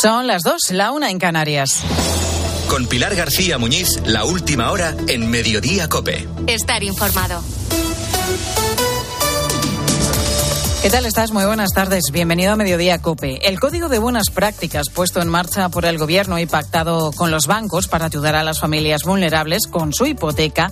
Son 0.00 0.28
las 0.28 0.42
dos, 0.42 0.70
la 0.70 0.92
una 0.92 1.10
en 1.10 1.18
Canarias. 1.18 1.82
Con 2.68 2.86
Pilar 2.86 3.16
García 3.16 3.58
Muñiz, 3.58 4.00
la 4.06 4.24
última 4.24 4.70
hora 4.70 4.94
en 5.08 5.28
Mediodía 5.28 5.88
Cope. 5.88 6.28
Estar 6.46 6.84
informado. 6.84 7.42
¿Qué 10.82 10.90
tal 10.90 11.04
estás? 11.04 11.32
Muy 11.32 11.44
buenas 11.46 11.72
tardes. 11.74 12.04
Bienvenido 12.12 12.52
a 12.52 12.56
Mediodía 12.56 13.02
Cope. 13.02 13.48
El 13.48 13.58
Código 13.58 13.88
de 13.88 13.98
Buenas 13.98 14.30
Prácticas 14.30 14.88
puesto 14.88 15.20
en 15.20 15.28
marcha 15.28 15.68
por 15.68 15.84
el 15.84 15.98
Gobierno 15.98 16.38
y 16.38 16.46
pactado 16.46 17.10
con 17.10 17.32
los 17.32 17.48
bancos 17.48 17.88
para 17.88 18.06
ayudar 18.06 18.36
a 18.36 18.44
las 18.44 18.60
familias 18.60 19.02
vulnerables 19.02 19.66
con 19.66 19.92
su 19.92 20.06
hipoteca 20.06 20.70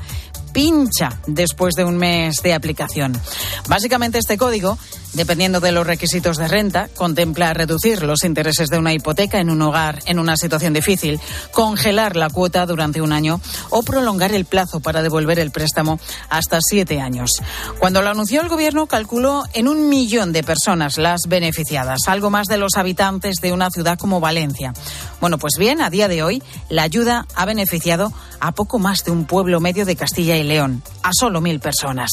pincha 0.53 1.21
después 1.27 1.75
de 1.75 1.85
un 1.85 1.99
mes 1.99 2.43
de 2.43 2.55
aplicación. 2.55 3.21
Básicamente 3.69 4.19
este 4.19 4.39
código 4.39 4.79
dependiendo 5.13 5.61
de 5.61 5.73
los 5.73 5.87
requisitos 5.87 6.37
de 6.37 6.49
renta, 6.49 6.89
contempla 6.95 7.55
reducir 7.55 8.03
los 8.03 8.25
intereses 8.25 8.69
de 8.69 8.79
una 8.79 8.93
hipoteca 8.93 9.39
en 9.41 9.51
un 9.51 9.63
hogar 9.63 10.01
en 10.07 10.19
una 10.19 10.37
situación 10.37 10.73
difícil, 10.73 11.21
congelar 11.53 12.17
la 12.17 12.31
cuota 12.31 12.67
durante 12.67 13.01
un 13.01 13.13
año 13.13 13.41
o 13.71 13.83
prolongar 13.83 14.33
el 14.33 14.45
plazo 14.45 14.81
para 14.81 15.03
devolver 15.03 15.39
el 15.39 15.51
préstamo 15.51 15.99
hasta 16.29 16.59
siete 16.61 17.01
años. 17.01 17.31
Cuando 17.79 18.03
lo 18.03 18.11
anunció 18.11 18.41
el 18.41 18.49
Gobierno, 18.49 18.87
calculó 18.87 19.45
en 19.53 19.69
un 19.69 19.89
millón 19.89 20.33
de 20.33 20.43
personas 20.43 20.99
las 20.99 21.23
beneficiadas, 21.29 22.01
algo 22.07 22.31
más 22.31 22.47
de 22.47 22.59
los 22.59 22.77
habitantes 22.77 23.37
de 23.41 23.53
una 23.53 23.71
ciudad 23.71 23.99
como 23.99 24.21
Valencia. 24.21 24.73
Bueno, 25.21 25.39
pues 25.39 25.55
bien, 25.59 25.81
a 25.81 25.91
día 25.91 26.09
de 26.09 26.23
hoy, 26.23 26.43
la 26.69 26.83
ayuda 26.83 27.27
ha 27.35 27.45
beneficiado 27.45 28.13
a 28.41 28.53
poco 28.53 28.79
más 28.79 29.05
de 29.05 29.11
un 29.11 29.25
pueblo 29.25 29.61
medio 29.61 29.85
de 29.85 29.97
Castilla 29.97 30.37
y 30.37 30.43
León, 30.43 30.83
a 31.03 31.11
solo 31.13 31.41
mil 31.41 31.61
personas. 31.61 32.11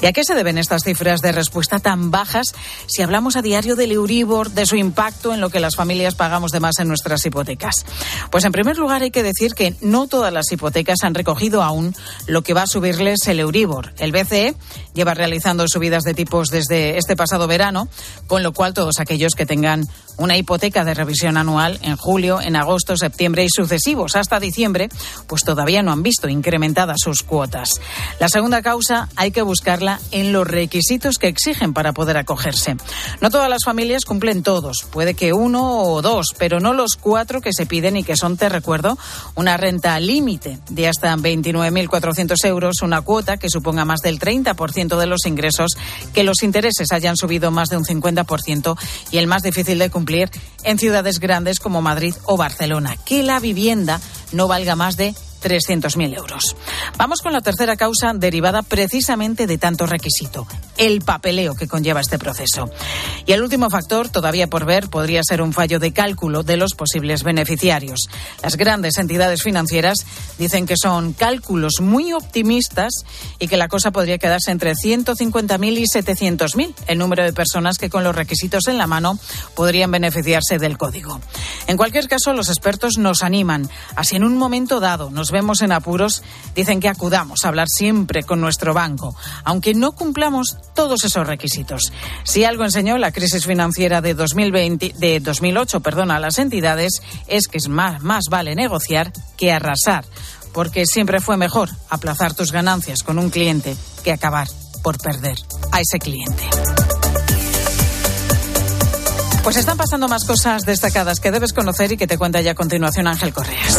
¿Y 0.00 0.06
a 0.06 0.12
qué 0.12 0.24
se 0.24 0.34
deben 0.34 0.58
estas 0.58 0.84
cifras 0.84 1.20
de 1.20 1.32
respuesta 1.32 1.78
tan 1.78 2.10
si 2.86 3.02
hablamos 3.02 3.36
a 3.36 3.42
diario 3.42 3.76
del 3.76 3.92
Euribor, 3.92 4.50
de 4.50 4.66
su 4.66 4.76
impacto 4.76 5.34
en 5.34 5.40
lo 5.40 5.50
que 5.50 5.60
las 5.60 5.76
familias 5.76 6.14
pagamos 6.14 6.50
de 6.50 6.60
más 6.60 6.78
en 6.78 6.88
nuestras 6.88 7.24
hipotecas? 7.24 7.84
Pues 8.30 8.44
en 8.44 8.52
primer 8.52 8.78
lugar 8.78 9.02
hay 9.02 9.10
que 9.10 9.22
decir 9.22 9.54
que 9.54 9.74
no 9.80 10.06
todas 10.06 10.32
las 10.32 10.50
hipotecas 10.50 10.98
han 11.02 11.14
recogido 11.14 11.62
aún 11.62 11.94
lo 12.26 12.42
que 12.42 12.54
va 12.54 12.62
a 12.62 12.66
subirles 12.66 13.26
el 13.26 13.40
Euribor. 13.40 13.92
El 13.98 14.12
BCE 14.12 14.54
lleva 14.94 15.14
realizando 15.14 15.66
subidas 15.68 16.02
de 16.04 16.14
tipos 16.14 16.48
desde 16.48 16.98
este 16.98 17.16
pasado 17.16 17.46
verano, 17.46 17.88
con 18.26 18.42
lo 18.42 18.52
cual 18.52 18.74
todos 18.74 18.98
aquellos 18.98 19.32
que 19.34 19.46
tengan 19.46 19.86
una 20.18 20.36
hipoteca 20.36 20.84
de 20.84 20.94
revisión 20.94 21.36
anual 21.36 21.78
en 21.82 21.96
julio, 21.96 22.40
en 22.40 22.56
agosto, 22.56 22.96
septiembre 22.96 23.44
y 23.44 23.48
sucesivos 23.48 24.16
hasta 24.16 24.38
diciembre, 24.38 24.88
pues 25.26 25.42
todavía 25.44 25.82
no 25.82 25.92
han 25.92 26.02
visto 26.02 26.28
incrementadas 26.28 26.98
sus 27.00 27.22
cuotas. 27.22 27.80
La 28.20 28.28
segunda 28.28 28.62
causa 28.62 29.08
hay 29.16 29.30
que 29.30 29.42
buscarla 29.42 30.00
en 30.10 30.32
los 30.32 30.46
requisitos 30.46 31.18
que 31.18 31.28
exigen 31.28 31.72
para 31.72 31.92
poder 31.92 32.16
acogerse. 32.16 32.76
No 33.20 33.30
todas 33.30 33.48
las 33.48 33.64
familias 33.64 34.04
cumplen 34.04 34.42
todos, 34.42 34.84
puede 34.90 35.14
que 35.14 35.32
uno 35.32 35.82
o 35.82 36.02
dos, 36.02 36.28
pero 36.38 36.60
no 36.60 36.72
los 36.74 36.96
cuatro 37.00 37.40
que 37.40 37.52
se 37.52 37.66
piden 37.66 37.96
y 37.96 38.04
que 38.04 38.16
son, 38.16 38.36
te 38.36 38.48
recuerdo, 38.48 38.98
una 39.34 39.56
renta 39.56 39.98
límite 39.98 40.58
de 40.68 40.88
hasta 40.88 41.16
29.400 41.16 42.44
euros, 42.44 42.82
una 42.82 43.00
cuota 43.00 43.38
que 43.38 43.48
suponga 43.48 43.84
más 43.84 44.00
del 44.00 44.18
30% 44.18 44.98
de 44.98 45.06
los 45.06 45.26
ingresos, 45.26 45.72
que 46.12 46.22
los 46.22 46.42
intereses 46.42 46.92
hayan 46.92 47.16
subido 47.16 47.50
más 47.50 47.68
de 47.68 47.76
un 47.76 47.84
50% 47.84 48.78
y 49.10 49.18
el 49.18 49.26
más 49.26 49.42
difícil 49.42 49.78
de 49.78 49.90
cumplir 49.90 50.01
en 50.64 50.78
ciudades 50.78 51.18
grandes 51.18 51.58
como 51.58 51.82
Madrid 51.82 52.14
o 52.24 52.36
Barcelona, 52.36 52.96
que 53.04 53.22
la 53.22 53.40
vivienda 53.40 54.00
no 54.32 54.48
valga 54.48 54.76
más 54.76 54.96
de 54.96 55.14
300.000 55.42 56.16
euros. 56.16 56.56
Vamos 56.96 57.20
con 57.20 57.32
la 57.32 57.40
tercera 57.40 57.76
causa 57.76 58.12
derivada 58.14 58.62
precisamente 58.62 59.46
de 59.46 59.58
tanto 59.58 59.86
requisito, 59.86 60.46
el 60.86 61.00
papeleo 61.00 61.54
que 61.54 61.68
conlleva 61.68 62.00
este 62.00 62.18
proceso. 62.18 62.68
Y 63.24 63.32
el 63.32 63.42
último 63.42 63.70
factor, 63.70 64.08
todavía 64.08 64.48
por 64.48 64.64
ver, 64.64 64.88
podría 64.90 65.22
ser 65.22 65.40
un 65.40 65.52
fallo 65.52 65.78
de 65.78 65.92
cálculo 65.92 66.42
de 66.42 66.56
los 66.56 66.74
posibles 66.74 67.22
beneficiarios. 67.22 68.08
Las 68.42 68.56
grandes 68.56 68.98
entidades 68.98 69.44
financieras 69.44 70.04
dicen 70.38 70.66
que 70.66 70.74
son 70.76 71.12
cálculos 71.12 71.74
muy 71.80 72.12
optimistas 72.12 73.04
y 73.38 73.46
que 73.46 73.56
la 73.56 73.68
cosa 73.68 73.92
podría 73.92 74.18
quedarse 74.18 74.50
entre 74.50 74.72
150.000 74.72 75.78
y 75.78 75.84
700.000, 75.84 76.74
el 76.88 76.98
número 76.98 77.22
de 77.22 77.32
personas 77.32 77.78
que 77.78 77.88
con 77.88 78.02
los 78.02 78.16
requisitos 78.16 78.66
en 78.66 78.76
la 78.76 78.88
mano 78.88 79.20
podrían 79.54 79.92
beneficiarse 79.92 80.58
del 80.58 80.78
código. 80.78 81.20
En 81.68 81.76
cualquier 81.76 82.08
caso, 82.08 82.32
los 82.32 82.48
expertos 82.48 82.98
nos 82.98 83.22
animan, 83.22 83.70
así 83.94 84.16
en 84.16 84.24
un 84.24 84.36
momento 84.36 84.80
dado 84.80 85.10
nos 85.10 85.30
vemos 85.30 85.62
en 85.62 85.70
apuros, 85.70 86.24
dicen 86.56 86.80
que 86.80 86.88
acudamos 86.88 87.44
a 87.44 87.48
hablar 87.48 87.68
siempre 87.68 88.24
con 88.24 88.40
nuestro 88.40 88.74
banco, 88.74 89.14
aunque 89.44 89.74
no 89.74 89.92
cumplamos 89.92 90.56
todos 90.74 91.04
esos 91.04 91.26
requisitos. 91.26 91.92
Si 92.24 92.44
algo 92.44 92.64
enseñó 92.64 92.98
la 92.98 93.12
crisis 93.12 93.46
financiera 93.46 94.00
de 94.00 94.14
2020, 94.14 94.94
de 94.96 95.20
2008, 95.20 95.80
perdona, 95.80 96.16
a 96.16 96.20
las 96.20 96.38
entidades, 96.38 97.02
es 97.26 97.48
que 97.48 97.58
es 97.58 97.68
más, 97.68 98.02
más 98.02 98.24
vale 98.30 98.54
negociar 98.54 99.12
que 99.36 99.52
arrasar, 99.52 100.04
porque 100.52 100.86
siempre 100.86 101.20
fue 101.20 101.36
mejor 101.36 101.70
aplazar 101.90 102.34
tus 102.34 102.52
ganancias 102.52 103.02
con 103.02 103.18
un 103.18 103.30
cliente 103.30 103.76
que 104.04 104.12
acabar 104.12 104.48
por 104.82 104.98
perder 104.98 105.38
a 105.70 105.80
ese 105.80 105.98
cliente. 105.98 106.42
Pues 109.42 109.56
están 109.56 109.76
pasando 109.76 110.06
más 110.06 110.24
cosas 110.24 110.64
destacadas 110.64 111.18
que 111.18 111.32
debes 111.32 111.52
conocer 111.52 111.90
y 111.90 111.96
que 111.96 112.06
te 112.06 112.16
cuenta 112.16 112.40
ya 112.40 112.52
a 112.52 112.54
continuación 112.54 113.08
Ángel 113.08 113.32
Correas. 113.32 113.76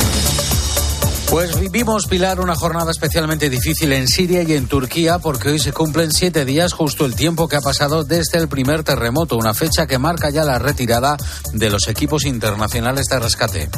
Pues 1.33 1.59
vivimos, 1.59 2.05
Pilar, 2.05 2.39
una 2.39 2.53
jornada 2.53 2.91
especialmente 2.91 3.49
difícil 3.49 3.91
en 3.91 4.07
Siria 4.07 4.43
y 4.43 4.53
en 4.53 4.67
Turquía 4.67 5.17
porque 5.17 5.49
hoy 5.49 5.57
se 5.57 5.73
cumplen 5.73 6.11
siete 6.11 6.45
días, 6.45 6.73
justo 6.73 7.05
el 7.05 7.15
tiempo 7.15 7.47
que 7.47 7.55
ha 7.55 7.61
pasado 7.61 8.03
desde 8.03 8.37
el 8.37 8.47
primer 8.47 8.83
terremoto, 8.83 9.35
una 9.35 9.55
fecha 9.55 9.87
que 9.87 9.97
marca 9.97 10.29
ya 10.29 10.43
la 10.43 10.59
retirada 10.59 11.17
de 11.51 11.71
los 11.71 11.87
equipos 11.87 12.25
internacionales 12.25 13.07
de 13.07 13.17
rescate 13.17 13.69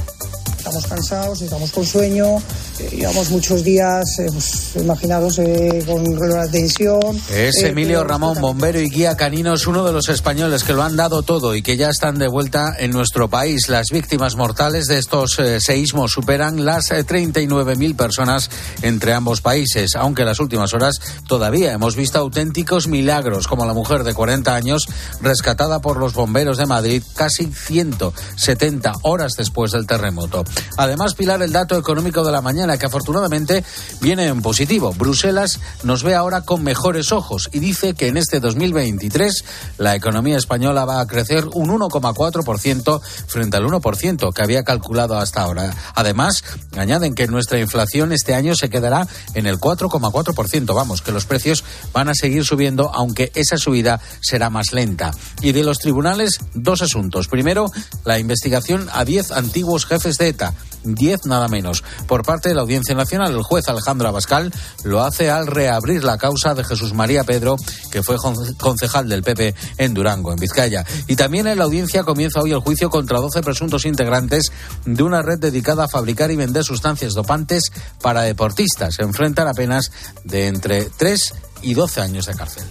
estamos 0.65 0.87
cansados, 0.87 1.41
estamos 1.43 1.71
con 1.71 1.85
sueño, 1.85 2.37
eh, 2.79 2.89
llevamos 2.97 3.29
muchos 3.29 3.63
días, 3.63 4.03
eh, 4.17 4.25
pues, 4.31 4.71
imaginados 4.75 5.37
eh, 5.37 5.83
con 5.85 6.03
la 6.27 6.47
tensión. 6.47 7.21
Es 7.31 7.61
Emilio 7.61 8.03
Ramón, 8.03 8.41
bombero 8.41 8.79
y 8.79 8.89
guía 8.89 9.15
canino, 9.15 9.53
es 9.53 9.67
uno 9.67 9.85
de 9.85 9.93
los 9.93 10.09
españoles 10.09 10.63
que 10.63 10.73
lo 10.73 10.81
han 10.81 10.95
dado 10.95 11.21
todo 11.21 11.53
y 11.53 11.61
que 11.61 11.77
ya 11.77 11.89
están 11.91 12.17
de 12.17 12.27
vuelta 12.27 12.75
en 12.79 12.89
nuestro 12.89 13.29
país. 13.29 13.69
Las 13.69 13.89
víctimas 13.91 14.35
mortales 14.35 14.87
de 14.87 14.97
estos 14.97 15.39
seísmos 15.59 16.13
superan 16.13 16.65
las 16.65 16.89
39.000 16.89 17.95
personas 17.95 18.49
entre 18.81 19.13
ambos 19.13 19.41
países, 19.41 19.95
aunque 19.95 20.23
en 20.23 20.29
las 20.29 20.39
últimas 20.39 20.73
horas 20.73 20.99
todavía 21.27 21.73
hemos 21.73 21.95
visto 21.95 22.17
auténticos 22.17 22.87
milagros, 22.87 23.47
como 23.47 23.67
la 23.67 23.73
mujer 23.73 24.03
de 24.03 24.15
40 24.15 24.55
años 24.55 24.87
rescatada 25.21 25.79
por 25.79 25.97
los 25.97 26.13
bomberos 26.13 26.57
de 26.57 26.65
Madrid 26.65 27.03
casi 27.15 27.45
170 27.45 28.93
horas 29.03 29.33
después 29.37 29.71
del 29.71 29.85
terremoto. 29.85 30.43
Además, 30.77 31.13
Pilar, 31.15 31.41
el 31.41 31.51
dato 31.51 31.77
económico 31.77 32.23
de 32.23 32.31
la 32.31 32.41
mañana, 32.41 32.77
que 32.77 32.85
afortunadamente 32.85 33.63
viene 34.01 34.27
en 34.27 34.41
positivo. 34.41 34.93
Bruselas 34.93 35.59
nos 35.83 36.03
ve 36.03 36.15
ahora 36.15 36.41
con 36.41 36.63
mejores 36.63 37.11
ojos 37.11 37.49
y 37.53 37.59
dice 37.59 37.93
que 37.93 38.07
en 38.07 38.17
este 38.17 38.39
2023 38.39 39.43
la 39.77 39.95
economía 39.95 40.37
española 40.37 40.85
va 40.85 40.99
a 40.99 41.07
crecer 41.07 41.45
un 41.53 41.69
1,4% 41.69 43.01
frente 43.27 43.57
al 43.57 43.65
1% 43.65 44.33
que 44.33 44.41
había 44.41 44.63
calculado 44.63 45.17
hasta 45.17 45.41
ahora. 45.41 45.73
Además, 45.95 46.43
añaden 46.77 47.15
que 47.15 47.27
nuestra 47.27 47.59
inflación 47.59 48.11
este 48.11 48.33
año 48.33 48.55
se 48.55 48.69
quedará 48.69 49.07
en 49.33 49.47
el 49.47 49.57
4,4%. 49.59 50.75
Vamos, 50.75 51.01
que 51.01 51.11
los 51.11 51.25
precios 51.25 51.63
van 51.93 52.09
a 52.09 52.13
seguir 52.15 52.45
subiendo, 52.45 52.91
aunque 52.93 53.31
esa 53.35 53.57
subida 53.57 54.01
será 54.21 54.49
más 54.49 54.73
lenta. 54.73 55.11
Y 55.41 55.53
de 55.53 55.63
los 55.63 55.79
tribunales, 55.79 56.39
dos 56.53 56.81
asuntos. 56.81 57.27
Primero, 57.27 57.71
la 58.03 58.19
investigación 58.19 58.89
a 58.91 59.05
10 59.05 59.31
antiguos 59.31 59.85
jefes 59.85 60.17
de 60.17 60.29
ETA 60.29 60.44
10 60.85 61.25
nada 61.25 61.47
menos. 61.47 61.83
Por 62.07 62.23
parte 62.23 62.49
de 62.49 62.55
la 62.55 62.61
Audiencia 62.61 62.95
Nacional, 62.95 63.33
el 63.33 63.43
juez 63.43 63.67
Alejandro 63.67 64.07
Abascal 64.07 64.53
lo 64.83 65.03
hace 65.03 65.29
al 65.29 65.47
reabrir 65.47 66.03
la 66.03 66.17
causa 66.17 66.53
de 66.53 66.63
Jesús 66.63 66.93
María 66.93 67.23
Pedro, 67.23 67.55
que 67.91 68.03
fue 68.03 68.17
concejal 68.57 69.09
del 69.09 69.23
PP 69.23 69.55
en 69.77 69.93
Durango, 69.93 70.31
en 70.31 70.37
Vizcaya. 70.37 70.85
Y 71.07 71.15
también 71.15 71.47
en 71.47 71.57
la 71.57 71.65
audiencia 71.65 72.03
comienza 72.03 72.39
hoy 72.39 72.51
el 72.51 72.59
juicio 72.59 72.89
contra 72.89 73.19
12 73.19 73.41
presuntos 73.41 73.85
integrantes 73.85 74.51
de 74.85 75.03
una 75.03 75.21
red 75.21 75.39
dedicada 75.39 75.85
a 75.85 75.89
fabricar 75.89 76.31
y 76.31 76.35
vender 76.35 76.63
sustancias 76.63 77.13
dopantes 77.13 77.71
para 78.01 78.21
deportistas. 78.21 78.95
Se 78.95 79.03
enfrentan 79.03 79.47
apenas 79.47 79.91
de 80.23 80.47
entre 80.47 80.85
3 80.85 81.33
y 81.61 81.73
12 81.73 82.01
años 82.01 82.25
de 82.27 82.35
cárcel. 82.35 82.63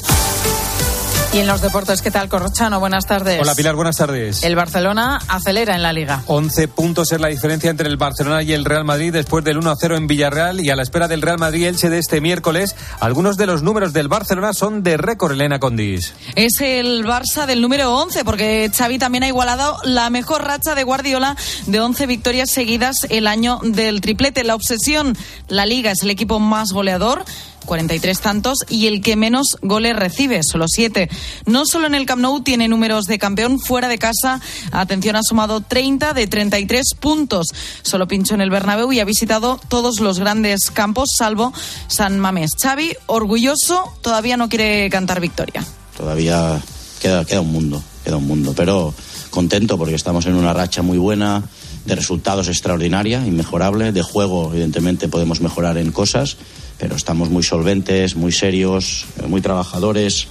Y 1.35 1.41
en 1.41 1.49
los 1.49 1.61
deportes, 1.61 2.01
¿qué 2.01 2.13
tal, 2.13 2.29
Corrochano? 2.29 2.79
Buenas 2.79 3.07
tardes. 3.07 3.41
Hola, 3.41 3.57
Pilar, 3.57 3.75
buenas 3.75 3.97
tardes. 3.97 4.45
El 4.45 4.55
Barcelona 4.55 5.19
acelera 5.27 5.75
en 5.75 5.83
la 5.83 5.93
liga. 5.93 6.23
11 6.27 6.69
puntos 6.69 7.11
es 7.11 7.21
la 7.21 7.27
diferencia 7.27 7.71
entre 7.71 7.89
el 7.89 7.97
Barcelona 7.97 8.45
y 8.45 8.53
el 8.53 8.65
Real 8.65 8.85
Madrid 8.85 9.13
después 9.13 9.43
del 9.43 9.59
1-0 9.59 9.97
en 9.97 10.07
Villarreal 10.07 10.61
y 10.61 10.71
a 10.71 10.77
la 10.77 10.85
espera 10.85 11.09
del 11.09 11.23
Real 11.23 11.39
Madrid-Elche 11.39 11.91
de 11.91 11.99
este 11.99 12.21
miércoles. 12.21 12.77
Algunos 13.01 13.37
de 13.37 13.47
los 13.47 13.65
números 13.65 13.93
del 13.93 14.07
Barcelona 14.07 14.53
son 14.53 14.85
de 14.85 14.97
récord, 14.97 15.33
Elena 15.33 15.59
Condis. 15.59 16.15
Es 16.37 16.61
el 16.61 17.05
Barça 17.05 17.47
del 17.47 17.61
número 17.61 17.93
11, 17.97 18.25
porque 18.25 18.71
Xavi 18.73 18.99
también 18.99 19.25
ha 19.25 19.29
igualado 19.29 19.79
la 19.83 20.11
mejor 20.11 20.45
racha 20.45 20.77
de 20.77 20.85
Guardiola 20.85 21.37
de 21.67 21.81
11 21.81 22.07
victorias 22.07 22.49
seguidas 22.49 23.09
el 23.11 23.27
año 23.27 23.59
del 23.65 24.01
triplete. 24.03 24.45
La 24.45 24.55
obsesión, 24.55 25.19
la 25.49 25.67
liga 25.67 25.91
es 25.91 26.05
el 26.05 26.11
equipo 26.11 26.39
más 26.39 26.71
goleador 26.71 27.25
43 27.65 28.21
tantos, 28.21 28.59
y 28.69 28.87
el 28.87 29.01
que 29.01 29.17
menos 29.17 29.59
goles 29.63 29.97
recibe, 29.97 30.43
solo 30.43 30.67
7. 30.69 31.09
No 31.47 31.67
solo 31.67 31.87
en 31.87 31.95
el 31.95 32.07
Camp 32.07 32.23
Nou 32.23 32.43
tiene 32.43 32.69
números 32.69 33.07
de 33.07 33.19
campeón, 33.19 33.61
fuera 33.61 33.89
de 33.89 33.99
casa, 33.99 34.41
atención, 34.73 35.17
ha 35.17 35.23
sumado 35.23 35.61
30 35.61 36.15
de 36.15 36.27
33 36.27 36.95
puntos. 36.99 37.49
Solo 37.83 38.07
pinchó 38.07 38.35
en 38.35 38.41
el 38.41 38.51
Bernabéu 38.51 38.93
y 38.93 39.01
ha 39.01 39.05
visitado 39.05 39.61
todos 39.69 40.01
los 40.01 40.19
grandes 40.19 40.71
campos, 40.71 41.11
salvo 41.17 41.53
San 41.89 42.21
Mamés. 42.21 42.53
Xavi, 42.61 42.95
orgulloso, 43.07 43.93
todavía 44.01 44.37
no 44.37 44.49
quiere 44.49 44.89
cantar 44.91 45.21
victoria. 45.21 45.65
Todavía 45.97 46.61
queda, 47.01 47.25
queda 47.25 47.41
un 47.41 47.53
mundo, 47.53 47.83
queda 48.05 48.17
un 48.17 48.27
mundo, 48.27 48.55
pero 48.57 48.95
contento 49.31 49.77
porque 49.77 49.95
estamos 49.95 50.27
en 50.27 50.35
una 50.35 50.53
racha 50.53 50.83
muy 50.83 50.99
buena 50.99 51.43
de 51.85 51.95
resultados 51.95 52.49
extraordinaria, 52.49 53.27
inmejorable, 53.27 53.93
de 53.93 54.03
juego 54.03 54.51
evidentemente 54.53 55.09
podemos 55.09 55.41
mejorar 55.41 55.77
en 55.77 55.93
cosas, 55.93 56.37
pero 56.79 56.97
estamos 56.97 57.31
muy 57.31 57.43
solventes, 57.43 58.17
muy 58.17 58.33
serios, 58.33 59.07
eh, 59.23 59.27
muy 59.27 59.41
trabajadores 59.41 60.29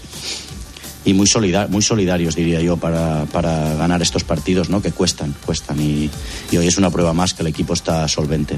y 1.05 1.13
muy, 1.13 1.27
solidar 1.27 1.69
muy 1.69 1.81
solidarios, 1.81 2.35
diría 2.35 2.61
yo, 2.61 2.77
para, 2.77 3.25
para, 3.25 3.75
ganar 3.75 4.01
estos 4.01 4.23
partidos 4.23 4.69
¿no? 4.69 4.81
que 4.81 4.91
cuestan, 4.91 5.35
cuestan. 5.45 5.79
Y, 5.79 6.09
y 6.51 6.57
hoy 6.57 6.67
es 6.67 6.77
una 6.77 6.89
prueba 6.89 7.13
más 7.13 7.33
que 7.33 7.41
el 7.41 7.47
equipo 7.47 7.73
está 7.73 8.07
solvente. 8.07 8.57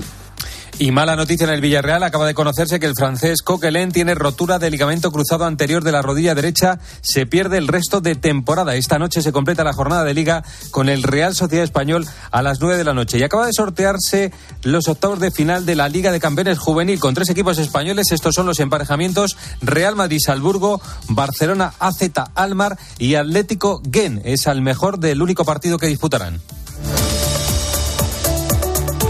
Y 0.77 0.91
mala 0.91 1.15
noticia 1.15 1.45
en 1.45 1.53
el 1.53 1.61
Villarreal. 1.61 2.03
Acaba 2.03 2.27
de 2.27 2.33
conocerse 2.33 2.81
que 2.81 2.85
el 2.85 2.95
francés 2.97 3.41
Coquelin 3.41 3.93
tiene 3.93 4.13
rotura 4.13 4.59
de 4.59 4.69
ligamento 4.69 5.09
cruzado 5.09 5.45
anterior 5.45 5.85
de 5.85 5.93
la 5.93 6.01
rodilla 6.01 6.35
derecha. 6.35 6.79
Se 7.01 7.25
pierde 7.25 7.57
el 7.57 7.69
resto 7.69 8.01
de 8.01 8.15
temporada. 8.15 8.75
Esta 8.75 8.99
noche 8.99 9.21
se 9.21 9.31
completa 9.31 9.63
la 9.63 9.71
jornada 9.71 10.03
de 10.03 10.13
liga 10.13 10.43
con 10.71 10.89
el 10.89 11.03
Real 11.03 11.33
Sociedad 11.33 11.63
Español 11.63 12.05
a 12.29 12.41
las 12.41 12.59
9 12.59 12.77
de 12.77 12.83
la 12.83 12.93
noche. 12.93 13.17
Y 13.17 13.23
acaba 13.23 13.45
de 13.45 13.53
sortearse 13.53 14.33
los 14.63 14.89
octavos 14.89 15.21
de 15.21 15.31
final 15.31 15.65
de 15.65 15.75
la 15.75 15.87
Liga 15.87 16.11
de 16.11 16.19
Campeones 16.19 16.59
Juvenil 16.59 16.99
con 16.99 17.13
tres 17.13 17.29
equipos 17.29 17.57
españoles. 17.57 18.11
Estos 18.11 18.35
son 18.35 18.45
los 18.45 18.59
emparejamientos 18.59 19.37
Real 19.61 19.95
Madrid-Salburgo, 19.95 20.81
Barcelona 21.07 21.73
AZ 21.79 22.01
Almar 22.35 22.77
y 22.99 23.15
Atlético 23.15 23.81
Gen. 23.89 24.21
Es 24.25 24.45
al 24.45 24.61
mejor 24.61 24.99
del 24.99 25.21
único 25.21 25.45
partido 25.45 25.77
que 25.77 25.87
disputarán. 25.87 26.41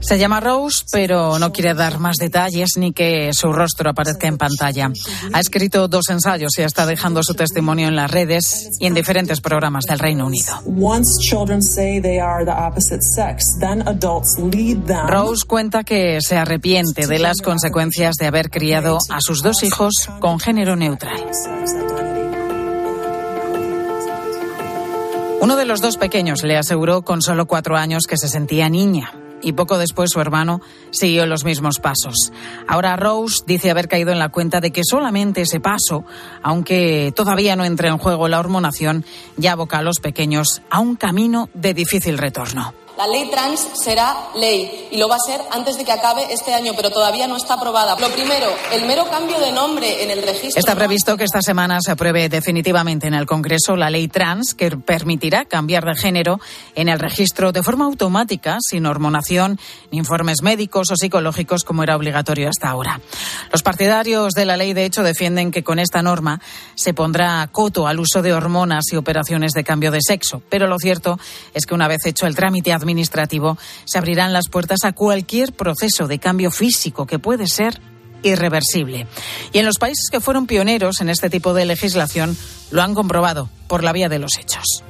Se 0.00 0.18
llama 0.18 0.40
Rose, 0.40 0.84
pero 0.90 1.38
no 1.38 1.52
quiere 1.52 1.72
dar 1.72 2.00
más 2.00 2.16
detalles 2.16 2.70
ni 2.76 2.92
que 2.92 3.32
su 3.32 3.52
rostro 3.52 3.90
aparezca 3.90 4.26
en 4.26 4.38
pantalla. 4.38 4.90
Ha 5.32 5.38
escrito 5.38 5.86
dos 5.86 6.08
ensayos 6.08 6.50
y 6.58 6.62
está 6.62 6.84
dejando 6.84 7.22
su 7.22 7.34
testimonio 7.34 7.86
en 7.86 7.94
las 7.94 8.10
redes 8.10 8.70
y 8.80 8.86
en 8.86 8.94
diferentes 8.94 9.40
programas 9.40 9.84
del 9.84 10.00
Reino 10.00 10.26
Unido. 10.26 10.62
Rose 15.06 15.46
cuenta 15.46 15.84
que 15.84 16.18
se 16.22 16.36
arrepiente 16.36 17.06
de 17.06 17.20
las 17.20 17.36
consecuencias 17.40 18.16
de 18.16 18.26
haber 18.26 18.50
criado 18.50 18.98
a 19.10 19.20
sus 19.20 19.42
dos 19.44 19.62
hijos 19.62 19.92
con 20.18 20.40
género 20.40 20.74
neutral. 20.74 21.24
Uno 25.44 25.56
de 25.56 25.66
los 25.66 25.82
dos 25.82 25.98
pequeños 25.98 26.42
le 26.42 26.56
aseguró 26.56 27.02
con 27.02 27.20
solo 27.20 27.44
cuatro 27.44 27.76
años 27.76 28.06
que 28.08 28.16
se 28.16 28.28
sentía 28.28 28.70
niña 28.70 29.12
y 29.42 29.52
poco 29.52 29.76
después 29.76 30.08
su 30.10 30.18
hermano 30.22 30.62
siguió 30.90 31.26
los 31.26 31.44
mismos 31.44 31.80
pasos. 31.80 32.32
Ahora 32.66 32.96
Rose 32.96 33.44
dice 33.46 33.70
haber 33.70 33.86
caído 33.86 34.10
en 34.10 34.18
la 34.18 34.30
cuenta 34.30 34.62
de 34.62 34.70
que 34.70 34.80
solamente 34.88 35.42
ese 35.42 35.60
paso, 35.60 36.06
aunque 36.42 37.12
todavía 37.14 37.56
no 37.56 37.66
entre 37.66 37.88
en 37.88 37.98
juego 37.98 38.26
la 38.26 38.40
hormonación, 38.40 39.04
ya 39.36 39.52
aboca 39.52 39.80
a 39.80 39.82
los 39.82 40.00
pequeños 40.00 40.62
a 40.70 40.80
un 40.80 40.96
camino 40.96 41.50
de 41.52 41.74
difícil 41.74 42.16
retorno. 42.16 42.72
La 42.96 43.08
ley 43.08 43.28
trans 43.28 43.66
será 43.74 44.28
ley 44.36 44.88
y 44.92 44.98
lo 44.98 45.08
va 45.08 45.16
a 45.16 45.18
ser 45.18 45.40
antes 45.50 45.76
de 45.76 45.84
que 45.84 45.90
acabe 45.90 46.32
este 46.32 46.54
año, 46.54 46.74
pero 46.76 46.90
todavía 46.90 47.26
no 47.26 47.36
está 47.36 47.54
aprobada. 47.54 47.96
Lo 47.98 48.08
primero, 48.10 48.46
el 48.72 48.86
mero 48.86 49.10
cambio 49.10 49.40
de 49.40 49.50
nombre 49.50 50.04
en 50.04 50.12
el 50.12 50.22
registro. 50.22 50.60
Está 50.60 50.76
previsto 50.76 51.16
que 51.16 51.24
esta 51.24 51.42
semana 51.42 51.80
se 51.80 51.90
apruebe 51.90 52.28
definitivamente 52.28 53.08
en 53.08 53.14
el 53.14 53.26
Congreso 53.26 53.74
la 53.74 53.90
ley 53.90 54.06
trans 54.06 54.54
que 54.54 54.70
permitirá 54.70 55.44
cambiar 55.44 55.84
de 55.84 55.96
género 55.96 56.38
en 56.76 56.88
el 56.88 57.00
registro 57.00 57.50
de 57.50 57.64
forma 57.64 57.86
automática, 57.86 58.58
sin 58.60 58.86
hormonación, 58.86 59.58
ni 59.90 59.98
informes 59.98 60.42
médicos 60.42 60.92
o 60.92 60.96
psicológicos 60.96 61.64
como 61.64 61.82
era 61.82 61.96
obligatorio 61.96 62.48
hasta 62.48 62.68
ahora. 62.68 63.00
Los 63.50 63.64
partidarios 63.64 64.34
de 64.34 64.44
la 64.44 64.56
ley, 64.56 64.72
de 64.72 64.84
hecho, 64.84 65.02
defienden 65.02 65.50
que 65.50 65.64
con 65.64 65.80
esta 65.80 66.00
norma 66.00 66.40
se 66.76 66.94
pondrá 66.94 67.48
coto 67.50 67.88
al 67.88 67.98
uso 67.98 68.22
de 68.22 68.32
hormonas 68.32 68.84
y 68.92 68.96
operaciones 68.96 69.52
de 69.52 69.64
cambio 69.64 69.90
de 69.90 69.98
sexo. 70.00 70.42
Pero 70.48 70.68
lo 70.68 70.78
cierto 70.78 71.18
es 71.54 71.66
que 71.66 71.74
una 71.74 71.88
vez 71.88 72.06
hecho 72.06 72.26
el 72.26 72.36
trámite 72.36 72.72
administrativo, 72.84 73.58
se 73.84 73.98
abrirán 73.98 74.32
las 74.32 74.48
puertas 74.48 74.84
a 74.84 74.92
cualquier 74.92 75.52
proceso 75.52 76.06
de 76.06 76.18
cambio 76.18 76.50
físico 76.50 77.06
que 77.06 77.18
puede 77.18 77.46
ser 77.46 77.80
irreversible. 78.22 79.06
Y 79.52 79.58
en 79.58 79.66
los 79.66 79.78
países 79.78 80.08
que 80.10 80.20
fueron 80.20 80.46
pioneros 80.46 81.00
en 81.00 81.08
este 81.08 81.30
tipo 81.30 81.54
de 81.54 81.64
legislación 81.64 82.36
lo 82.70 82.82
han 82.82 82.94
comprobado 82.94 83.48
por 83.66 83.82
la 83.82 83.92
vía 83.92 84.08
de 84.08 84.18
los 84.18 84.38
hechos. 84.38 84.82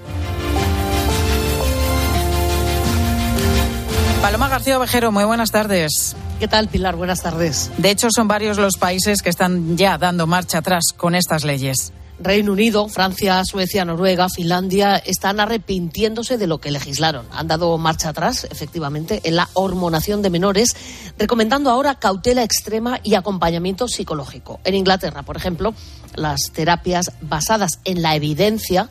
Paloma 4.20 4.48
García 4.48 4.78
Ovejero, 4.78 5.12
muy 5.12 5.24
buenas 5.24 5.50
tardes. 5.50 6.16
¿Qué 6.40 6.48
tal, 6.48 6.68
Pilar? 6.68 6.96
Buenas 6.96 7.22
tardes. 7.22 7.70
De 7.76 7.90
hecho, 7.90 8.08
son 8.10 8.26
varios 8.26 8.56
los 8.56 8.76
países 8.76 9.22
que 9.22 9.30
están 9.30 9.76
ya 9.76 9.98
dando 9.98 10.26
marcha 10.26 10.58
atrás 10.58 10.84
con 10.96 11.14
estas 11.14 11.44
leyes. 11.44 11.92
Reino 12.20 12.52
Unido, 12.52 12.88
Francia, 12.88 13.42
Suecia, 13.44 13.84
Noruega, 13.84 14.28
Finlandia 14.28 14.96
están 14.96 15.40
arrepintiéndose 15.40 16.38
de 16.38 16.46
lo 16.46 16.58
que 16.58 16.70
legislaron. 16.70 17.26
Han 17.32 17.48
dado 17.48 17.76
marcha 17.76 18.10
atrás, 18.10 18.46
efectivamente, 18.50 19.20
en 19.24 19.36
la 19.36 19.48
hormonación 19.54 20.22
de 20.22 20.30
menores, 20.30 20.76
recomendando 21.18 21.70
ahora 21.70 21.96
cautela 21.96 22.44
extrema 22.44 23.00
y 23.02 23.14
acompañamiento 23.14 23.88
psicológico. 23.88 24.60
En 24.64 24.76
Inglaterra, 24.76 25.22
por 25.24 25.36
ejemplo, 25.36 25.74
las 26.14 26.52
terapias 26.52 27.10
basadas 27.20 27.80
en 27.84 28.00
la 28.00 28.14
evidencia 28.14 28.90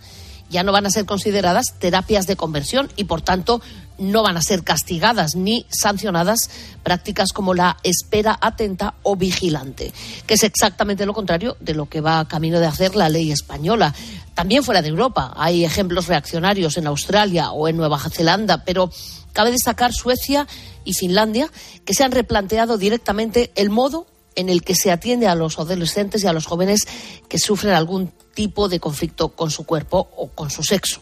ya 0.50 0.64
no 0.64 0.72
van 0.72 0.86
a 0.86 0.92
ser 0.92 1.06
consideradas 1.06 1.74
terapias 1.80 2.28
de 2.28 2.36
conversión 2.36 2.90
y, 2.96 3.06
por 3.06 3.22
tanto, 3.22 3.62
no 3.98 4.24
van 4.24 4.38
a 4.38 4.42
ser 4.42 4.64
castigadas 4.64 5.36
ni 5.36 5.66
sancionadas 5.70 6.50
prácticas 6.84 7.32
como 7.32 7.54
la 7.54 7.78
espera 7.84 8.38
atenta 8.42 8.96
o 9.04 9.16
vigilante, 9.16 9.94
que 10.26 10.34
es 10.34 10.44
exactamente 10.44 11.06
lo 11.06 11.14
contrario 11.14 11.58
de 11.60 11.74
lo 11.74 11.88
que 11.88 12.02
va 12.02 12.28
camino 12.28 12.60
de 12.60 12.68
hacer 12.68 12.96
la 12.96 13.10
ley 13.10 13.32
española. 13.32 13.94
También 14.34 14.64
fuera 14.64 14.82
de 14.82 14.90
Europa 14.90 15.34
hay 15.36 15.64
ejemplos 15.64 16.08
reaccionarios 16.08 16.78
en 16.78 16.88
Australia 16.88 17.52
o 17.52 17.68
en 17.68 17.78
Nueva 17.78 18.00
Zelanda, 18.10 18.64
pero 18.64 18.92
cabe 19.32 19.52
destacar 19.52 19.94
Suecia 19.94 20.48
y 20.84 20.94
Finlandia 20.94 21.50
que 21.86 21.94
se 21.94 22.04
han 22.04 22.12
replanteado 22.12 22.78
directamente 22.78 23.52
el 23.56 23.70
modo 23.70 24.08
en 24.36 24.50
el 24.50 24.64
que 24.64 24.76
se 24.76 24.92
atiende 24.92 25.28
a 25.28 25.36
los 25.36 25.60
adolescentes 25.60 26.24
y 26.24 26.28
a 26.28 26.34
los 26.34 26.46
jóvenes 26.46 26.88
que 27.30 27.40
sufren 27.40 27.74
algún 27.74 28.12
tipo 28.34 28.68
de 28.68 28.80
conflicto 28.80 29.30
con 29.30 29.52
su 29.52 29.66
cuerpo 29.66 30.10
o 30.18 30.30
con 30.30 30.50
su 30.50 30.64
sexo. 30.64 31.02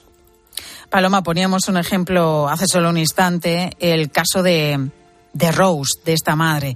Paloma, 0.92 1.24
poníamos 1.24 1.70
un 1.70 1.78
ejemplo 1.78 2.50
hace 2.50 2.68
solo 2.68 2.90
un 2.90 2.98
instante, 2.98 3.72
el 3.80 4.12
caso 4.12 4.44
de, 4.44 4.90
de 5.32 5.52
Rose, 5.54 6.02
de 6.04 6.12
esta 6.12 6.36
madre. 6.36 6.76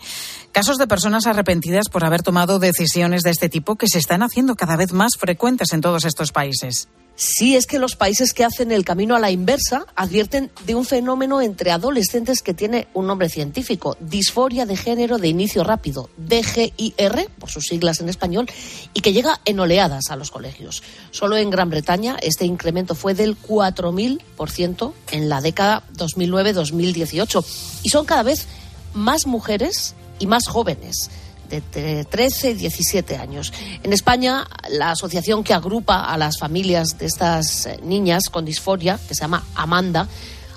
Casos 0.53 0.77
de 0.77 0.87
personas 0.87 1.27
arrepentidas 1.27 1.89
por 1.89 2.05
haber 2.05 2.23
tomado 2.23 2.57
decisiones 2.57 3.23
de 3.23 3.31
este 3.31 3.49
tipo 3.49 3.75
que 3.75 3.89
se 3.89 3.99
están 3.99 4.23
haciendo 4.23 4.55
cada 4.55 4.77
vez 4.77 4.93
más 4.93 5.17
frecuentes 5.19 5.73
en 5.73 5.81
todos 5.81 6.05
estos 6.05 6.31
países. 6.31 6.87
Sí, 7.17 7.55
es 7.55 7.65
que 7.65 7.79
los 7.79 7.95
países 7.95 8.33
que 8.33 8.43
hacen 8.43 8.73
el 8.73 8.83
camino 8.83 9.15
a 9.15 9.19
la 9.19 9.31
inversa 9.31 9.85
advierten 9.95 10.51
de 10.65 10.75
un 10.75 10.83
fenómeno 10.83 11.41
entre 11.41 11.71
adolescentes 11.71 12.41
que 12.41 12.53
tiene 12.53 12.89
un 12.93 13.07
nombre 13.07 13.29
científico, 13.29 13.95
disforia 14.01 14.65
de 14.65 14.75
género 14.75 15.17
de 15.17 15.29
inicio 15.29 15.63
rápido, 15.63 16.09
DGIR, 16.17 17.29
por 17.39 17.49
sus 17.49 17.67
siglas 17.67 18.01
en 18.01 18.09
español, 18.09 18.49
y 18.93 18.99
que 18.99 19.13
llega 19.13 19.39
en 19.45 19.61
oleadas 19.61 20.11
a 20.11 20.17
los 20.17 20.29
colegios. 20.29 20.83
Solo 21.11 21.37
en 21.37 21.49
Gran 21.49 21.69
Bretaña 21.69 22.17
este 22.21 22.45
incremento 22.45 22.95
fue 22.95 23.13
del 23.13 23.39
4.000% 23.41 24.93
en 25.11 25.29
la 25.29 25.39
década 25.39 25.83
2009-2018. 25.95 27.45
Y 27.83 27.89
son 27.89 28.05
cada 28.05 28.23
vez 28.23 28.47
más 28.93 29.25
mujeres 29.25 29.95
y 30.19 30.27
más 30.27 30.47
jóvenes 30.47 31.09
de 31.49 32.05
13 32.05 32.51
y 32.51 32.53
17 32.55 33.17
años. 33.17 33.53
En 33.83 33.93
España, 33.93 34.47
la 34.69 34.91
asociación 34.91 35.43
que 35.43 35.53
agrupa 35.53 36.05
a 36.05 36.17
las 36.17 36.37
familias 36.39 36.97
de 36.97 37.05
estas 37.05 37.65
eh, 37.65 37.79
niñas 37.83 38.29
con 38.29 38.45
disforia, 38.45 38.99
que 39.07 39.15
se 39.15 39.21
llama 39.21 39.43
Amanda, 39.55 40.07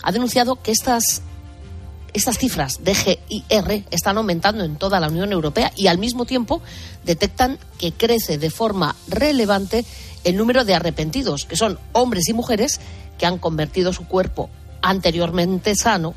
ha 0.02 0.12
denunciado 0.12 0.57
que 0.62 0.73
estas, 0.73 1.23
estas 2.12 2.38
cifras 2.38 2.83
de 2.83 2.95
GIR 2.95 3.85
están 3.90 4.16
aumentando 4.16 4.64
en 4.64 4.76
toda 4.76 5.00
la 5.00 5.09
Unión 5.09 5.33
Europea 5.33 5.73
y 5.76 5.88
al 5.88 5.99
mismo 5.99 6.25
tiempo 6.25 6.62
detectan 7.04 7.59
que 7.78 7.92
crece 7.92 8.38
de 8.38 8.50
forma 8.50 8.97
relevante 9.09 9.85
el 10.25 10.37
número 10.37 10.64
de 10.64 10.75
arrepentidos, 10.75 11.45
que 11.45 11.57
son 11.57 11.78
hombres 11.92 12.28
y 12.28 12.33
mujeres 12.33 12.80
que 13.18 13.26
han 13.26 13.38
convertido 13.38 13.92
su 13.92 14.07
cuerpo 14.07 14.50
anteriormente 14.83 15.75
sano 15.75 16.14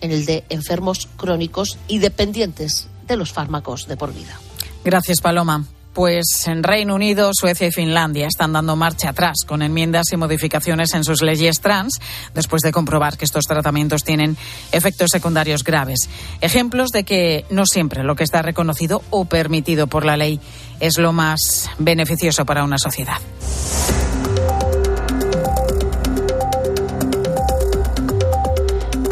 en 0.00 0.12
el 0.12 0.26
de 0.26 0.44
enfermos 0.48 1.08
crónicos 1.16 1.78
y 1.88 1.98
dependientes 1.98 2.88
de 3.06 3.16
los 3.16 3.32
fármacos 3.32 3.86
de 3.86 3.96
por 3.96 4.12
vida. 4.12 4.38
Gracias, 4.84 5.20
Paloma. 5.20 5.64
Pues 5.94 6.48
en 6.48 6.64
Reino 6.64 6.96
Unido, 6.96 7.30
Suecia 7.32 7.68
y 7.68 7.70
Finlandia 7.70 8.26
están 8.26 8.52
dando 8.52 8.74
marcha 8.74 9.10
atrás 9.10 9.44
con 9.46 9.62
enmiendas 9.62 10.06
y 10.12 10.16
modificaciones 10.16 10.92
en 10.92 11.04
sus 11.04 11.22
leyes 11.22 11.60
trans 11.60 12.00
después 12.34 12.62
de 12.62 12.72
comprobar 12.72 13.16
que 13.16 13.24
estos 13.24 13.44
tratamientos 13.44 14.02
tienen 14.02 14.36
efectos 14.72 15.10
secundarios 15.12 15.62
graves. 15.62 16.08
Ejemplos 16.40 16.90
de 16.90 17.04
que 17.04 17.44
no 17.48 17.64
siempre 17.64 18.02
lo 18.02 18.16
que 18.16 18.24
está 18.24 18.42
reconocido 18.42 19.02
o 19.10 19.26
permitido 19.26 19.86
por 19.86 20.04
la 20.04 20.16
ley 20.16 20.40
es 20.80 20.98
lo 20.98 21.12
más 21.12 21.70
beneficioso 21.78 22.44
para 22.44 22.64
una 22.64 22.78
sociedad. 22.78 23.18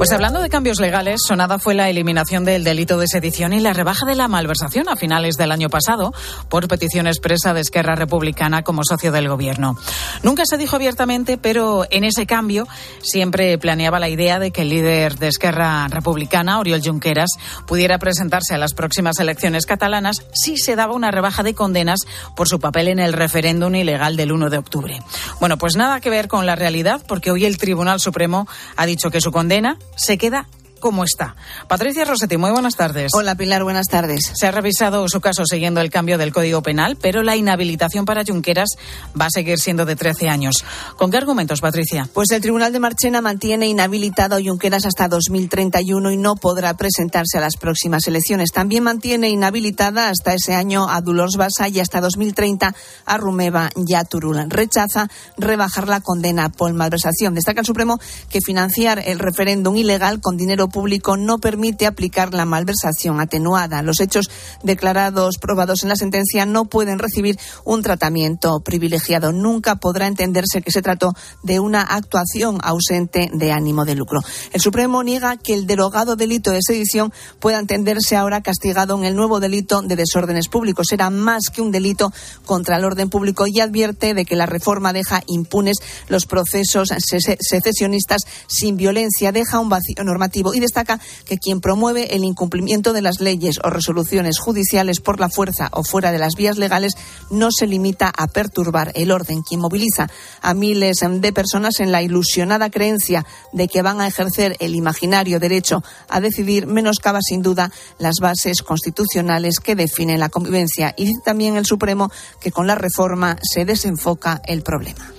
Pues 0.03 0.11
hablando 0.11 0.43
de 0.43 0.51
cambios 0.51 0.81
legales, 0.81 1.21
sonada 1.25 1.61
fue 1.61 1.75
la 1.75 1.89
eliminación 1.89 2.45
del 2.45 2.65
delito 2.65 2.99
de 2.99 3.07
sedición 3.07 3.53
y 3.53 3.61
la 3.61 3.73
rebaja 3.73 4.05
de 4.05 4.17
la 4.17 4.27
malversación 4.27 4.89
a 4.89 4.97
finales 4.97 5.37
del 5.37 5.53
año 5.53 5.69
pasado 5.69 6.13
por 6.49 6.67
petición 6.67 7.07
expresa 7.07 7.55
de 7.55 7.61
Esquerra 7.61 7.95
Republicana 7.95 8.65
como 8.65 8.83
socio 8.83 9.13
del 9.13 9.29
gobierno. 9.29 9.79
Nunca 10.25 10.43
se 10.45 10.59
dijo 10.59 10.75
abiertamente, 10.75 11.39
pero 11.39 11.87
en 11.89 12.03
ese 12.03 12.27
cambio 12.27 12.67
siempre 13.01 13.57
planeaba 13.59 14.01
la 14.01 14.09
idea 14.09 14.41
de 14.41 14.51
que 14.51 14.63
el 14.63 14.71
líder 14.71 15.21
de 15.21 15.29
Esquerra 15.29 15.87
Republicana, 15.87 16.59
Oriol 16.59 16.83
Junqueras, 16.83 17.31
pudiera 17.69 17.99
presentarse 17.99 18.57
a 18.57 18.59
las 18.59 18.75
próximas 18.75 19.21
elecciones 19.21 19.67
catalanas 19.67 20.27
si 20.35 20.57
se 20.57 20.75
daba 20.75 20.95
una 20.95 21.13
rebaja 21.13 21.45
de 21.45 21.55
condenas 21.55 22.01
por 22.35 22.49
su 22.49 22.59
papel 22.59 22.89
en 22.89 22.99
el 22.99 23.13
referéndum 23.13 23.73
ilegal 23.73 24.17
del 24.17 24.33
1 24.33 24.51
de 24.51 24.59
octubre. 24.59 25.01
Bueno, 25.39 25.59
pues 25.59 25.77
nada 25.77 26.01
que 26.01 26.11
ver 26.11 26.27
con 26.27 26.45
la 26.45 26.57
realidad, 26.57 27.01
porque 27.07 27.31
hoy 27.31 27.45
el 27.45 27.57
Tribunal 27.57 28.01
Supremo 28.01 28.49
ha 28.75 28.85
dicho 28.85 29.09
que 29.09 29.21
su 29.21 29.31
condena 29.31 29.79
se 29.97 30.19
queda 30.19 30.47
cómo 30.83 31.05
está. 31.05 31.37
Patricia 31.69 32.05
Rossetti, 32.05 32.37
muy 32.37 32.51
buenas 32.51 32.75
tardes. 32.75 33.13
Hola 33.15 33.37
Pilar, 33.37 33.63
buenas 33.63 33.87
tardes. 33.87 34.33
Se 34.35 34.49
ha 34.49 34.51
revisado 34.51 35.09
su 35.09 35.21
caso 35.21 35.45
siguiendo 35.47 35.81
el 35.81 35.91
cambio 35.91 36.19
del 36.19 36.33
Código 36.33 36.61
Penal, 36.61 36.97
pero 37.01 37.23
la 37.23 37.37
inhabilitación 37.37 38.05
para 38.05 38.25
Junqueras 38.25 38.71
va 39.19 39.27
a 39.27 39.31
seguir 39.31 39.61
siendo 39.61 39.87
de 39.87 39.95
13 39.95 40.29
años. 40.29 40.57
¿Con 40.97 41.13
qué 41.13 41.19
argumentos, 41.19 41.61
Patricia? 41.61 42.09
Pues 42.13 42.33
el 42.33 42.43
Tribunal 42.43 42.73
de 42.73 42.81
Marchena 42.81 43.21
mantiene 43.21 43.69
inhabilitado 43.69 44.35
a 44.35 44.41
Junqueras 44.43 44.85
hasta 44.85 45.07
2031 45.07 46.11
y 46.11 46.17
no 46.17 46.35
podrá 46.35 46.75
presentarse 46.75 47.39
a 47.39 47.41
las 47.41 47.57
próximas 47.57 48.09
elecciones. 48.09 48.51
También 48.51 48.83
mantiene 48.83 49.29
inhabilitada 49.29 50.09
hasta 50.09 50.35
ese 50.35 50.55
año 50.55 50.89
a 50.91 51.01
Dolors 51.01 51.37
Bassa 51.37 51.69
y 51.69 51.79
hasta 51.79 52.01
2030 52.01 52.75
a 53.07 53.17
Rumeva 53.19 53.71
y 53.77 53.95
a 53.95 54.03
Turulan. 54.03 54.51
Rechaza 54.51 55.07
rebajar 55.39 55.87
la 55.87 56.01
condena 56.01 56.49
por 56.49 56.73
malversación. 56.73 57.37
Destaca 57.37 57.61
el 57.61 57.67
Supremo 57.67 58.01
que 58.31 58.41
financiar 58.45 59.01
el 59.07 59.21
referéndum 59.21 59.77
ilegal 59.77 60.21
con 60.21 60.37
dinero 60.37 60.72
público 60.73 61.17
no 61.17 61.39
permite 61.39 61.87
aplicar 61.87 62.35
la 62.35 62.45
malversación 62.45 63.21
atenuada. 63.21 63.83
Los 63.83 64.01
hechos 64.01 64.29
declarados 64.65 65.37
probados 65.41 65.85
en 65.85 65.89
la 65.89 65.97
sentencia 65.97 66.47
no 66.47 66.65
pueden 66.65 66.99
recibir 66.99 67.39
un 67.65 67.83
tratamiento 67.83 68.61
privilegiado. 68.61 69.31
Nunca 69.33 69.77
podrá 69.77 70.09
entenderse 70.09 70.63
que 70.63 70.73
se 70.73 70.83
trató 70.83 71.13
de 71.45 71.61
una 71.61 71.83
actuación 71.83 72.59
ausente 72.63 73.31
de 73.33 73.53
ánimo 73.53 73.85
de 73.85 73.95
lucro. 73.95 74.21
El 74.53 74.61
Supremo 74.61 75.05
niega 75.05 75.37
que 75.37 75.55
el 75.55 75.67
derogado 75.67 76.17
delito 76.17 76.51
de 76.51 76.61
sedición 76.61 77.13
pueda 77.39 77.59
entenderse 77.59 78.17
ahora 78.17 78.41
castigado 78.41 78.99
en 78.99 79.05
el 79.05 79.15
nuevo 79.15 79.39
delito 79.39 79.83
de 79.83 79.95
desórdenes 79.97 80.49
públicos. 80.49 80.87
Será 80.89 81.11
más 81.11 81.51
que 81.53 81.63
un 81.63 81.71
delito 81.71 82.13
contra 82.45 82.77
el 82.77 82.85
orden 82.85 83.11
público 83.11 83.47
y 83.47 83.61
advierte 83.61 84.15
de 84.15 84.25
que 84.25 84.37
la 84.37 84.47
reforma 84.47 84.93
deja 84.93 85.23
impunes 85.27 85.77
los 86.09 86.27
procesos 86.27 86.89
secesionistas 86.89 88.23
sin 88.47 88.77
violencia, 88.77 89.33
deja 89.33 89.59
un 89.59 89.69
vacío 89.69 90.03
normativo 90.03 90.55
y 90.55 90.61
destaca 90.63 90.99
que 91.27 91.39
quien 91.39 91.61
promueve 91.61 92.15
el 92.17 92.25
incumplimiento 92.25 92.93
de 92.93 93.03
las 93.03 93.21
leyes 93.21 93.59
o 93.63 93.71
resoluciones 93.71 94.39
judiciales 94.39 95.01
por 95.01 95.21
la 95.21 95.29
fuerza 95.29 95.69
o 95.73 95.85
fuera 95.85 96.11
de 96.13 96.19
las 96.19 96.35
vías 96.35 96.57
legales 96.57 96.95
no 97.31 97.51
se 97.51 97.67
limita 97.67 98.11
a 98.17 98.27
perturbar 98.29 98.93
el 98.95 99.11
orden. 99.11 99.43
Quien 99.43 99.61
moviliza 99.61 100.09
a 100.41 100.55
miles 100.55 100.99
de 101.03 101.33
personas 101.33 101.81
en 101.81 101.93
la 101.93 102.03
ilusionada 102.03 102.71
creencia 102.71 103.27
de 103.53 103.69
que 103.69 103.83
van 103.83 104.01
a 104.01 104.07
ejercer 104.07 104.57
el 104.61 104.75
imaginario 104.75 105.39
derecho 105.39 105.83
a 106.09 106.21
decidir 106.21 106.67
menoscaba 106.67 107.21
sin 107.23 107.43
duda 107.43 107.71
las 107.99 108.17
bases 108.21 108.63
constitucionales 108.63 109.61
que 109.61 109.77
definen 109.77 110.21
la 110.21 110.29
convivencia. 110.29 110.95
Y 110.97 111.11
también 111.25 111.57
el 111.57 111.67
Supremo 111.67 112.11
que 112.41 112.53
con 112.53 112.67
la 112.67 112.75
reforma 112.75 113.37
se 113.43 113.65
desenfoca 113.65 114.41
el 114.47 114.63
problema. 114.63 115.13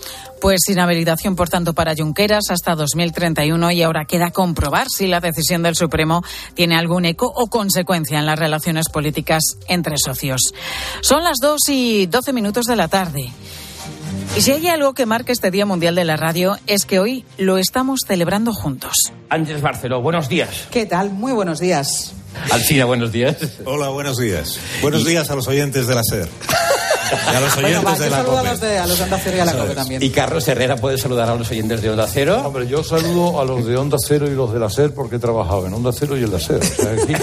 Pues 0.44 0.68
inhabilitación, 0.68 1.38
por 1.38 1.48
tanto, 1.48 1.74
para 1.74 1.96
Junqueras 1.96 2.50
hasta 2.50 2.76
2031 2.76 3.72
y 3.72 3.82
ahora 3.82 4.04
queda 4.04 4.32
comprobar 4.32 4.88
si 4.90 5.08
la 5.08 5.22
decisión 5.22 5.64
del 5.64 5.78
Supremo 5.78 6.22
tiene 6.54 6.76
algún 6.76 7.06
eco 7.06 7.32
o 7.34 7.48
consecuencia 7.48 8.20
en 8.20 8.26
las 8.26 8.38
relaciones 8.38 8.90
políticas 8.90 9.42
entre 9.70 9.98
socios. 9.98 10.54
Son 11.00 11.24
las 11.24 11.38
2 11.42 11.62
y 11.70 12.08
12 12.08 12.34
minutos 12.34 12.66
de 12.66 12.76
la 12.76 12.90
tarde. 12.90 13.32
Y 14.36 14.42
si 14.42 14.52
hay 14.52 14.68
algo 14.68 14.94
que 14.94 15.06
marca 15.06 15.32
este 15.32 15.50
Día 15.50 15.66
Mundial 15.66 15.96
de 15.96 16.04
la 16.04 16.18
Radio 16.18 16.58
es 16.68 16.86
que 16.86 17.00
hoy 17.00 17.24
lo 17.38 17.58
estamos 17.58 18.02
celebrando 18.06 18.52
juntos. 18.52 19.14
Ángeles 19.30 19.62
Barceló, 19.62 20.02
buenos 20.02 20.28
días. 20.28 20.68
¿Qué 20.72 20.86
tal? 20.86 21.12
Muy 21.12 21.32
buenos 21.32 21.62
días. 21.62 22.16
Alcina, 22.52 22.86
buenos 22.86 23.12
días. 23.12 23.36
Hola, 23.66 23.90
buenos 23.90 24.18
días. 24.18 24.60
Buenos 24.82 25.06
días 25.06 25.30
a 25.30 25.36
los 25.36 25.48
oyentes 25.48 25.88
de 25.88 25.96
la 25.96 26.04
SER. 26.04 26.28
Y 27.32 27.36
a 27.36 27.40
los 27.40 27.58
oyentes 27.58 27.82
Bueno, 27.82 27.84
va, 27.84 27.98
de 27.98 28.06
yo 28.06 28.10
la 28.12 28.20
a 28.20 28.44
los 28.44 28.60
de, 28.60 28.78
a 28.78 28.88
los 28.88 28.98
de 28.98 29.04
Onda 29.04 29.20
Cero 29.24 29.38
y 29.38 29.40
a 29.40 29.46
la 29.46 29.54
COPE 29.54 29.76
también. 29.76 30.04
Y 30.04 30.10
Carlos 30.10 30.48
Herrera 30.48 30.76
puede 30.76 30.98
saludar 30.98 31.30
a 31.30 31.36
los 31.36 31.50
oyentes 31.50 31.82
de 31.82 31.90
Onda 31.90 32.08
Cero. 32.12 32.42
Hombre, 32.46 32.68
yo 32.68 32.84
saludo 32.84 33.40
a 33.40 33.46
los 33.46 33.66
de 33.66 33.78
Onda 33.78 33.98
Cero 34.06 34.28
y 34.28 34.36
los 34.36 34.54
de 34.54 34.60
la 34.60 34.70
SER 34.70 34.94
porque 34.94 35.18
he 35.18 35.20
trabajado 35.20 35.68
en 35.68 35.74
Onda 35.74 35.92
Cero 35.94 36.18
y 36.18 36.24
en 36.24 36.32
la 36.32 36.40
SER. 36.40 36.60
O 36.60 36.64
sea, 36.64 36.92
aquí, 36.92 37.14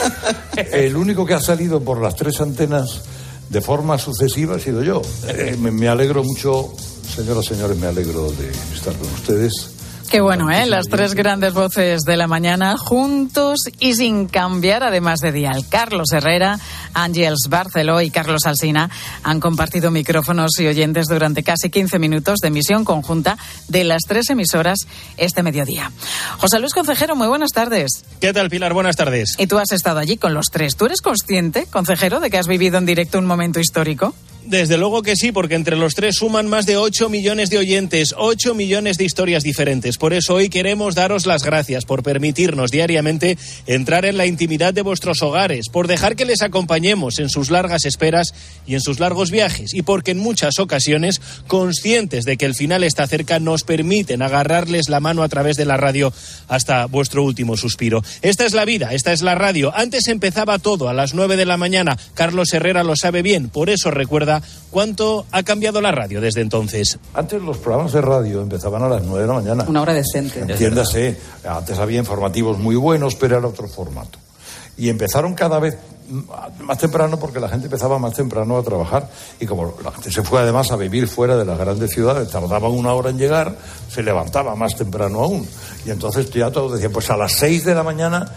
el 0.72 0.96
único 0.96 1.26
que 1.26 1.34
ha 1.34 1.40
salido 1.40 1.80
por 1.80 2.00
las 2.00 2.16
tres 2.16 2.40
antenas 2.40 3.02
de 3.48 3.60
forma 3.60 3.98
sucesiva 3.98 4.56
ha 4.56 4.58
sido 4.58 4.82
yo. 4.82 5.02
Eh, 5.26 5.56
me, 5.58 5.70
me 5.70 5.88
alegro 5.88 6.22
mucho, 6.22 6.72
señoras 7.14 7.44
y 7.46 7.48
señores, 7.48 7.76
me 7.76 7.88
alegro 7.88 8.30
de 8.32 8.50
estar 8.74 8.94
con 8.94 9.08
ustedes. 9.12 9.70
Qué 10.10 10.20
bueno, 10.20 10.50
¿eh? 10.50 10.66
Las 10.66 10.88
tres 10.88 11.14
grandes 11.14 11.54
voces 11.54 12.00
de 12.00 12.16
la 12.16 12.26
mañana 12.26 12.76
juntos 12.76 13.60
y 13.78 13.94
sin 13.94 14.26
cambiar, 14.26 14.82
además 14.82 15.20
de 15.20 15.30
dial. 15.30 15.64
Carlos 15.68 16.10
Herrera, 16.12 16.58
Ángels 16.94 17.46
Barceló 17.48 18.00
y 18.00 18.10
Carlos 18.10 18.44
Alsina 18.44 18.90
han 19.22 19.38
compartido 19.38 19.92
micrófonos 19.92 20.50
y 20.58 20.66
oyentes 20.66 21.06
durante 21.06 21.44
casi 21.44 21.70
15 21.70 22.00
minutos 22.00 22.40
de 22.42 22.48
emisión 22.48 22.84
conjunta 22.84 23.38
de 23.68 23.84
las 23.84 24.02
tres 24.02 24.28
emisoras 24.30 24.80
este 25.16 25.44
mediodía. 25.44 25.92
José 26.38 26.58
Luis 26.58 26.74
Concejero, 26.74 27.14
muy 27.14 27.28
buenas 27.28 27.52
tardes. 27.52 28.02
¿Qué 28.20 28.32
tal, 28.32 28.50
Pilar? 28.50 28.74
Buenas 28.74 28.96
tardes. 28.96 29.36
Y 29.38 29.46
tú 29.46 29.58
has 29.58 29.70
estado 29.70 30.00
allí 30.00 30.16
con 30.16 30.34
los 30.34 30.46
tres. 30.46 30.74
¿Tú 30.74 30.86
eres 30.86 31.02
consciente, 31.02 31.66
concejero, 31.66 32.18
de 32.18 32.30
que 32.30 32.38
has 32.38 32.48
vivido 32.48 32.78
en 32.78 32.86
directo 32.86 33.20
un 33.20 33.26
momento 33.26 33.60
histórico? 33.60 34.12
Desde 34.46 34.78
luego 34.78 35.02
que 35.02 35.16
sí, 35.16 35.32
porque 35.32 35.54
entre 35.54 35.76
los 35.76 35.94
tres 35.94 36.16
suman 36.16 36.48
más 36.48 36.64
de 36.64 36.78
8 36.78 37.08
millones 37.10 37.50
de 37.50 37.58
oyentes, 37.58 38.14
8 38.16 38.54
millones 38.54 38.96
de 38.96 39.04
historias 39.04 39.42
diferentes. 39.42 39.98
Por 39.98 40.14
eso 40.14 40.34
hoy 40.34 40.48
queremos 40.48 40.94
daros 40.94 41.26
las 41.26 41.44
gracias 41.44 41.84
por 41.84 42.02
permitirnos 42.02 42.70
diariamente 42.70 43.36
entrar 43.66 44.06
en 44.06 44.16
la 44.16 44.26
intimidad 44.26 44.72
de 44.72 44.82
vuestros 44.82 45.22
hogares, 45.22 45.68
por 45.68 45.88
dejar 45.88 46.16
que 46.16 46.24
les 46.24 46.40
acompañemos 46.40 47.18
en 47.18 47.28
sus 47.28 47.50
largas 47.50 47.84
esperas 47.84 48.34
y 48.66 48.74
en 48.74 48.80
sus 48.80 48.98
largos 48.98 49.30
viajes, 49.30 49.74
y 49.74 49.82
porque 49.82 50.12
en 50.12 50.18
muchas 50.18 50.58
ocasiones, 50.58 51.20
conscientes 51.46 52.24
de 52.24 52.38
que 52.38 52.46
el 52.46 52.54
final 52.54 52.82
está 52.82 53.06
cerca, 53.06 53.38
nos 53.40 53.62
permiten 53.62 54.22
agarrarles 54.22 54.88
la 54.88 55.00
mano 55.00 55.22
a 55.22 55.28
través 55.28 55.58
de 55.58 55.66
la 55.66 55.76
radio 55.76 56.12
hasta 56.48 56.86
vuestro 56.86 57.22
último 57.22 57.58
suspiro. 57.58 58.02
Esta 58.22 58.46
es 58.46 58.54
la 58.54 58.64
vida, 58.64 58.94
esta 58.94 59.12
es 59.12 59.20
la 59.20 59.34
radio. 59.34 59.72
Antes 59.76 60.08
empezaba 60.08 60.58
todo 60.58 60.88
a 60.88 60.94
las 60.94 61.12
9 61.12 61.36
de 61.36 61.46
la 61.46 61.58
mañana. 61.58 61.98
Carlos 62.14 62.52
Herrera 62.54 62.82
lo 62.82 62.96
sabe 62.96 63.22
bien, 63.22 63.50
por 63.50 63.68
eso 63.68 63.90
recuerda 63.90 64.39
cuánto 64.70 65.26
ha 65.30 65.42
cambiado 65.42 65.80
la 65.80 65.92
radio 65.92 66.20
desde 66.20 66.40
entonces. 66.40 66.98
Antes 67.14 67.42
los 67.42 67.58
programas 67.58 67.92
de 67.92 68.00
radio 68.00 68.40
empezaban 68.40 68.82
a 68.82 68.88
las 68.88 69.02
9 69.02 69.20
de 69.20 69.26
la 69.26 69.34
mañana. 69.34 69.64
Una 69.68 69.82
hora 69.82 69.94
decente. 69.94 70.40
Entiéndase, 70.40 71.16
antes 71.48 71.78
había 71.78 71.98
informativos 71.98 72.58
muy 72.58 72.76
buenos, 72.76 73.14
pero 73.14 73.38
era 73.38 73.46
otro 73.46 73.68
formato. 73.68 74.18
Y 74.76 74.88
empezaron 74.88 75.34
cada 75.34 75.58
vez 75.58 75.76
más 76.60 76.78
temprano 76.78 77.18
porque 77.18 77.40
la 77.40 77.48
gente 77.48 77.66
empezaba 77.66 77.98
más 77.98 78.14
temprano 78.14 78.56
a 78.58 78.62
trabajar 78.62 79.08
y 79.38 79.46
como 79.46 79.74
la 79.82 79.92
gente 79.92 80.10
se 80.10 80.22
fue 80.22 80.40
además 80.40 80.70
a 80.72 80.76
vivir 80.76 81.06
fuera 81.06 81.36
de 81.36 81.44
las 81.44 81.58
grandes 81.58 81.90
ciudades, 81.90 82.28
tardaban 82.30 82.70
una 82.72 82.92
hora 82.92 83.10
en 83.10 83.18
llegar, 83.18 83.56
se 83.88 84.02
levantaba 84.02 84.54
más 84.56 84.74
temprano 84.76 85.20
aún. 85.20 85.46
Y 85.84 85.90
entonces 85.90 86.30
ya 86.30 86.50
todos 86.50 86.72
decían, 86.72 86.92
pues 86.92 87.10
a 87.10 87.16
las 87.16 87.32
6 87.32 87.64
de 87.64 87.74
la 87.74 87.82
mañana, 87.82 88.32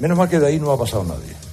menos 0.00 0.18
mal 0.18 0.28
que 0.28 0.38
de 0.38 0.48
ahí 0.48 0.60
no 0.60 0.72
ha 0.72 0.78
pasado 0.78 1.04
nadie. 1.04 1.43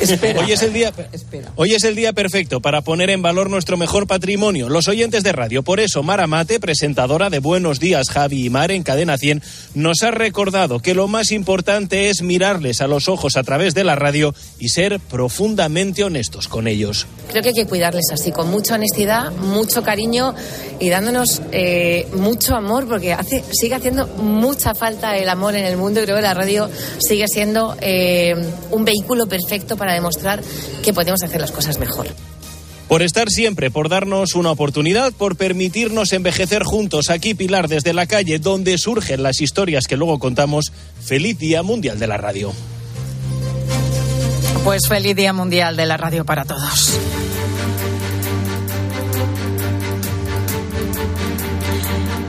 Espera. 0.00 0.40
Hoy 0.40 0.52
es 0.52 0.62
el 0.62 0.72
día 0.72 0.92
Espera. 1.12 1.52
Hoy 1.56 1.74
es 1.74 1.84
el 1.84 1.94
día 1.94 2.12
perfecto 2.12 2.60
para 2.60 2.82
poner 2.82 3.10
en 3.10 3.22
valor 3.22 3.48
nuestro 3.48 3.76
mejor 3.76 4.06
patrimonio, 4.06 4.68
los 4.68 4.88
oyentes 4.88 5.22
de 5.22 5.32
radio. 5.32 5.62
Por 5.62 5.80
eso, 5.80 6.02
Mara 6.02 6.26
Mate, 6.26 6.60
presentadora 6.60 7.30
de 7.30 7.38
Buenos 7.38 7.80
Días, 7.80 8.10
Javi 8.10 8.46
y 8.46 8.50
Mar 8.50 8.70
en 8.70 8.82
Cadena 8.82 9.16
100, 9.16 9.42
nos 9.74 10.02
ha 10.02 10.10
recordado 10.10 10.80
que 10.80 10.94
lo 10.94 11.08
más 11.08 11.32
importante 11.32 12.10
es 12.10 12.22
mirarles 12.22 12.80
a 12.80 12.86
los 12.86 13.08
ojos 13.08 13.36
a 13.36 13.42
través 13.42 13.74
de 13.74 13.84
la 13.84 13.96
radio 13.96 14.34
y 14.58 14.68
ser 14.68 15.00
profundamente 15.00 16.04
honestos 16.04 16.48
con 16.48 16.68
ellos. 16.68 17.06
Creo 17.30 17.42
que 17.42 17.48
hay 17.48 17.54
que 17.54 17.66
cuidarles 17.66 18.06
así, 18.12 18.32
con 18.32 18.50
mucha 18.50 18.74
honestidad, 18.74 19.32
mucho 19.32 19.82
cariño 19.82 20.34
y 20.78 20.90
dándonos 20.90 21.42
eh, 21.52 22.06
mucho 22.14 22.54
amor, 22.54 22.86
porque 22.86 23.12
hace, 23.12 23.42
sigue 23.52 23.74
haciendo 23.74 24.06
mucha 24.06 24.74
falta 24.74 25.16
el 25.16 25.28
amor 25.28 25.56
en 25.56 25.64
el 25.64 25.76
mundo 25.76 26.00
y 26.00 26.04
creo 26.04 26.16
que 26.16 26.22
la 26.22 26.34
radio 26.34 26.68
sigue 26.98 27.26
siendo 27.28 27.76
eh, 27.80 28.34
un 28.70 28.84
vehículo 28.84 29.26
perfecto 29.26 29.76
para 29.76 29.85
demostrar 29.92 30.42
que 30.82 30.92
podemos 30.92 31.22
hacer 31.22 31.40
las 31.40 31.52
cosas 31.52 31.78
mejor. 31.78 32.08
por 32.88 33.02
estar 33.02 33.28
siempre, 33.28 33.70
por 33.70 33.88
darnos 33.88 34.34
una 34.36 34.52
oportunidad, 34.52 35.12
por 35.12 35.36
permitirnos 35.36 36.12
envejecer 36.12 36.62
juntos. 36.62 37.10
Aquí 37.10 37.34
Pilar 37.34 37.66
desde 37.68 37.92
la 37.92 38.06
calle 38.06 38.38
donde 38.38 38.78
surgen 38.78 39.22
las 39.22 39.40
historias 39.40 39.86
que 39.86 39.96
luego 39.96 40.18
contamos. 40.18 40.72
Feliz 41.04 41.36
Día 41.38 41.62
Mundial 41.64 41.98
de 41.98 42.06
la 42.06 42.16
Radio. 42.16 42.52
Pues 44.62 44.88
feliz 44.88 45.14
Día 45.14 45.32
Mundial 45.32 45.76
de 45.76 45.86
la 45.86 45.96
Radio 45.96 46.24
para 46.24 46.44
todos. 46.44 46.98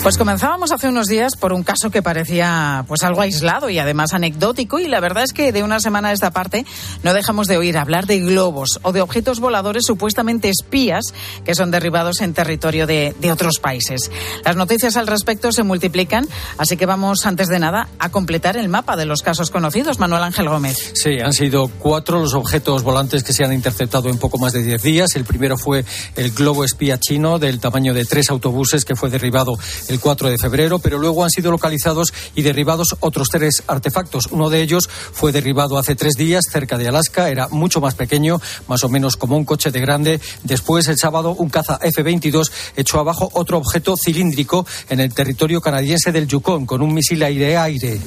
Pues 0.08 0.18
comenzábamos 0.18 0.72
hace 0.72 0.88
unos 0.88 1.08
días 1.08 1.36
por 1.36 1.52
un 1.52 1.64
caso 1.64 1.90
que 1.90 2.02
parecía 2.02 2.86
pues 2.88 3.04
algo 3.04 3.20
aislado 3.20 3.70
y 3.70 3.78
además 3.78 4.14
anecdótico 4.14 4.80
y 4.80 4.88
la 4.88 5.02
verdad 5.02 5.26
es 5.26 5.34
que 5.34 5.52
de 5.52 5.64
una 5.64 5.82
semana 5.82 6.08
a 6.08 6.12
esta 6.14 6.32
parte 6.32 6.66
no 7.04 7.14
dejamos 7.14 7.48
de 7.48 7.58
oír 7.58 7.78
hablar 7.78 8.06
de 8.06 8.22
globos 8.22 8.80
o 8.84 8.94
de 8.94 9.02
objetos 9.02 9.42
voladores 9.42 9.84
supuestamente 9.86 10.48
espías 10.48 11.08
que 11.44 11.56
son 11.56 11.72
derribados 11.72 12.22
en 12.22 12.34
territorio 12.34 12.88
de, 12.88 13.16
de 13.20 13.34
otros 13.34 13.60
países. 13.60 14.10
Las 14.46 14.56
noticias 14.56 14.96
al 14.96 15.08
respecto 15.08 15.52
se 15.52 15.64
multiplican, 15.64 16.26
así 16.58 16.78
que 16.78 16.86
vamos 16.86 17.26
antes 17.26 17.50
de 17.50 17.60
nada 17.60 17.90
a 18.00 18.08
completar 18.08 18.56
el 18.56 18.70
mapa 18.70 18.96
de 18.96 19.04
los 19.04 19.22
casos 19.22 19.52
conocidos. 19.52 20.00
Manuel 20.00 20.24
Ángel 20.24 20.48
Gómez. 20.48 20.94
Sí, 20.96 21.20
han 21.22 21.34
sido 21.34 21.68
cuatro 21.68 22.22
los 22.22 22.34
objetos 22.34 22.82
volantes 22.84 23.26
que 23.26 23.34
se 23.34 23.44
han 23.44 23.52
interceptado 23.52 24.08
en 24.08 24.20
poco 24.20 24.38
más 24.38 24.54
de 24.54 24.64
diez 24.64 24.82
días. 24.82 25.18
El 25.18 25.26
primero 25.26 25.58
fue 25.58 25.84
el 26.16 26.32
globo 26.32 26.64
espía 26.64 26.98
chino 26.98 27.40
del 27.40 27.60
tamaño 27.60 27.94
de 27.94 28.06
tres 28.06 28.30
autobuses 28.30 28.86
que 28.86 28.96
fue 28.96 29.10
derribado 29.10 29.58
el 29.90 29.97
4 30.00 30.30
de 30.30 30.38
febrero, 30.38 30.80
pero 30.80 30.98
luego 30.98 31.24
han 31.24 31.30
sido 31.30 31.52
localizados 31.52 32.14
y 32.36 32.42
derribados 32.42 32.96
otros 33.00 33.28
tres 33.30 33.64
artefactos. 33.68 34.28
Uno 34.32 34.50
de 34.50 34.62
ellos 34.62 34.90
fue 34.90 35.32
derribado 35.32 35.78
hace 35.78 35.96
tres 35.96 36.14
días 36.14 36.46
cerca 36.52 36.78
de 36.78 36.88
Alaska, 36.88 37.30
era 37.30 37.48
mucho 37.50 37.82
más 37.82 37.96
pequeño, 37.96 38.40
más 38.68 38.84
o 38.84 38.90
menos 38.90 39.18
como 39.18 39.38
un 39.38 39.46
coche 39.46 39.72
de 39.72 39.80
grande. 39.80 40.20
Después, 40.44 40.88
el 40.88 40.98
sábado, 40.98 41.36
un 41.38 41.50
caza 41.50 41.80
F-22 41.82 42.52
echó 42.76 43.00
abajo 43.00 43.30
otro 43.34 43.58
objeto 43.58 43.96
cilíndrico 43.98 44.66
en 44.90 45.00
el 45.00 45.14
territorio 45.14 45.62
canadiense 45.62 46.12
del 46.12 46.28
Yukon 46.28 46.66
con 46.66 46.82
un 46.82 46.94
misil 46.94 47.24
aire-aire. 47.24 48.00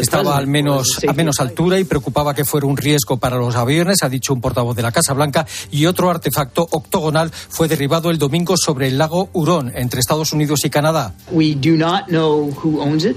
Estaba 0.00 0.36
al 0.36 0.46
menos 0.46 1.00
a 1.06 1.12
menos 1.12 1.40
altura 1.40 1.78
y 1.78 1.84
preocupaba 1.84 2.34
que 2.34 2.44
fuera 2.44 2.66
un 2.66 2.76
riesgo 2.76 3.16
para 3.16 3.36
los 3.36 3.54
aviones, 3.56 4.02
ha 4.02 4.08
dicho 4.08 4.32
un 4.32 4.40
portavoz 4.40 4.76
de 4.76 4.82
la 4.82 4.92
Casa 4.92 5.12
Blanca. 5.12 5.46
Y 5.70 5.86
otro 5.86 6.10
artefacto 6.10 6.66
octogonal 6.70 7.30
fue 7.32 7.68
derribado 7.68 8.10
el 8.10 8.18
domingo 8.18 8.54
sobre 8.56 8.88
el 8.88 8.98
lago 8.98 9.30
Hurón, 9.32 9.72
entre 9.74 10.00
Estados 10.06 10.32
Unidos 10.32 10.64
y 10.64 10.70
Canadá. 10.70 11.14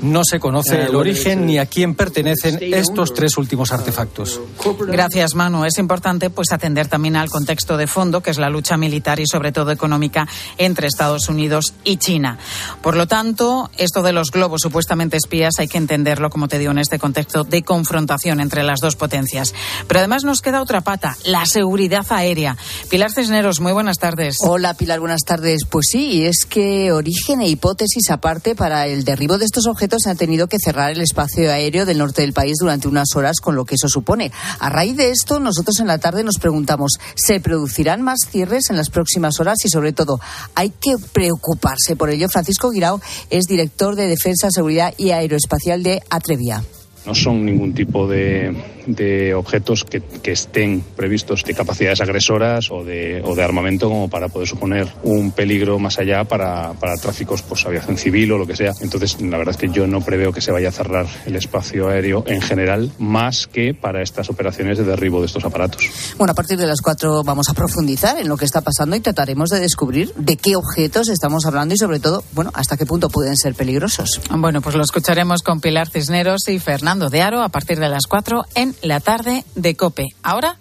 No 0.02 0.24
se 0.24 0.40
conoce 0.40 0.86
el 0.86 0.96
origen 0.96 1.46
ni 1.46 1.60
a 1.60 1.68
quién 1.68 1.94
pertenecen 1.94 2.58
estos 2.62 3.14
tres 3.14 3.38
últimos 3.38 3.72
artefactos. 3.72 4.42
Gracias, 4.88 5.36
Manu. 5.36 5.66
Es 5.66 5.78
importante 5.78 6.32
pues 6.32 6.52
atender 6.52 6.88
también 6.88 7.16
al 7.16 7.30
contexto 7.30 7.78
de 7.78 7.86
fondo, 7.86 8.22
que 8.22 8.32
es 8.32 8.40
la 8.40 8.50
lucha 8.50 8.76
militar 8.76 9.20
y 9.20 9.28
sobre 9.28 9.52
todo 9.52 9.70
económica 9.70 10.28
entre 10.58 10.88
Estados 10.88 11.30
Unidos 11.30 11.76
y 11.84 11.98
China. 11.98 12.40
Por 12.82 12.98
lo 12.98 13.08
tanto, 13.08 13.70
esto 13.78 14.02
de 14.02 14.12
los 14.12 14.32
globos 14.32 14.62
supuestamente 14.62 15.16
espías 15.16 15.54
hay 15.60 15.68
que 15.68 15.78
entenderlo, 15.78 16.32
como 16.32 16.48
te 16.48 16.58
digo, 16.58 16.72
en 16.72 16.80
este 16.80 16.98
contexto 16.98 17.44
de 17.44 17.62
confrontación 17.62 18.40
entre 18.40 18.64
las 18.64 18.80
dos 18.80 18.96
potencias. 18.96 19.54
Pero 19.88 20.00
además 20.00 20.24
nos 20.24 20.42
queda 20.42 20.60
otra 20.60 20.82
pata, 20.82 21.16
la 21.24 21.46
seguridad 21.46 22.06
aérea. 22.10 22.58
Pilar 22.90 23.12
Cisneros, 23.12 23.60
muy 23.60 23.74
buenas 23.74 24.00
tardes. 24.00 24.38
Hola, 24.42 24.74
Pilar, 24.74 25.00
buenas 25.00 25.22
tardes. 25.24 25.62
Pues 25.70 25.86
sí, 25.92 26.26
es 26.26 26.48
que 26.50 26.79
origen 26.92 27.42
e 27.42 27.50
hipótesis 27.50 28.10
aparte 28.10 28.56
para 28.56 28.88
el 28.88 29.04
derribo 29.04 29.38
de 29.38 29.46
estos 29.46 29.68
objetos 29.68 30.04
se 30.04 30.10
han 30.10 30.18
tenido 30.18 30.48
que 30.48 30.58
cerrar 30.64 30.92
el 30.92 31.02
espacio 31.02 31.52
aéreo 31.52 31.86
del 31.86 31.98
norte 31.98 32.22
del 32.22 32.34
país 32.34 32.56
durante 32.60 32.88
unas 32.88 33.16
horas, 33.16 33.40
con 33.42 33.56
lo 33.56 33.66
que 33.66 33.76
eso 33.76 33.90
supone. 33.90 34.32
A 34.60 34.70
raíz 34.70 34.96
de 34.96 35.12
esto, 35.12 35.40
nosotros 35.40 35.80
en 35.80 35.88
la 35.88 35.98
tarde 35.98 36.24
nos 36.24 36.38
preguntamos, 36.40 36.94
¿se 37.16 37.40
producirán 37.40 38.02
más 38.02 38.20
cierres 38.30 38.70
en 38.70 38.78
las 38.78 38.90
próximas 38.90 39.40
horas? 39.40 39.58
Y 39.66 39.70
sobre 39.70 39.94
todo, 39.94 40.20
¿hay 40.56 40.70
que 40.70 40.96
preocuparse 41.12 41.96
por 41.96 42.10
ello? 42.10 42.28
Francisco 42.30 42.70
Guirao 42.72 43.02
es 43.30 43.46
director 43.46 43.96
de 43.96 44.08
Defensa, 44.08 44.50
Seguridad 44.52 44.94
y 44.98 45.12
Aeroespacial 45.12 45.84
de 45.84 46.02
Atrevia. 46.10 46.64
No 47.06 47.16
son 47.16 47.46
ningún 47.46 47.74
tipo 47.74 48.08
de, 48.08 48.56
de 48.86 49.34
objetos 49.34 49.84
que, 49.84 50.02
que, 50.02 50.32
estén 50.32 50.82
previstos 50.96 51.44
de 51.44 51.54
capacidades 51.54 52.02
agresoras 52.02 52.70
o 52.72 52.84
de, 52.84 53.22
o 53.24 53.36
de, 53.36 53.44
armamento 53.44 53.90
como 53.90 54.10
para 54.10 54.28
poder 54.28 54.48
suponer 54.48 54.88
un 55.04 55.32
peligro 55.32 55.80
más 55.80 55.98
allá 56.00 56.24
para, 56.26 56.74
para 56.74 56.98
tráficos, 56.98 57.42
pues 57.42 57.66
aviación 57.66 57.98
civil 57.98 58.32
o 58.34 58.38
lo 58.38 58.46
que 58.46 58.56
sea. 58.56 58.74
Entonces, 58.82 59.20
la 59.22 59.38
verdad 59.38 59.56
es 59.56 59.58
que 59.58 59.70
yo 59.70 59.88
no 59.88 60.02
preveo 60.02 60.34
que 60.34 60.42
se 60.42 60.52
vaya 60.52 60.70
a 60.70 60.72
cerrar 60.72 61.08
el 61.26 61.36
espacio 61.36 61.90
aéreo 61.90 62.24
en 62.28 62.42
general, 62.42 62.92
más 63.00 63.48
que 63.48 63.74
para 63.74 64.02
estas 64.02 64.30
operaciones 64.30 64.78
de 64.78 64.84
derribo 64.84 65.20
de 65.20 65.28
estos 65.28 65.46
aparatos. 65.46 65.90
Bueno, 66.18 66.32
a 66.32 66.36
partir 66.36 66.58
de 66.58 66.68
las 66.68 66.82
cuatro 66.82 67.24
vamos 67.24 67.50
a 67.50 67.54
profundizar 67.54 68.20
en 68.20 68.28
lo 68.28 68.38
que 68.38 68.46
está 68.46 68.62
pasando 68.62 68.96
y 68.96 69.00
trataremos 69.00 69.50
de 69.50 69.60
descubrir 69.60 70.14
de 70.16 70.38
qué 70.38 70.56
objetos 70.56 71.10
estamos 71.10 71.46
hablando 71.46 71.74
y 71.74 71.78
sobre 71.78 72.00
todo, 72.00 72.24
bueno, 72.34 72.52
hasta 72.54 72.78
qué 72.78 72.86
punto 72.86 73.10
pueden 73.10 73.38
ser 73.38 73.56
peligrosos. 73.56 74.22
Bueno, 74.30 74.62
pues 74.62 74.76
lo 74.76 74.84
escucharemos 74.84 75.42
con 75.44 75.62
Pilar 75.62 75.90
Cisneros 75.90 76.48
y 76.48 76.60
Fernando 76.60 76.89
de 76.98 77.22
Aro 77.22 77.44
a 77.44 77.50
partir 77.50 77.80
de 77.80 77.88
las 77.88 78.08
cuatro 78.08 78.46
en 78.56 78.76
la 78.82 79.00
tarde 79.00 79.46
de 79.54 79.76
Cope. 79.76 80.08
Ahora, 80.24 80.58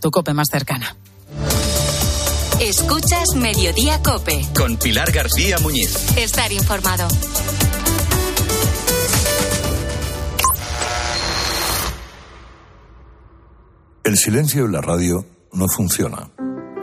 tu 0.00 0.12
Cope 0.12 0.32
más 0.32 0.46
cercana. 0.48 0.96
Escuchas 2.60 3.34
Mediodía 3.34 4.00
Cope. 4.00 4.46
Con 4.56 4.76
Pilar 4.76 5.10
García 5.10 5.58
Muñiz. 5.58 6.16
Estar 6.16 6.52
informado. 6.52 7.08
El 14.04 14.16
silencio 14.16 14.66
en 14.66 14.72
la 14.72 14.80
radio 14.80 15.26
no 15.52 15.66
funciona. 15.66 16.30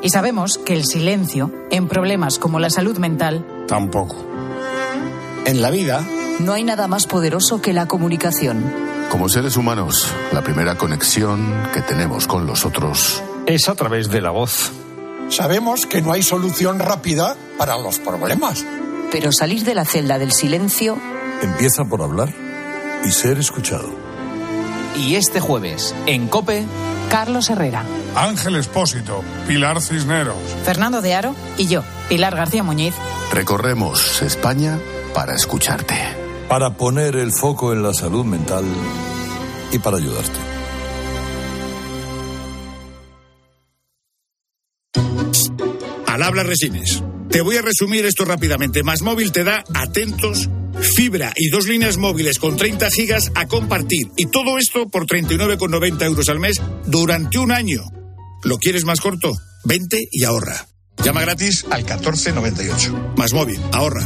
Y 0.01 0.09
sabemos 0.09 0.57
que 0.57 0.73
el 0.73 0.83
silencio 0.83 1.53
en 1.71 1.87
problemas 1.87 2.37
como 2.37 2.59
la 2.59 2.69
salud 2.69 2.97
mental 2.97 3.45
tampoco. 3.65 4.17
En 5.45 5.61
la 5.61 5.69
vida 5.69 6.05
no 6.39 6.53
hay 6.53 6.63
nada 6.63 6.87
más 6.87 7.07
poderoso 7.07 7.61
que 7.61 7.73
la 7.73 7.87
comunicación. 7.87 8.88
Como 9.09 9.27
seres 9.27 9.57
humanos, 9.57 10.07
la 10.31 10.43
primera 10.43 10.75
conexión 10.75 11.67
que 11.73 11.81
tenemos 11.81 12.27
con 12.27 12.45
los 12.45 12.63
otros 12.63 13.23
es 13.47 13.67
a 13.67 13.73
través 13.73 14.09
de 14.09 14.21
la 14.21 14.29
voz. 14.29 14.71
Sabemos 15.29 15.87
que 15.87 16.01
no 16.01 16.13
hay 16.13 16.21
solución 16.21 16.77
rápida 16.77 17.35
para 17.57 17.77
los 17.77 17.97
problemas. 17.97 18.63
Pero 19.11 19.31
salir 19.31 19.63
de 19.63 19.73
la 19.73 19.85
celda 19.85 20.19
del 20.19 20.31
silencio 20.31 20.97
empieza 21.41 21.85
por 21.85 22.03
hablar 22.03 22.31
y 23.03 23.09
ser 23.09 23.39
escuchado. 23.39 23.89
Y 24.95 25.15
este 25.15 25.39
jueves, 25.39 25.95
en 26.05 26.27
Cope, 26.27 26.65
Carlos 27.09 27.49
Herrera, 27.49 27.83
Ángel 28.15 28.55
Espósito, 28.57 29.23
Pilar 29.47 29.81
Cisneros, 29.81 30.37
Fernando 30.63 31.01
de 31.01 31.15
Aro 31.15 31.35
y 31.57 31.65
yo, 31.65 31.83
Pilar 32.09 32.35
García 32.35 32.61
Muñiz. 32.61 32.93
Recorremos 33.33 34.21
España 34.21 34.77
para 35.15 35.33
escucharte 35.35 36.18
para 36.49 36.75
poner 36.75 37.15
el 37.15 37.31
foco 37.31 37.71
en 37.73 37.83
la 37.83 37.93
salud 37.93 38.25
mental 38.25 38.65
y 39.71 39.77
para 39.77 39.97
ayudarte. 39.97 40.39
Al 46.07 46.23
habla 46.23 46.43
Resines. 46.43 47.03
Te 47.29 47.41
voy 47.41 47.57
a 47.57 47.61
resumir 47.61 48.05
esto 48.07 48.25
rápidamente. 48.25 48.81
Más 48.81 49.03
móvil 49.03 49.31
te 49.31 49.43
da 49.43 49.63
atentos, 49.75 50.49
fibra 50.95 51.31
y 51.35 51.49
dos 51.49 51.67
líneas 51.67 51.97
móviles 51.97 52.39
con 52.39 52.57
30 52.57 52.89
gigas 52.89 53.31
a 53.35 53.47
compartir. 53.47 54.07
Y 54.17 54.25
todo 54.25 54.57
esto 54.57 54.89
por 54.89 55.05
39,90 55.05 56.03
euros 56.03 56.27
al 56.29 56.39
mes 56.39 56.59
durante 56.87 57.37
un 57.37 57.51
año. 57.51 57.83
¿Lo 58.43 58.57
quieres 58.57 58.85
más 58.85 58.99
corto? 58.99 59.31
Vente 59.65 60.07
y 60.11 60.23
ahorra. 60.23 60.65
Llama 61.03 61.21
gratis 61.21 61.65
al 61.69 61.83
1498. 61.83 63.13
Más 63.15 63.33
móvil, 63.33 63.59
ahorra, 63.71 64.05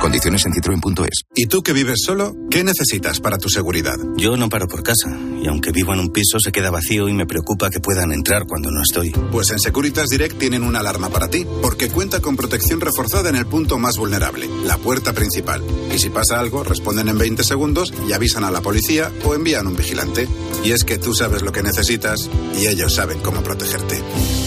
Condiciones 0.00 0.46
en 0.46 0.54
citroen.es. 0.54 1.24
¿Y 1.34 1.44
tú 1.44 1.62
que 1.62 1.74
vives 1.74 1.98
solo? 2.06 2.34
¿Qué 2.50 2.64
necesitas 2.64 3.20
para 3.20 3.36
tu 3.36 3.50
seguridad? 3.50 3.96
Yo 4.16 4.34
no 4.38 4.48
paro 4.48 4.66
por 4.66 4.82
casa. 4.82 5.14
Y 5.42 5.46
aunque 5.46 5.72
vivo 5.72 5.92
en 5.92 6.00
un 6.00 6.10
piso, 6.10 6.40
se 6.40 6.52
queda 6.52 6.70
vacío 6.70 7.06
y 7.06 7.12
me 7.12 7.26
preocupa 7.26 7.68
que 7.68 7.80
puedan 7.80 8.10
entrar 8.10 8.46
cuando 8.46 8.70
no 8.70 8.80
estoy. 8.80 9.10
Pues 9.30 9.50
en 9.50 9.60
Securitas 9.60 10.08
Direct 10.08 10.38
tienen 10.38 10.62
una 10.62 10.80
alarma 10.80 11.10
para 11.10 11.28
ti, 11.28 11.46
porque 11.60 11.90
cuenta 11.90 12.20
con 12.20 12.34
protección 12.34 12.80
reforzada 12.80 13.28
en 13.28 13.36
el 13.36 13.44
punto 13.44 13.78
más 13.78 13.98
vulnerable, 13.98 14.48
la 14.64 14.78
puerta 14.78 15.12
principal. 15.12 15.62
Y 15.94 15.98
si 15.98 16.08
pasa 16.08 16.40
algo, 16.40 16.64
responden 16.64 17.10
en 17.10 17.18
20 17.18 17.44
segundos 17.44 17.92
y 18.08 18.14
avisan 18.14 18.44
a 18.44 18.50
la 18.50 18.62
policía 18.62 19.12
o 19.24 19.34
envían 19.34 19.66
un 19.66 19.76
vigilante. 19.76 20.26
Y 20.64 20.72
es 20.72 20.84
que 20.84 20.96
tú 20.96 21.12
sabes 21.14 21.42
lo 21.42 21.52
que 21.52 21.62
necesitas 21.62 22.30
y 22.58 22.68
ellos 22.68 22.94
saben 22.94 23.20
cómo 23.20 23.42
protegerte. 23.42 24.02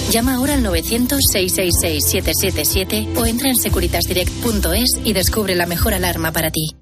Llama 0.10 0.34
ahora 0.36 0.56
al 0.56 0.66
900-666-777 0.66 3.16
o 3.18 3.26
entra 3.26 3.50
en 3.50 3.56
securitasdirect.es 3.56 4.90
y 5.04 5.14
descubre 5.14 5.43
la 5.52 5.66
mejor 5.66 5.94
alarma 5.94 6.32
para 6.32 6.50
ti. 6.50 6.76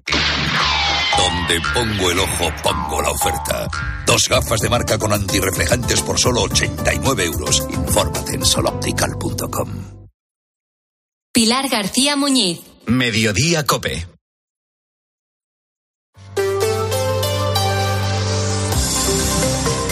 Donde 1.16 1.60
pongo 1.74 2.10
el 2.10 2.18
ojo, 2.20 2.50
pongo 2.62 3.02
la 3.02 3.10
oferta. 3.10 3.68
Dos 4.06 4.22
gafas 4.28 4.60
de 4.60 4.70
marca 4.70 4.98
con 4.98 5.12
antirreflejantes 5.12 6.00
por 6.02 6.18
solo 6.18 6.42
89 6.42 7.24
euros. 7.24 7.66
Infórmate 7.70 8.34
en 8.34 8.44
soloptical.com. 8.44 9.68
Pilar 11.32 11.68
García 11.68 12.16
Muñiz. 12.16 12.60
Mediodía 12.86 13.64
Cope. 13.64 14.06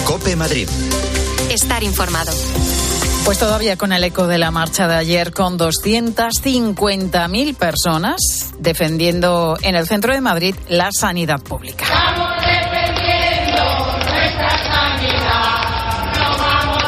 Cope 0.05 0.37
Madrid. 0.37 0.69
Estar 1.51 1.83
informado. 1.83 2.33
Pues 3.25 3.39
todavía 3.39 3.77
con 3.77 3.93
el 3.93 4.03
eco 4.03 4.27
de 4.27 4.39
la 4.39 4.51
marcha 4.51 4.89
de 4.89 4.97
ayer, 4.97 5.33
con 5.33 5.59
250.000 5.59 7.55
personas 7.55 8.21
defendiendo 8.59 9.57
en 9.63 9.77
el 9.77 9.87
centro 9.87 10.13
de 10.13 10.21
Madrid 10.21 10.55
la 10.69 10.91
sanidad 10.93 11.41
pública. 11.41 11.85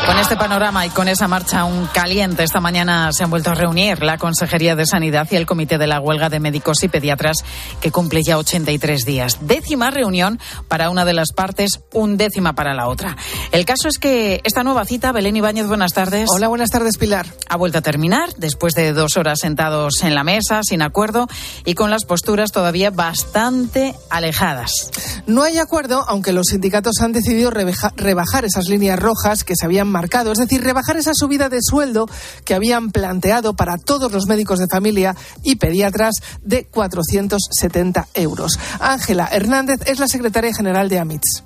Con 0.07 0.19
este 0.19 0.37
panorama 0.37 0.85
y 0.85 0.91
con 0.91 1.07
esa 1.07 1.29
marcha 1.29 1.61
aún 1.61 1.89
caliente, 1.93 2.43
esta 2.43 2.61
mañana 2.61 3.13
se 3.13 3.23
han 3.23 3.31
vuelto 3.31 3.51
a 3.51 3.55
reunir 3.55 4.03
la 4.03 4.19
Consejería 4.19 4.75
de 4.75 4.85
Sanidad 4.85 5.29
y 5.31 5.37
el 5.37 5.47
Comité 5.47 5.79
de 5.79 5.87
la 5.87 6.01
Huelga 6.01 6.29
de 6.29 6.41
Médicos 6.41 6.83
y 6.83 6.89
Pediatras, 6.89 7.37
que 7.81 7.93
cumple 7.93 8.23
ya 8.25 8.37
83 8.37 9.05
días. 9.05 9.39
Décima 9.43 9.91
reunión 9.91 10.41
para 10.67 10.91
una 10.91 11.05
de 11.05 11.13
las 11.13 11.33
partes, 11.33 11.81
un 11.93 12.17
décima 12.17 12.55
para 12.55 12.75
la 12.75 12.89
otra. 12.89 13.17
El 13.53 13.65
caso 13.65 13.87
es 13.87 13.99
que 13.99 14.41
esta 14.43 14.65
nueva 14.65 14.85
cita, 14.85 15.13
Belén 15.13 15.37
Ibáñez, 15.37 15.69
buenas 15.69 15.93
tardes. 15.93 16.29
Hola, 16.35 16.49
buenas 16.49 16.71
tardes, 16.71 16.99
Pilar. 16.99 17.27
Ha 17.49 17.57
vuelto 17.57 17.79
a 17.79 17.83
terminar 17.83 18.35
después 18.37 18.75
de 18.75 18.93
dos 18.93 19.17
horas 19.17 19.39
sentados 19.41 20.03
en 20.03 20.17
la 20.17 20.25
mesa, 20.25 20.63
sin 20.65 20.83
acuerdo 20.83 21.29
y 21.65 21.75
con 21.75 21.91
las 21.91 22.05
posturas 22.05 22.51
todavía 22.51 22.91
bastante 22.91 23.95
alejadas. 24.11 24.91
No 25.27 25.45
hay 25.45 25.59
acuerdo, 25.59 26.05
aunque 26.09 26.33
los 26.33 26.47
sindicatos 26.47 27.01
han 27.01 27.13
decidido 27.13 27.53
rebaja, 27.53 27.93
rebajar 27.97 28.45
esas 28.45 28.67
líneas 28.67 28.99
rojas 28.99 29.45
que 29.45 29.55
se 29.55 29.65
habían 29.65 29.92
marcado, 29.93 30.33
es 30.33 30.39
decir, 30.39 30.63
rebajar 30.63 30.97
esa 30.97 31.13
subida 31.15 31.49
de 31.49 31.59
sueldo 31.61 32.09
que 32.45 32.55
habían 32.55 32.91
planteado 32.91 33.55
para 33.55 33.79
todos 33.79 34.11
los 34.11 34.27
médicos 34.27 34.59
de 34.59 34.67
familia 34.67 35.15
y 35.43 35.57
pediatras 35.57 36.17
de 36.43 36.65
470 36.65 38.09
euros. 38.15 38.59
Ángela 38.81 39.29
Hernández 39.31 39.81
es 39.87 40.01
la 40.01 40.09
secretaria 40.09 40.53
general 40.55 40.89
de 40.89 40.99
AMITS 40.99 41.43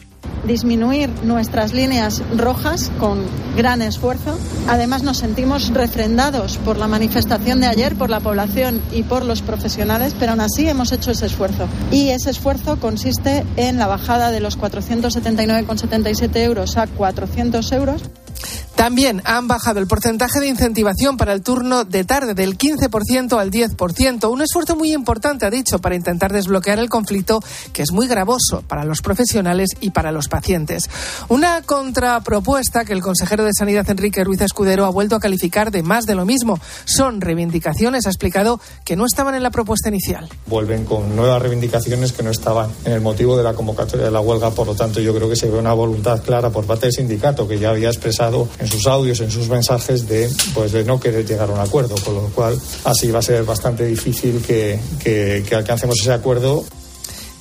disminuir 0.47 1.11
nuestras 1.25 1.73
líneas 1.73 2.23
rojas 2.37 2.91
con 2.99 3.25
gran 3.57 3.83
esfuerzo. 3.83 4.39
Además, 4.69 5.03
nos 5.03 5.19
sentimos 5.19 5.73
refrendados 5.73 6.59
por 6.59 6.79
la 6.79 6.87
manifestación 6.87 7.61
de 7.61 7.67
ayer, 7.67 7.97
por 7.97 8.11
la 8.11 8.21
población 8.21 8.81
y 8.93 9.03
por 9.03 9.25
los 9.25 9.43
profesionales, 9.43 10.15
pero 10.19 10.33
aún 10.33 10.41
así 10.41 10.69
hemos 10.69 10.93
hecho 10.93 11.11
ese 11.11 11.27
esfuerzo. 11.27 11.69
Y 11.91 12.11
ese 12.11 12.31
esfuerzo 12.31 12.79
consiste 12.79 13.45
en 13.57 13.79
la 13.79 13.87
bajada 13.87 14.31
de 14.31 14.41
los 14.41 14.59
479,77 14.59 16.37
euros 16.37 16.77
a 16.77 16.87
400 16.87 17.73
euros. 17.73 18.03
También 18.77 19.23
han 19.25 19.49
bajado 19.49 19.81
el 19.81 19.87
porcentaje 19.87 20.39
de 20.39 20.49
incentivación 20.49 21.17
para 21.17 21.33
el 21.33 21.43
turno 21.43 21.85
de 21.85 22.05
tarde 22.05 22.35
del 22.35 22.59
15% 22.59 23.39
al 23.39 23.51
10%. 23.51 24.31
Un 24.31 24.43
esfuerzo 24.43 24.77
muy 24.77 24.93
importante, 24.93 25.47
ha 25.47 25.51
dicho, 25.51 25.79
para 25.79 25.95
intentar 25.95 26.31
desbloquear 26.33 26.79
el 26.79 26.91
conflicto 26.91 27.41
que 27.73 27.83
es 27.83 27.91
muy 27.91 28.07
gravoso 28.07 28.63
para 28.69 28.85
los 28.85 29.01
profesionales 29.01 29.71
y 29.81 29.91
para 29.91 30.13
los 30.13 30.29
pacientes. 30.29 30.91
Una 31.29 31.63
contrapropuesta 31.63 32.85
que 32.85 32.93
el 32.93 33.01
consejero 33.01 33.45
de 33.45 33.53
Sanidad, 33.57 33.89
Enrique 33.89 34.23
Ruiz 34.25 34.43
Escudero, 34.43 34.85
ha 34.85 34.91
vuelto 34.91 35.17
a 35.17 35.21
calificar 35.21 35.71
de 35.71 35.83
más 35.83 36.05
de 36.05 36.15
lo 36.15 36.27
mismo. 36.27 36.61
Son 36.85 37.23
reivindicaciones, 37.23 38.07
ha 38.07 38.11
explicado, 38.11 38.61
que 38.85 38.95
no 38.95 39.07
estaban 39.07 39.35
en 39.35 39.43
la 39.43 39.51
propuesta 39.51 39.89
inicial. 39.89 40.29
Vuelven 40.47 40.85
con 40.85 41.17
nuevas 41.17 41.41
reivindicaciones 41.41 42.13
que 42.13 42.23
no 42.23 42.31
estaban 42.31 42.71
en 42.85 42.93
el 42.93 43.01
motivo 43.01 43.39
de 43.39 43.43
la 43.43 43.55
convocatoria 43.55 44.05
de 44.05 44.13
la 44.13 44.21
huelga. 44.21 44.51
Por 44.51 44.67
lo 44.67 44.75
tanto, 44.75 45.01
yo 45.01 45.15
creo 45.15 45.31
que 45.31 45.37
se 45.37 45.49
ve 45.49 45.59
una 45.59 45.73
voluntad 45.73 46.23
clara 46.23 46.51
por 46.51 46.67
parte 46.67 46.87
del 46.87 46.93
sindicato 46.93 47.49
que 47.49 47.59
ya 47.59 47.71
había 47.71 47.89
expresado 47.89 48.26
en 48.59 48.67
sus 48.67 48.87
audios, 48.87 49.21
en 49.21 49.31
sus 49.31 49.49
mensajes 49.49 50.09
de, 50.09 50.29
pues, 50.55 50.73
de 50.73 50.85
no 50.85 50.99
querer 51.01 51.27
llegar 51.27 51.49
a 51.51 51.53
un 51.53 51.61
acuerdo, 51.61 51.95
con 52.05 52.15
lo 52.15 52.29
cual 52.29 52.59
así 52.85 53.11
va 53.11 53.21
a 53.21 53.23
ser 53.23 53.45
bastante 53.45 53.85
difícil 53.85 54.43
que, 54.43 54.79
que, 55.03 55.45
que 55.49 55.55
alcancemos 55.55 55.97
ese 56.01 56.13
acuerdo. 56.13 56.65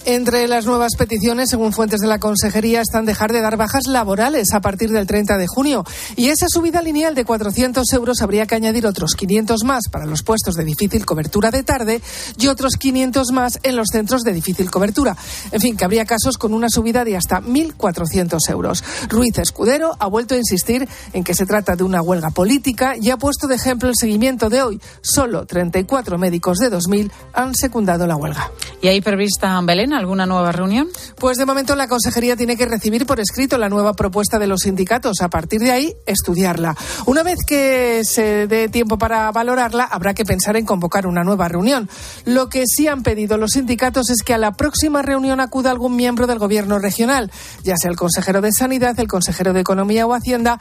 Entre 0.08 0.48
las 0.48 0.68
nuevas 0.68 0.96
peticiones, 0.96 1.50
según 1.50 1.74
fuentes 1.74 2.00
de 2.00 2.06
la 2.06 2.20
Consejería, 2.20 2.80
están 2.80 3.06
dejar 3.06 3.34
de 3.34 3.42
dar 3.42 3.58
bajas 3.58 3.88
laborales 3.88 4.54
a 4.54 4.62
partir 4.62 4.92
del 4.92 5.08
30 5.08 5.36
de 5.40 5.48
junio. 5.48 5.84
Y 6.16 6.30
esa 6.30 6.46
subida 6.48 6.84
lineal 6.84 7.16
de 7.16 7.26
400 7.26 7.92
euros 7.92 8.22
habría 8.22 8.46
que 8.46 8.54
añadir 8.54 8.86
otros 8.86 9.16
500 9.16 9.64
más 9.64 9.90
para 9.90 10.06
los 10.06 10.22
puestos 10.22 10.54
de 10.54 10.64
difícil 10.64 11.08
cobertura 11.08 11.50
de 11.50 11.64
tarde 11.64 12.02
y 12.38 12.46
otros 12.46 12.76
500 12.76 13.32
más 13.32 13.58
en 13.64 13.76
los 13.76 13.88
centros 13.92 14.22
de 14.22 14.34
difícil 14.34 14.70
cobertura. 14.70 15.18
En 15.52 15.60
fin, 15.60 15.76
que 15.76 15.86
habría 15.86 16.06
casos 16.06 16.38
con 16.38 16.54
una 16.54 16.70
subida 16.70 17.04
de 17.04 17.18
hasta 17.18 17.42
1.400 17.42 18.38
euros. 18.52 18.84
Ruiz 19.10 19.40
Escudero 19.40 19.96
ha 19.98 20.06
vuelto 20.06 20.36
a 20.36 20.38
insistir 20.38 20.88
en 21.14 21.24
que 21.24 21.34
se 21.34 21.48
trata 21.48 21.76
de 21.76 21.84
una 21.84 22.04
huelga 22.04 22.30
política 22.30 22.94
y 22.96 23.10
ha 23.10 23.18
puesto 23.18 23.48
de 23.48 23.56
ejemplo 23.56 23.90
el 23.90 23.96
seguimiento 24.00 24.52
de 24.52 24.62
hoy. 24.62 24.80
Solo 25.02 25.48
34 25.48 26.20
médicos 26.20 26.60
de 26.60 26.72
2.000 26.72 27.10
han 27.34 27.56
secundado 27.56 28.06
la 28.06 28.18
huelga. 28.18 28.52
¿Y 28.84 28.88
hay 28.88 29.02
prevista, 29.02 29.60
Belén, 29.62 29.95
alguna 29.96 30.26
nueva 30.26 30.52
reunión? 30.52 30.88
Pues 31.18 31.38
de 31.38 31.46
momento 31.46 31.76
la 31.76 31.88
Consejería 31.88 32.36
tiene 32.36 32.58
que 32.58 32.66
recibir 32.66 33.06
por 33.06 33.20
escrito 33.20 33.58
la 33.58 33.70
nueva 33.70 33.94
propuesta 33.94 34.40
de 34.40 34.48
los 34.48 34.62
sindicatos. 34.62 35.22
A 35.22 35.30
partir 35.30 35.62
de 35.62 35.72
ahí, 35.72 35.94
estudiarla. 36.06 36.76
Una 37.06 37.24
vez 37.24 37.40
que 37.48 38.02
se 38.04 38.48
dé 38.48 38.70
tiempo 38.70 38.98
para 38.98 39.32
valorarla, 39.32 39.84
habrá 39.84 40.14
que 40.14 40.26
pensar 40.26 40.56
en 40.58 40.66
convocar 40.66 41.08
una 41.08 41.24
nueva 41.24 41.48
reunión. 41.48 41.90
Lo 42.26 42.50
que 42.50 42.64
sí 42.68 42.88
han 42.88 43.04
pedido 43.04 43.38
los 43.38 43.52
sindicatos 43.52 44.10
es 44.10 44.22
que 44.24 44.34
a 44.34 44.38
la 44.38 44.52
próxima 44.52 45.02
reunión 45.02 45.40
acuda 45.40 45.72
algún 45.72 45.96
miembro 45.96 46.28
del 46.28 46.40
Gobierno 46.40 46.80
regional, 46.80 47.32
ya 47.64 47.76
sea 47.78 47.92
el 47.92 47.98
consejero 47.98 48.42
de 48.42 48.52
Sanidad, 48.52 49.00
el 49.00 49.08
consejero 49.08 49.54
de 49.54 49.62
Economía 49.62 50.06
o 50.06 50.14
Hacienda 50.14 50.60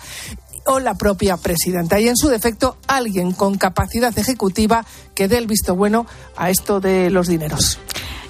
o 0.66 0.81
la 0.81 0.94
propia 0.94 1.37
presidenta. 1.37 2.01
Y 2.01 2.09
en 2.09 2.16
su 2.16 2.29
defecto, 2.29 2.79
alguien 2.87 3.33
con 3.33 3.57
capacidad 3.57 4.16
ejecutiva 4.18 4.85
que 5.14 5.29
dé 5.29 5.38
el 5.38 5.47
visto 5.47 5.77
bueno 5.77 6.07
a 6.37 6.51
esto 6.51 6.81
de 6.81 7.11
los 7.11 7.29
dineros. 7.29 7.79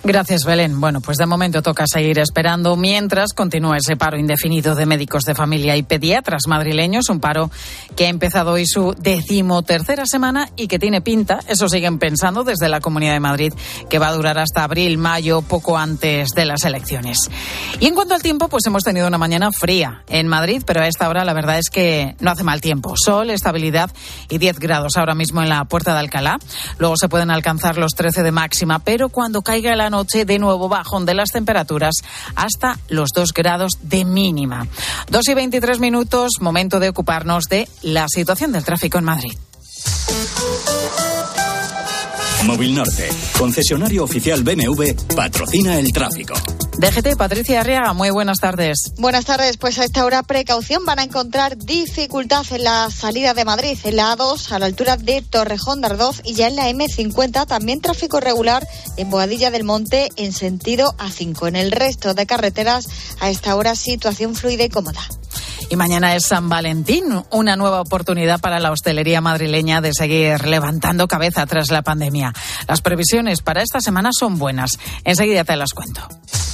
Gracias, 0.07 0.45
Belén. 0.45 0.83
Bueno, 0.83 1.01
pues 1.01 1.17
de 1.17 1.25
momento 1.25 1.63
toca 1.63 1.87
seguir 1.87 2.19
esperando 2.19 2.77
mientras 2.77 3.33
continúa 3.33 3.79
ese 3.79 3.97
paro 3.97 4.19
indefinido 4.19 4.75
de 4.75 4.85
médicos 4.85 5.23
de 5.23 5.35
familia 5.35 5.79
y 5.79 5.83
pediatras 5.83 6.43
madrileños, 6.47 7.09
un 7.09 7.21
paro 7.21 7.51
que 7.97 8.05
ha 8.05 8.11
empezado 8.11 8.53
hoy 8.53 8.67
su 8.67 8.95
decimotercera 8.99 10.05
semana 10.05 10.51
y 10.57 10.69
que 10.69 10.79
tiene 10.79 11.01
pinta, 11.01 11.41
eso 11.49 11.71
siguen 11.71 11.99
pensando 11.99 12.45
desde 12.45 12.69
la 12.69 12.81
Comunidad 12.81 13.15
de 13.15 13.21
Madrid, 13.21 13.55
que 13.89 13.99
va 13.99 14.09
a 14.09 14.13
durar 14.13 14.39
hasta 14.39 14.65
abril, 14.65 14.99
mayo, 14.99 15.41
poco 15.41 15.79
antes 15.79 16.33
de 16.35 16.45
las 16.45 16.65
elecciones. 16.65 17.31
Y 17.81 17.87
en 17.87 17.95
cuanto 17.95 18.13
al 18.13 18.21
tiempo, 18.21 18.49
pues 18.49 18.67
hemos 18.67 18.83
tenido 18.83 19.09
una 19.09 19.17
mañana 19.17 19.53
fría 19.53 20.03
en 20.09 20.29
Madrid, 20.29 20.65
pero 20.67 20.83
a 20.83 20.87
esta 20.87 21.09
hora 21.09 21.25
la 21.25 21.33
verdad 21.33 21.59
es 21.59 21.71
que 21.71 22.15
no 22.21 22.31
hace 22.31 22.45
mal 22.45 22.61
tiempo. 22.61 22.93
Sol, 23.03 23.31
estabilidad 23.31 23.91
y 24.29 24.37
10 24.37 24.59
grados 24.59 24.99
ahora 24.99 25.15
mismo 25.15 25.41
en 25.41 25.49
la 25.49 25.65
Puerta 25.65 25.95
de 25.95 26.01
Alcalá. 26.01 26.39
Luego 26.77 26.99
se 26.99 27.09
pueden 27.09 27.31
alcanzar 27.31 27.79
los 27.79 27.93
13 27.93 28.23
de 28.23 28.33
máxima, 28.33 28.81
pero 28.81 29.09
cuando 29.09 29.41
caiga 29.41 29.75
la 29.75 29.94
noche, 29.95 30.25
de 30.25 30.41
nuevo 30.41 30.69
bajón 30.69 31.07
de 31.07 31.15
las 31.15 31.31
temperaturas 31.31 31.95
hasta 32.35 32.79
los 32.89 33.11
2 33.15 33.33
grados 33.33 33.79
de 33.83 34.05
mínima. 34.05 34.67
2 35.09 35.29
y 35.29 35.35
23 35.35 35.79
minutos, 35.79 36.33
momento 36.41 36.81
de 36.81 36.89
ocuparnos 36.89 37.45
de 37.45 37.69
la 37.83 38.07
situación 38.09 38.51
del 38.51 38.65
tráfico 38.65 38.99
en 38.99 39.05
Madrid. 39.05 39.33
Móvil 42.45 42.75
Norte, 42.75 43.09
concesionario 43.39 44.03
oficial 44.05 44.43
BMW, 44.43 45.15
patrocina 45.15 45.79
el 45.79 45.93
tráfico. 45.93 46.35
DGT, 46.77 47.17
Patricia 47.17 47.61
Arriaga, 47.61 47.93
muy 47.93 48.11
buenas 48.11 48.39
tardes. 48.39 48.93
Buenas 48.99 49.25
tardes, 49.25 49.57
pues 49.57 49.79
a 49.79 49.85
esta 49.85 50.05
hora 50.05 50.23
precaución 50.23 50.85
van 50.85 50.99
a 50.99 51.05
encontrar 51.05 51.57
dificultad 51.57 52.45
en 52.51 52.65
la 52.65 52.91
salida 52.91 53.33
de 53.33 53.45
Madrid, 53.45 53.79
en 53.85 53.97
la 53.97 54.17
A2 54.17 54.51
a 54.51 54.59
la 54.59 54.67
altura 54.67 54.97
de 54.97 55.23
Torrejón 55.23 55.81
de 55.81 55.87
Ardoz 55.87 56.21
y 56.25 56.35
ya 56.35 56.49
en 56.49 56.57
la 56.57 56.69
M50 56.69 57.47
también 57.47 57.81
tráfico 57.81 58.19
regular 58.19 58.67
en 58.97 59.09
Boadilla 59.09 59.51
del 59.51 59.65
Monte 59.65 60.11
en 60.17 60.33
sentido 60.33 60.97
A5. 60.99 61.49
En 61.49 61.57
el 61.57 61.71
resto 61.71 62.15
de 62.15 62.27
carreteras 62.27 62.89
a 63.21 63.31
esta 63.31 63.55
hora 63.55 63.77
situación 63.77 64.35
fluida 64.35 64.65
y 64.65 64.69
cómoda. 64.69 65.01
Y 65.71 65.77
mañana 65.77 66.15
es 66.15 66.27
San 66.27 66.49
Valentín, 66.49 67.05
una 67.31 67.57
nueva 67.57 67.81
oportunidad 67.81 68.41
para 68.41 68.61
la 68.61 68.71
hostelería 68.71 69.21
madrileña 69.21 69.81
de 69.81 69.93
seguir 69.95 70.47
levantando 70.47 71.09
cabeza 71.09 71.47
tras 71.47 71.71
la 71.71 71.83
pandemia. 71.83 72.33
Las 72.69 72.83
previsiones 72.83 73.41
para 73.41 73.63
esta 73.63 73.81
semana 73.81 74.11
son 74.13 74.39
buenas. 74.39 74.73
Enseguida 75.05 75.45
te 75.45 75.57
las 75.57 75.73
cuento. 75.73 76.07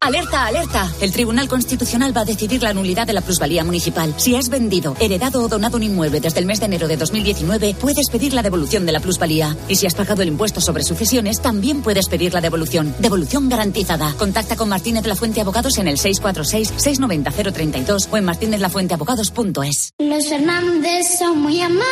Alerta, 0.00 0.46
alerta. 0.46 0.88
El 1.00 1.12
Tribunal 1.12 1.48
Constitucional 1.48 2.16
va 2.16 2.20
a 2.20 2.24
decidir 2.24 2.62
la 2.62 2.72
nulidad 2.72 3.04
de 3.06 3.12
la 3.12 3.20
plusvalía 3.20 3.64
municipal. 3.64 4.14
Si 4.16 4.36
has 4.36 4.48
vendido, 4.48 4.96
heredado 5.00 5.42
o 5.42 5.48
donado 5.48 5.76
un 5.76 5.82
inmueble 5.82 6.20
desde 6.20 6.38
el 6.38 6.46
mes 6.46 6.60
de 6.60 6.66
enero 6.66 6.86
de 6.86 6.96
2019, 6.96 7.74
puedes 7.74 8.08
pedir 8.08 8.32
la 8.32 8.42
devolución 8.42 8.86
de 8.86 8.92
la 8.92 9.00
plusvalía. 9.00 9.56
Y 9.66 9.74
si 9.74 9.86
has 9.86 9.94
pagado 9.94 10.22
el 10.22 10.28
impuesto 10.28 10.60
sobre 10.60 10.84
sucesiones, 10.84 11.42
también 11.42 11.82
puedes 11.82 12.08
pedir 12.08 12.32
la 12.32 12.40
devolución. 12.40 12.94
Devolución 13.00 13.48
garantizada. 13.48 14.14
Contacta 14.16 14.54
con 14.56 14.68
Martínez 14.68 15.04
La 15.06 15.16
Fuente 15.16 15.40
Abogados 15.40 15.78
en 15.78 15.88
el 15.88 15.98
646-690-032 15.98 18.06
o 18.10 18.16
en 18.16 18.24
martinezlafuenteabogados.es. 18.24 19.94
Los 19.98 20.28
Fernández 20.28 21.18
son 21.18 21.42
muy 21.42 21.60
amables. 21.60 21.88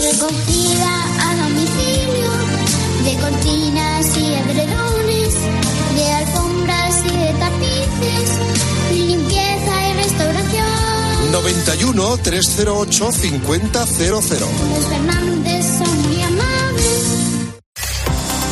Recogida 0.00 1.04
a 1.20 1.36
domicilio 1.36 2.32
de 3.04 3.14
cortinas 3.20 4.16
y 4.16 4.32
edredones, 4.32 4.63
91 11.34 12.18
308 12.18 13.10
5000. 13.10 13.72
Los 14.08 14.86
Fernández 14.86 15.66
son 15.78 16.02
muy 16.02 16.22
amables. 16.22 17.04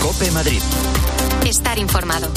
Cope 0.02 0.30
Madrid. 0.32 0.60
Estar 1.44 1.78
informado. 1.78 2.28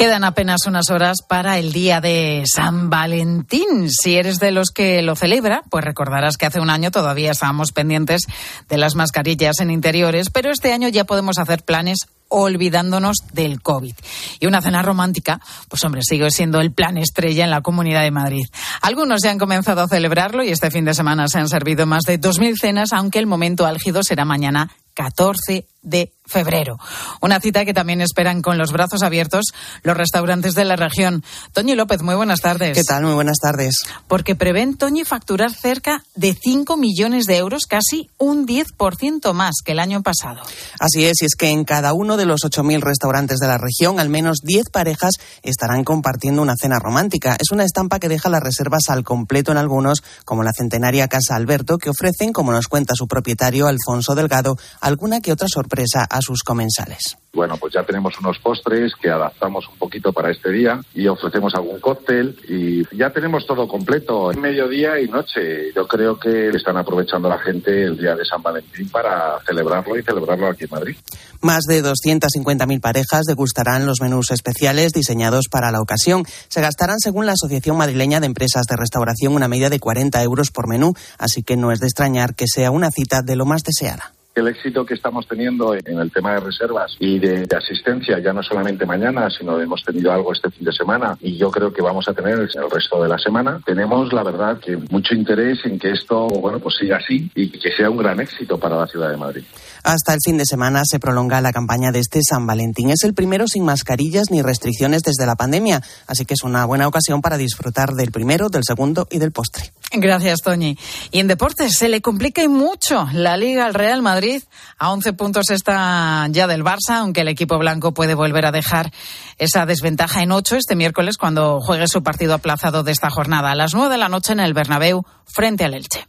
Quedan 0.00 0.24
apenas 0.24 0.60
unas 0.66 0.88
horas 0.88 1.18
para 1.28 1.58
el 1.58 1.74
día 1.74 2.00
de 2.00 2.42
San 2.50 2.88
Valentín. 2.88 3.90
Si 3.90 4.16
eres 4.16 4.38
de 4.38 4.50
los 4.50 4.70
que 4.70 5.02
lo 5.02 5.14
celebra, 5.14 5.62
pues 5.68 5.84
recordarás 5.84 6.38
que 6.38 6.46
hace 6.46 6.58
un 6.58 6.70
año 6.70 6.90
todavía 6.90 7.32
estábamos 7.32 7.72
pendientes 7.72 8.22
de 8.70 8.78
las 8.78 8.94
mascarillas 8.94 9.60
en 9.60 9.70
interiores, 9.70 10.30
pero 10.30 10.50
este 10.50 10.72
año 10.72 10.88
ya 10.88 11.04
podemos 11.04 11.36
hacer 11.38 11.64
planes 11.64 11.98
olvidándonos 12.28 13.18
del 13.34 13.60
COVID. 13.60 13.92
Y 14.38 14.46
una 14.46 14.62
cena 14.62 14.80
romántica, 14.80 15.38
pues 15.68 15.84
hombre, 15.84 16.00
sigue 16.02 16.30
siendo 16.30 16.62
el 16.62 16.72
plan 16.72 16.96
estrella 16.96 17.44
en 17.44 17.50
la 17.50 17.60
Comunidad 17.60 18.00
de 18.00 18.10
Madrid. 18.10 18.46
Algunos 18.80 19.20
ya 19.22 19.32
han 19.32 19.38
comenzado 19.38 19.82
a 19.82 19.88
celebrarlo 19.88 20.42
y 20.42 20.48
este 20.48 20.70
fin 20.70 20.86
de 20.86 20.94
semana 20.94 21.28
se 21.28 21.40
han 21.40 21.48
servido 21.50 21.84
más 21.84 22.04
de 22.04 22.18
2.000 22.18 22.58
cenas, 22.58 22.94
aunque 22.94 23.18
el 23.18 23.26
momento 23.26 23.66
álgido 23.66 24.02
será 24.02 24.24
mañana 24.24 24.70
14 25.00 25.64
de 25.82 26.12
febrero. 26.26 26.78
Una 27.20 27.40
cita 27.40 27.64
que 27.64 27.74
también 27.74 28.00
esperan 28.00 28.42
con 28.42 28.56
los 28.56 28.70
brazos 28.70 29.02
abiertos 29.02 29.46
los 29.82 29.96
restaurantes 29.96 30.54
de 30.54 30.64
la 30.64 30.76
región. 30.76 31.24
Toñi 31.52 31.74
López, 31.74 32.02
muy 32.02 32.14
buenas 32.14 32.40
tardes. 32.40 32.76
¿Qué 32.76 32.84
tal? 32.84 33.02
Muy 33.04 33.14
buenas 33.14 33.38
tardes. 33.42 33.74
Porque 34.06 34.36
prevén 34.36 34.76
Toñi 34.76 35.04
facturar 35.04 35.52
cerca 35.52 36.04
de 36.14 36.34
5 36.40 36.76
millones 36.76 37.24
de 37.24 37.38
euros, 37.38 37.64
casi 37.66 38.08
un 38.18 38.46
10% 38.46 39.32
más 39.32 39.56
que 39.64 39.72
el 39.72 39.80
año 39.80 40.02
pasado. 40.02 40.40
Así 40.78 41.04
es, 41.04 41.22
y 41.22 41.24
es 41.24 41.34
que 41.34 41.48
en 41.48 41.64
cada 41.64 41.94
uno 41.94 42.16
de 42.16 42.26
los 42.26 42.42
8.000 42.42 42.80
restaurantes 42.80 43.38
de 43.38 43.48
la 43.48 43.58
región, 43.58 43.98
al 43.98 44.08
menos 44.08 44.38
10 44.44 44.70
parejas 44.70 45.14
estarán 45.42 45.82
compartiendo 45.82 46.42
una 46.42 46.54
cena 46.60 46.78
romántica. 46.78 47.36
Es 47.40 47.50
una 47.50 47.64
estampa 47.64 47.98
que 47.98 48.08
deja 48.08 48.28
las 48.28 48.42
reservas 48.42 48.88
al 48.88 49.02
completo 49.02 49.50
en 49.50 49.58
algunos, 49.58 50.02
como 50.24 50.44
la 50.44 50.52
centenaria 50.56 51.08
Casa 51.08 51.34
Alberto, 51.34 51.78
que 51.78 51.90
ofrecen, 51.90 52.32
como 52.32 52.52
nos 52.52 52.68
cuenta 52.68 52.94
su 52.94 53.08
propietario 53.08 53.66
Alfonso 53.66 54.14
Delgado, 54.14 54.56
alguna 54.90 55.20
que 55.20 55.32
otra 55.32 55.48
sorpresa 55.48 56.06
a 56.08 56.20
sus 56.20 56.42
comensales. 56.42 57.16
Bueno, 57.32 57.56
pues 57.58 57.72
ya 57.72 57.84
tenemos 57.84 58.18
unos 58.18 58.38
postres 58.40 58.92
que 59.00 59.08
adaptamos 59.08 59.68
un 59.68 59.78
poquito 59.78 60.12
para 60.12 60.32
este 60.32 60.50
día 60.50 60.80
y 60.92 61.06
ofrecemos 61.06 61.54
algún 61.54 61.78
cóctel 61.78 62.36
y 62.48 62.82
ya 62.96 63.10
tenemos 63.10 63.46
todo 63.46 63.68
completo, 63.68 64.32
mediodía 64.36 65.00
y 65.00 65.06
noche. 65.06 65.72
Yo 65.74 65.86
creo 65.86 66.18
que 66.18 66.48
están 66.48 66.76
aprovechando 66.76 67.28
la 67.28 67.38
gente 67.38 67.84
el 67.84 67.96
día 67.96 68.16
de 68.16 68.24
San 68.24 68.42
Valentín 68.42 68.88
para 68.88 69.38
celebrarlo 69.46 69.96
y 69.96 70.02
celebrarlo 70.02 70.48
aquí 70.48 70.64
en 70.64 70.70
Madrid. 70.72 70.96
Más 71.40 71.62
de 71.68 71.84
250.000 71.84 72.80
parejas 72.80 73.22
degustarán 73.26 73.86
los 73.86 74.00
menús 74.00 74.32
especiales 74.32 74.92
diseñados 74.92 75.46
para 75.48 75.70
la 75.70 75.80
ocasión. 75.80 76.24
Se 76.48 76.60
gastarán, 76.60 76.98
según 76.98 77.26
la 77.26 77.32
Asociación 77.32 77.76
Madrileña 77.76 78.18
de 78.18 78.26
Empresas 78.26 78.64
de 78.68 78.76
Restauración, 78.76 79.34
una 79.34 79.46
media 79.46 79.70
de 79.70 79.78
40 79.78 80.20
euros 80.24 80.50
por 80.50 80.68
menú, 80.68 80.94
así 81.16 81.44
que 81.44 81.56
no 81.56 81.70
es 81.70 81.78
de 81.78 81.86
extrañar 81.86 82.34
que 82.34 82.46
sea 82.48 82.72
una 82.72 82.90
cita 82.90 83.22
de 83.22 83.36
lo 83.36 83.46
más 83.46 83.62
deseada 83.62 84.12
el 84.34 84.48
éxito 84.48 84.84
que 84.84 84.94
estamos 84.94 85.26
teniendo 85.26 85.74
en 85.74 85.98
el 85.98 86.10
tema 86.10 86.34
de 86.34 86.40
reservas 86.40 86.96
y 86.98 87.18
de, 87.18 87.46
asistencia, 87.56 88.18
ya 88.20 88.32
no 88.32 88.42
solamente 88.42 88.86
mañana, 88.86 89.28
sino 89.30 89.60
hemos 89.60 89.82
tenido 89.84 90.12
algo 90.12 90.32
este 90.32 90.50
fin 90.50 90.64
de 90.64 90.72
semana 90.72 91.16
y 91.20 91.36
yo 91.36 91.50
creo 91.50 91.72
que 91.72 91.82
vamos 91.82 92.08
a 92.08 92.14
tener 92.14 92.38
el 92.38 92.70
resto 92.70 93.02
de 93.02 93.08
la 93.08 93.18
semana. 93.18 93.60
Tenemos, 93.66 94.12
la 94.12 94.22
verdad, 94.22 94.58
que 94.58 94.76
mucho 94.76 95.14
interés 95.14 95.58
en 95.64 95.78
que 95.78 95.90
esto, 95.90 96.28
bueno, 96.28 96.58
pues 96.58 96.76
siga 96.78 96.96
así 96.96 97.30
y 97.34 97.50
que 97.50 97.70
sea 97.76 97.90
un 97.90 97.98
gran 97.98 98.20
éxito 98.20 98.58
para 98.58 98.76
la 98.76 98.86
ciudad 98.86 99.10
de 99.10 99.16
Madrid. 99.16 99.44
Hasta 99.82 100.14
el 100.14 100.20
fin 100.24 100.38
de 100.38 100.44
semana 100.46 100.82
se 100.84 100.98
prolonga 100.98 101.40
la 101.40 101.52
campaña 101.52 101.90
de 101.90 102.00
este 102.00 102.20
San 102.22 102.46
Valentín. 102.46 102.90
Es 102.90 103.04
el 103.04 103.14
primero 103.14 103.46
sin 103.46 103.64
mascarillas 103.64 104.30
ni 104.30 104.42
restricciones 104.42 105.02
desde 105.02 105.26
la 105.26 105.36
pandemia, 105.36 105.82
así 106.06 106.24
que 106.24 106.34
es 106.34 106.42
una 106.42 106.64
buena 106.64 106.86
ocasión 106.86 107.20
para 107.20 107.36
disfrutar 107.36 107.90
del 107.90 108.10
primero, 108.10 108.48
del 108.48 108.62
segundo 108.64 109.06
y 109.10 109.18
del 109.18 109.32
postre. 109.32 109.72
Gracias, 109.92 110.40
Toñi. 110.42 110.78
Y 111.10 111.18
en 111.18 111.26
deportes 111.26 111.76
se 111.76 111.88
le 111.88 112.00
complica 112.00 112.42
y 112.42 112.48
mucho 112.48 113.08
la 113.12 113.36
Liga 113.36 113.66
al 113.66 113.74
Real 113.74 114.02
Madrid. 114.02 114.42
A 114.78 114.92
11 114.92 115.12
puntos 115.14 115.50
está 115.50 116.26
ya 116.30 116.46
del 116.46 116.62
Barça, 116.62 116.98
aunque 117.00 117.22
el 117.22 117.28
equipo 117.28 117.58
blanco 117.58 117.92
puede 117.92 118.14
volver 118.14 118.46
a 118.46 118.52
dejar 118.52 118.92
esa 119.38 119.66
desventaja 119.66 120.22
en 120.22 120.30
8 120.32 120.56
este 120.56 120.76
miércoles 120.76 121.16
cuando 121.16 121.60
juegue 121.60 121.88
su 121.88 122.02
partido 122.02 122.34
aplazado 122.34 122.84
de 122.84 122.92
esta 122.92 123.10
jornada 123.10 123.50
a 123.50 123.56
las 123.56 123.74
9 123.74 123.90
de 123.90 123.98
la 123.98 124.08
noche 124.08 124.32
en 124.32 124.40
el 124.40 124.54
Bernabéu 124.54 125.04
frente 125.26 125.64
al 125.64 125.74
Elche. 125.74 126.06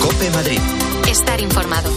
Cope 0.00 0.30
Madrid. 0.30 0.60
Estar 1.06 1.40
informado. 1.40 1.90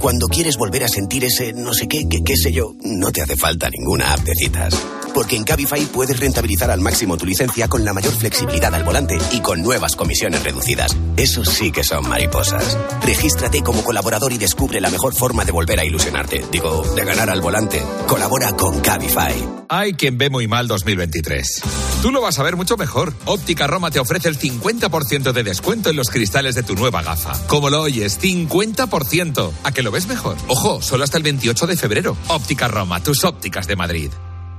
Cuando 0.00 0.28
quieres 0.28 0.56
volver 0.56 0.82
a 0.82 0.88
sentir 0.88 1.24
ese 1.24 1.52
no 1.52 1.74
sé 1.74 1.86
qué, 1.86 2.08
qué, 2.08 2.24
qué 2.24 2.34
sé 2.34 2.52
yo, 2.52 2.74
no 2.84 3.12
te 3.12 3.20
hace 3.20 3.36
falta 3.36 3.68
ninguna 3.68 4.14
app 4.14 4.20
de 4.20 4.32
citas. 4.34 4.74
Porque 5.12 5.36
en 5.36 5.44
Cabify 5.44 5.84
puedes 5.86 6.18
rentabilizar 6.18 6.70
al 6.70 6.80
máximo 6.80 7.18
tu 7.18 7.26
licencia 7.26 7.68
con 7.68 7.84
la 7.84 7.92
mayor 7.92 8.14
flexibilidad 8.14 8.74
al 8.74 8.84
volante 8.84 9.18
y 9.32 9.40
con 9.40 9.60
nuevas 9.60 9.96
comisiones 9.96 10.42
reducidas. 10.42 10.96
Eso 11.18 11.44
sí 11.44 11.70
que 11.70 11.84
son 11.84 12.08
mariposas. 12.08 12.78
Regístrate 13.02 13.62
como 13.62 13.82
colaborador 13.82 14.32
y 14.32 14.38
descubre 14.38 14.80
la 14.80 14.88
mejor 14.88 15.14
forma 15.14 15.44
de 15.44 15.52
volver 15.52 15.80
a 15.80 15.84
ilusionarte. 15.84 16.44
Digo, 16.50 16.82
de 16.94 17.04
ganar 17.04 17.28
al 17.28 17.42
volante. 17.42 17.82
Colabora 18.06 18.52
con 18.52 18.80
Cabify. 18.80 19.34
Hay 19.68 19.94
quien 19.94 20.18
ve 20.18 20.30
muy 20.30 20.48
mal 20.48 20.66
2023. 20.66 21.62
Tú 22.02 22.10
lo 22.10 22.20
vas 22.20 22.38
a 22.38 22.42
ver 22.42 22.56
mucho 22.56 22.76
mejor. 22.76 23.14
Óptica 23.24 23.66
Roma 23.66 23.90
te 23.90 24.00
ofrece 24.00 24.28
el 24.28 24.38
50% 24.38 25.32
de 25.32 25.42
descuento 25.44 25.90
en 25.90 25.96
los 25.96 26.10
cristales 26.10 26.54
de 26.54 26.62
tu 26.62 26.74
nueva 26.74 27.02
gafa. 27.02 27.38
Como 27.46 27.70
lo 27.70 27.82
oyes, 27.82 28.20
50%. 28.20 29.52
¿A 29.62 29.72
que 29.72 29.82
lo 29.82 29.89
ves 29.90 30.06
mejor? 30.06 30.36
Ojo, 30.48 30.80
solo 30.82 31.04
hasta 31.04 31.16
el 31.16 31.22
28 31.22 31.66
de 31.66 31.76
febrero. 31.76 32.16
Óptica 32.28 32.68
Roma, 32.68 33.02
tus 33.02 33.24
ópticas 33.24 33.66
de 33.66 33.76
Madrid. 33.76 34.10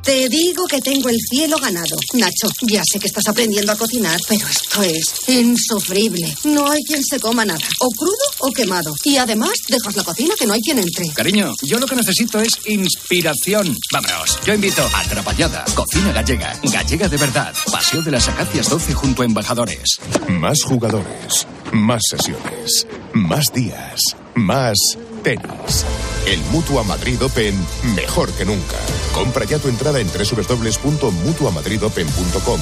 Te 0.03 0.27
digo 0.29 0.65
que 0.65 0.81
tengo 0.81 1.09
el 1.09 1.17
cielo 1.29 1.57
ganado. 1.59 1.95
Nacho, 2.13 2.49
ya 2.61 2.81
sé 2.83 2.99
que 2.99 3.05
estás 3.05 3.27
aprendiendo 3.27 3.71
a 3.71 3.75
cocinar, 3.75 4.17
pero 4.27 4.47
esto 4.47 4.81
es 4.81 5.29
insufrible. 5.29 6.35
No 6.45 6.71
hay 6.71 6.81
quien 6.83 7.03
se 7.03 7.19
coma 7.19 7.45
nada, 7.45 7.67
o 7.79 7.89
crudo 7.91 8.15
o 8.39 8.51
quemado. 8.51 8.91
Y 9.03 9.17
además, 9.17 9.51
dejas 9.69 9.95
la 9.95 10.03
cocina 10.03 10.33
que 10.39 10.47
no 10.47 10.53
hay 10.53 10.61
quien 10.61 10.79
entre. 10.79 11.07
Cariño, 11.13 11.53
yo 11.61 11.77
lo 11.77 11.85
que 11.85 11.95
necesito 11.95 12.39
es 12.39 12.57
inspiración. 12.65 13.77
Vámonos, 13.91 14.39
yo 14.43 14.55
invito 14.55 14.83
a 14.91 15.03
Trapallada, 15.03 15.65
Cocina 15.75 16.11
Gallega, 16.11 16.59
Gallega 16.63 17.07
de 17.07 17.17
verdad, 17.17 17.53
Paseo 17.71 18.01
de 18.01 18.11
las 18.11 18.27
Acacias 18.27 18.69
12 18.69 18.93
junto 18.95 19.21
a 19.21 19.25
Embajadores. 19.25 19.99
Más 20.27 20.63
jugadores, 20.63 21.45
más 21.71 22.01
sesiones, 22.09 22.87
más 23.13 23.53
días, 23.53 24.01
más 24.33 24.77
tenis. 25.21 25.85
El 26.25 26.39
Mutua 26.51 26.83
Madrid 26.83 27.23
Open 27.23 27.55
mejor 27.95 28.31
que 28.33 28.43
nunca. 28.45 28.75
Compra 29.13 29.45
ya 29.45 29.59
tu 29.59 29.67
entrada 29.67 29.99
en 29.99 30.07
www.mutuamadridopen.com 30.07 32.59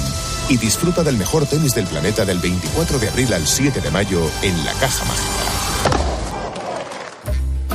y 0.50 0.58
disfruta 0.58 1.04
del 1.04 1.18
mejor 1.18 1.46
tenis 1.46 1.74
del 1.74 1.86
planeta 1.86 2.26
del 2.26 2.40
24 2.40 3.00
de 3.00 3.08
abril 3.10 3.34
al 3.34 3.48
7 3.48 3.80
de 3.82 3.92
mayo 3.92 4.22
en 4.42 4.66
la 4.66 4.74
Caja 4.74 5.06
Mágica. 5.06 5.46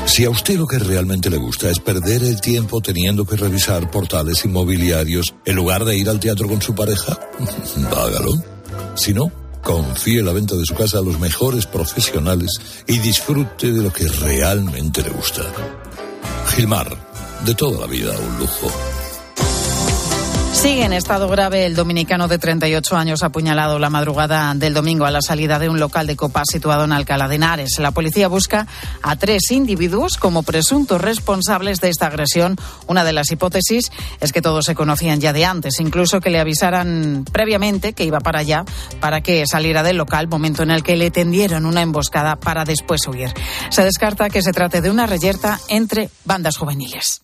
Si 0.06 0.24
a 0.24 0.30
usted 0.30 0.56
lo 0.56 0.66
que 0.66 0.78
realmente 0.78 1.30
le 1.30 1.38
gusta 1.38 1.70
es 1.70 1.80
perder 1.80 2.22
el 2.22 2.40
tiempo 2.40 2.80
teniendo 2.80 3.24
que 3.24 3.34
revisar 3.36 3.90
portales 3.90 4.44
inmobiliarios 4.44 5.34
en 5.44 5.56
lugar 5.56 5.84
de 5.84 5.96
ir 5.96 6.08
al 6.08 6.20
teatro 6.20 6.46
con 6.46 6.62
su 6.62 6.72
pareja, 6.74 7.18
hágalo. 7.90 8.32
Si 8.94 9.12
no, 9.12 9.32
confíe 9.64 10.22
la 10.22 10.32
venta 10.32 10.54
de 10.54 10.64
su 10.64 10.74
casa 10.74 10.98
a 10.98 11.02
los 11.02 11.18
mejores 11.18 11.66
profesionales 11.66 12.60
y 12.86 12.98
disfrute 12.98 13.72
de 13.72 13.82
lo 13.82 13.92
que 13.92 14.06
realmente 14.06 15.02
le 15.02 15.10
gusta. 15.10 15.42
Gilmar, 16.54 16.96
de 17.44 17.54
toda 17.54 17.80
la 17.80 17.86
vida 17.86 18.12
un 18.16 18.38
lujo. 18.38 19.03
Sigue 20.64 20.86
en 20.86 20.94
estado 20.94 21.28
grave 21.28 21.66
el 21.66 21.76
dominicano 21.76 22.26
de 22.26 22.38
38 22.38 22.96
años 22.96 23.22
apuñalado 23.22 23.78
la 23.78 23.90
madrugada 23.90 24.54
del 24.54 24.72
domingo 24.72 25.04
a 25.04 25.10
la 25.10 25.20
salida 25.20 25.58
de 25.58 25.68
un 25.68 25.78
local 25.78 26.06
de 26.06 26.16
copas 26.16 26.46
situado 26.50 26.84
en 26.84 26.92
Alcalá 26.92 27.28
de 27.28 27.34
Henares. 27.34 27.78
La 27.80 27.90
policía 27.90 28.28
busca 28.28 28.66
a 29.02 29.16
tres 29.16 29.50
individuos 29.50 30.16
como 30.16 30.42
presuntos 30.42 31.02
responsables 31.02 31.82
de 31.82 31.90
esta 31.90 32.06
agresión. 32.06 32.56
Una 32.86 33.04
de 33.04 33.12
las 33.12 33.30
hipótesis 33.30 33.92
es 34.22 34.32
que 34.32 34.40
todos 34.40 34.64
se 34.64 34.74
conocían 34.74 35.20
ya 35.20 35.34
de 35.34 35.44
antes, 35.44 35.80
incluso 35.80 36.22
que 36.22 36.30
le 36.30 36.40
avisaran 36.40 37.26
previamente 37.30 37.92
que 37.92 38.04
iba 38.04 38.20
para 38.20 38.38
allá 38.38 38.64
para 39.00 39.20
que 39.20 39.46
saliera 39.46 39.82
del 39.82 39.98
local, 39.98 40.28
momento 40.28 40.62
en 40.62 40.70
el 40.70 40.82
que 40.82 40.96
le 40.96 41.10
tendieron 41.10 41.66
una 41.66 41.82
emboscada 41.82 42.36
para 42.36 42.64
después 42.64 43.06
huir. 43.06 43.34
Se 43.68 43.84
descarta 43.84 44.30
que 44.30 44.40
se 44.40 44.52
trate 44.52 44.80
de 44.80 44.90
una 44.90 45.04
reyerta 45.04 45.60
entre 45.68 46.08
bandas 46.24 46.56
juveniles. 46.56 47.23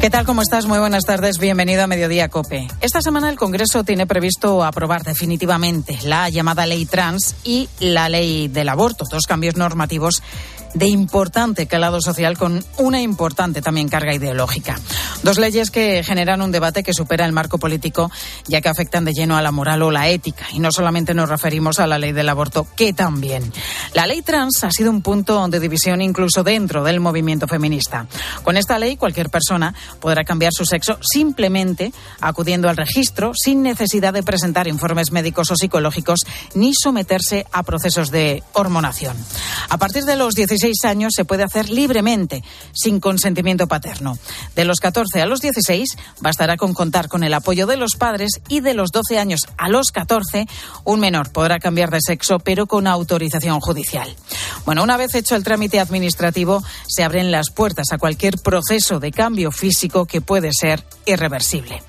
¿Qué 0.00 0.08
tal? 0.08 0.24
¿Cómo 0.24 0.40
estás? 0.40 0.64
Muy 0.64 0.78
buenas 0.78 1.04
tardes. 1.04 1.36
Bienvenido 1.38 1.82
a 1.82 1.86
Mediodía 1.86 2.30
Cope. 2.30 2.68
Esta 2.80 3.02
semana 3.02 3.28
el 3.28 3.36
Congreso 3.36 3.84
tiene 3.84 4.06
previsto 4.06 4.64
aprobar 4.64 5.02
definitivamente 5.02 5.98
la 6.04 6.30
llamada 6.30 6.64
ley 6.64 6.86
trans 6.86 7.36
y 7.44 7.68
la 7.80 8.08
ley 8.08 8.48
del 8.48 8.70
aborto, 8.70 9.04
dos 9.10 9.26
cambios 9.26 9.56
normativos 9.56 10.22
de 10.74 10.86
importante 10.86 11.66
calado 11.66 12.00
social 12.00 12.38
con 12.38 12.64
una 12.78 13.00
importante 13.00 13.62
también 13.62 13.88
carga 13.88 14.14
ideológica. 14.14 14.78
Dos 15.22 15.38
leyes 15.38 15.70
que 15.70 16.02
generan 16.02 16.42
un 16.42 16.52
debate 16.52 16.82
que 16.82 16.94
supera 16.94 17.26
el 17.26 17.32
marco 17.32 17.58
político 17.58 18.10
ya 18.46 18.60
que 18.60 18.68
afectan 18.68 19.04
de 19.04 19.12
lleno 19.12 19.36
a 19.36 19.42
la 19.42 19.52
moral 19.52 19.82
o 19.82 19.90
la 19.90 20.08
ética. 20.08 20.46
Y 20.52 20.60
no 20.60 20.72
solamente 20.72 21.14
nos 21.14 21.28
referimos 21.28 21.78
a 21.78 21.86
la 21.86 21.98
ley 21.98 22.12
del 22.12 22.28
aborto, 22.28 22.66
que 22.76 22.92
también. 22.92 23.52
La 23.94 24.06
ley 24.06 24.22
trans 24.22 24.64
ha 24.64 24.70
sido 24.70 24.90
un 24.90 25.02
punto 25.02 25.46
de 25.48 25.60
división 25.60 26.00
incluso 26.00 26.42
dentro 26.42 26.84
del 26.84 27.00
movimiento 27.00 27.46
feminista. 27.48 28.06
Con 28.42 28.56
esta 28.56 28.78
ley 28.78 28.96
cualquier 28.96 29.30
persona 29.30 29.74
podrá 30.00 30.24
cambiar 30.24 30.52
su 30.52 30.64
sexo 30.64 30.98
simplemente 31.00 31.92
acudiendo 32.20 32.68
al 32.68 32.76
registro 32.76 33.32
sin 33.34 33.62
necesidad 33.62 34.12
de 34.12 34.22
presentar 34.22 34.68
informes 34.68 35.12
médicos 35.12 35.50
o 35.50 35.56
psicológicos 35.56 36.20
ni 36.54 36.72
someterse 36.74 37.46
a 37.52 37.62
procesos 37.62 38.10
de 38.10 38.42
hormonación. 38.52 39.16
A 39.68 39.78
partir 39.78 40.04
de 40.04 40.16
los 40.16 40.34
16 40.34 40.59
años 40.84 41.12
se 41.14 41.24
puede 41.24 41.42
hacer 41.42 41.70
libremente, 41.70 42.42
sin 42.72 43.00
consentimiento 43.00 43.66
paterno. 43.66 44.18
De 44.54 44.64
los 44.64 44.78
14 44.80 45.20
a 45.20 45.26
los 45.26 45.40
16 45.40 45.96
bastará 46.20 46.56
con 46.56 46.74
contar 46.74 47.08
con 47.08 47.24
el 47.24 47.34
apoyo 47.34 47.66
de 47.66 47.76
los 47.76 47.96
padres 47.96 48.40
y 48.48 48.60
de 48.60 48.74
los 48.74 48.90
12 48.90 49.18
años 49.18 49.40
a 49.56 49.68
los 49.68 49.90
14 49.90 50.46
un 50.84 51.00
menor 51.00 51.32
podrá 51.32 51.58
cambiar 51.58 51.90
de 51.90 51.98
sexo 52.00 52.38
pero 52.38 52.66
con 52.66 52.86
autorización 52.86 53.60
judicial. 53.60 54.14
Bueno, 54.64 54.82
una 54.82 54.96
vez 54.96 55.14
hecho 55.14 55.36
el 55.36 55.44
trámite 55.44 55.80
administrativo 55.80 56.62
se 56.86 57.02
abren 57.02 57.30
las 57.30 57.50
puertas 57.50 57.92
a 57.92 57.98
cualquier 57.98 58.38
proceso 58.38 59.00
de 59.00 59.10
cambio 59.10 59.50
físico 59.50 60.06
que 60.06 60.20
puede 60.20 60.50
ser 60.52 60.84
irreversible. 61.06 61.82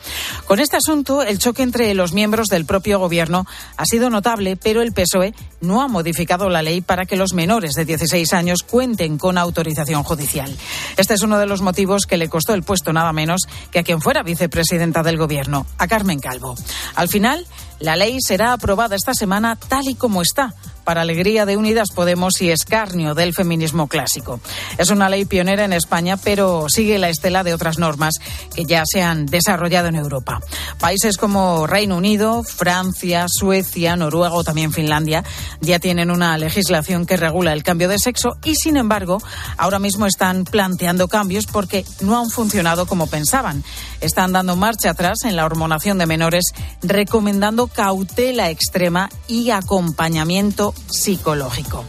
Con 0.45 0.59
este 0.59 0.77
asunto, 0.77 1.21
el 1.21 1.39
choque 1.39 1.63
entre 1.63 1.93
los 1.93 2.13
miembros 2.13 2.47
del 2.47 2.65
propio 2.65 2.99
gobierno 2.99 3.45
ha 3.77 3.85
sido 3.85 4.09
notable, 4.09 4.55
pero 4.55 4.81
el 4.81 4.93
PSOE 4.93 5.33
no 5.61 5.81
ha 5.81 5.87
modificado 5.87 6.49
la 6.49 6.61
ley 6.61 6.81
para 6.81 7.05
que 7.05 7.15
los 7.15 7.33
menores 7.33 7.73
de 7.73 7.85
16 7.85 8.33
años 8.33 8.63
cuenten 8.63 9.17
con 9.17 9.37
autorización 9.37 10.03
judicial. 10.03 10.55
Este 10.97 11.13
es 11.13 11.21
uno 11.21 11.39
de 11.39 11.45
los 11.45 11.61
motivos 11.61 12.05
que 12.05 12.17
le 12.17 12.29
costó 12.29 12.53
el 12.53 12.63
puesto 12.63 12.91
nada 12.93 13.13
menos 13.13 13.41
que 13.71 13.79
a 13.79 13.83
quien 13.83 14.01
fuera 14.01 14.23
vicepresidenta 14.23 15.03
del 15.03 15.17
Gobierno, 15.17 15.65
a 15.77 15.87
Carmen 15.87 16.19
Calvo. 16.19 16.55
Al 16.95 17.07
final, 17.07 17.45
la 17.81 17.95
ley 17.95 18.17
será 18.21 18.53
aprobada 18.53 18.95
esta 18.95 19.13
semana 19.13 19.55
tal 19.55 19.87
y 19.87 19.95
como 19.95 20.21
está 20.21 20.53
para 20.83 21.01
alegría 21.01 21.45
de 21.45 21.57
Unidas 21.57 21.89
Podemos 21.93 22.41
y 22.41 22.51
escarnio 22.51 23.13
del 23.13 23.33
feminismo 23.33 23.87
clásico. 23.87 24.39
Es 24.77 24.89
una 24.89 25.09
ley 25.09 25.25
pionera 25.25 25.63
en 25.63 25.73
España, 25.73 26.17
pero 26.17 26.65
sigue 26.69 26.97
la 26.97 27.09
estela 27.09 27.43
de 27.43 27.53
otras 27.53 27.77
normas 27.77 28.15
que 28.53 28.65
ya 28.65 28.83
se 28.85 29.01
han 29.01 29.25
desarrollado 29.25 29.87
en 29.87 29.95
Europa. 29.95 30.39
Países 30.79 31.17
como 31.17 31.67
Reino 31.67 31.97
Unido, 31.97 32.43
Francia, 32.43 33.27
Suecia, 33.27 33.95
Noruega 33.95 34.33
o 34.33 34.43
también 34.43 34.73
Finlandia 34.73 35.23
ya 35.59 35.79
tienen 35.79 36.11
una 36.11 36.37
legislación 36.37 37.05
que 37.05 37.17
regula 37.17 37.53
el 37.53 37.63
cambio 37.63 37.87
de 37.87 37.99
sexo 37.99 38.37
y, 38.43 38.55
sin 38.55 38.77
embargo, 38.77 39.21
ahora 39.57 39.79
mismo 39.79 40.05
están 40.05 40.45
planteando 40.45 41.07
cambios 41.07 41.45
porque 41.45 41.85
no 42.01 42.19
han 42.19 42.29
funcionado 42.29 42.85
como 42.85 43.07
pensaban. 43.07 43.63
Están 43.99 44.31
dando 44.31 44.55
marcha 44.55 44.91
atrás 44.91 45.19
en 45.25 45.35
la 45.35 45.45
hormonación 45.45 45.97
de 45.99 46.07
menores, 46.07 46.45
recomendando 46.81 47.67
cautela 47.73 48.49
extrema 48.49 49.09
y 49.27 49.51
acompañamiento 49.51 50.73
psicológico. 50.89 51.85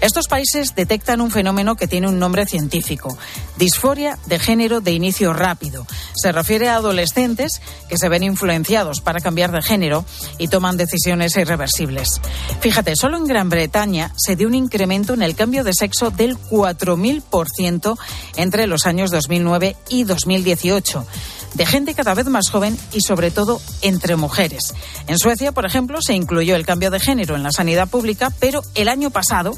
Estos 0.00 0.28
países 0.28 0.74
detectan 0.74 1.20
un 1.20 1.30
fenómeno 1.30 1.76
que 1.76 1.88
tiene 1.88 2.08
un 2.08 2.18
nombre 2.18 2.46
científico, 2.46 3.16
disforia 3.56 4.18
de 4.26 4.38
género 4.38 4.80
de 4.80 4.92
inicio 4.92 5.32
rápido. 5.32 5.86
Se 6.14 6.30
refiere 6.30 6.68
a 6.68 6.76
adolescentes 6.76 7.62
que 7.88 7.96
se 7.96 8.08
ven 8.08 8.22
influenciados 8.22 9.00
para 9.00 9.20
cambiar 9.20 9.50
de 9.50 9.62
género 9.62 10.04
y 10.38 10.48
toman 10.48 10.76
decisiones 10.76 11.36
irreversibles. 11.36 12.20
Fíjate, 12.60 12.96
solo 12.96 13.16
en 13.16 13.24
Gran 13.24 13.48
Bretaña 13.48 14.12
se 14.16 14.36
dio 14.36 14.48
un 14.48 14.54
incremento 14.54 15.14
en 15.14 15.22
el 15.22 15.34
cambio 15.34 15.64
de 15.64 15.72
sexo 15.72 16.10
del 16.10 16.36
4.000% 16.36 17.96
entre 18.36 18.66
los 18.66 18.86
años 18.86 19.10
2009 19.10 19.76
y 19.88 20.04
2018 20.04 21.06
de 21.54 21.66
gente 21.66 21.94
cada 21.94 22.14
vez 22.14 22.26
más 22.26 22.50
joven 22.50 22.78
y 22.92 23.00
sobre 23.00 23.30
todo 23.30 23.60
entre 23.82 24.16
mujeres. 24.16 24.74
En 25.06 25.18
Suecia, 25.18 25.52
por 25.52 25.66
ejemplo, 25.66 26.00
se 26.02 26.14
incluyó 26.14 26.56
el 26.56 26.66
cambio 26.66 26.90
de 26.90 27.00
género 27.00 27.36
en 27.36 27.42
la 27.42 27.52
sanidad 27.52 27.88
pública, 27.88 28.32
pero 28.40 28.62
el 28.74 28.88
año 28.88 29.10
pasado 29.10 29.52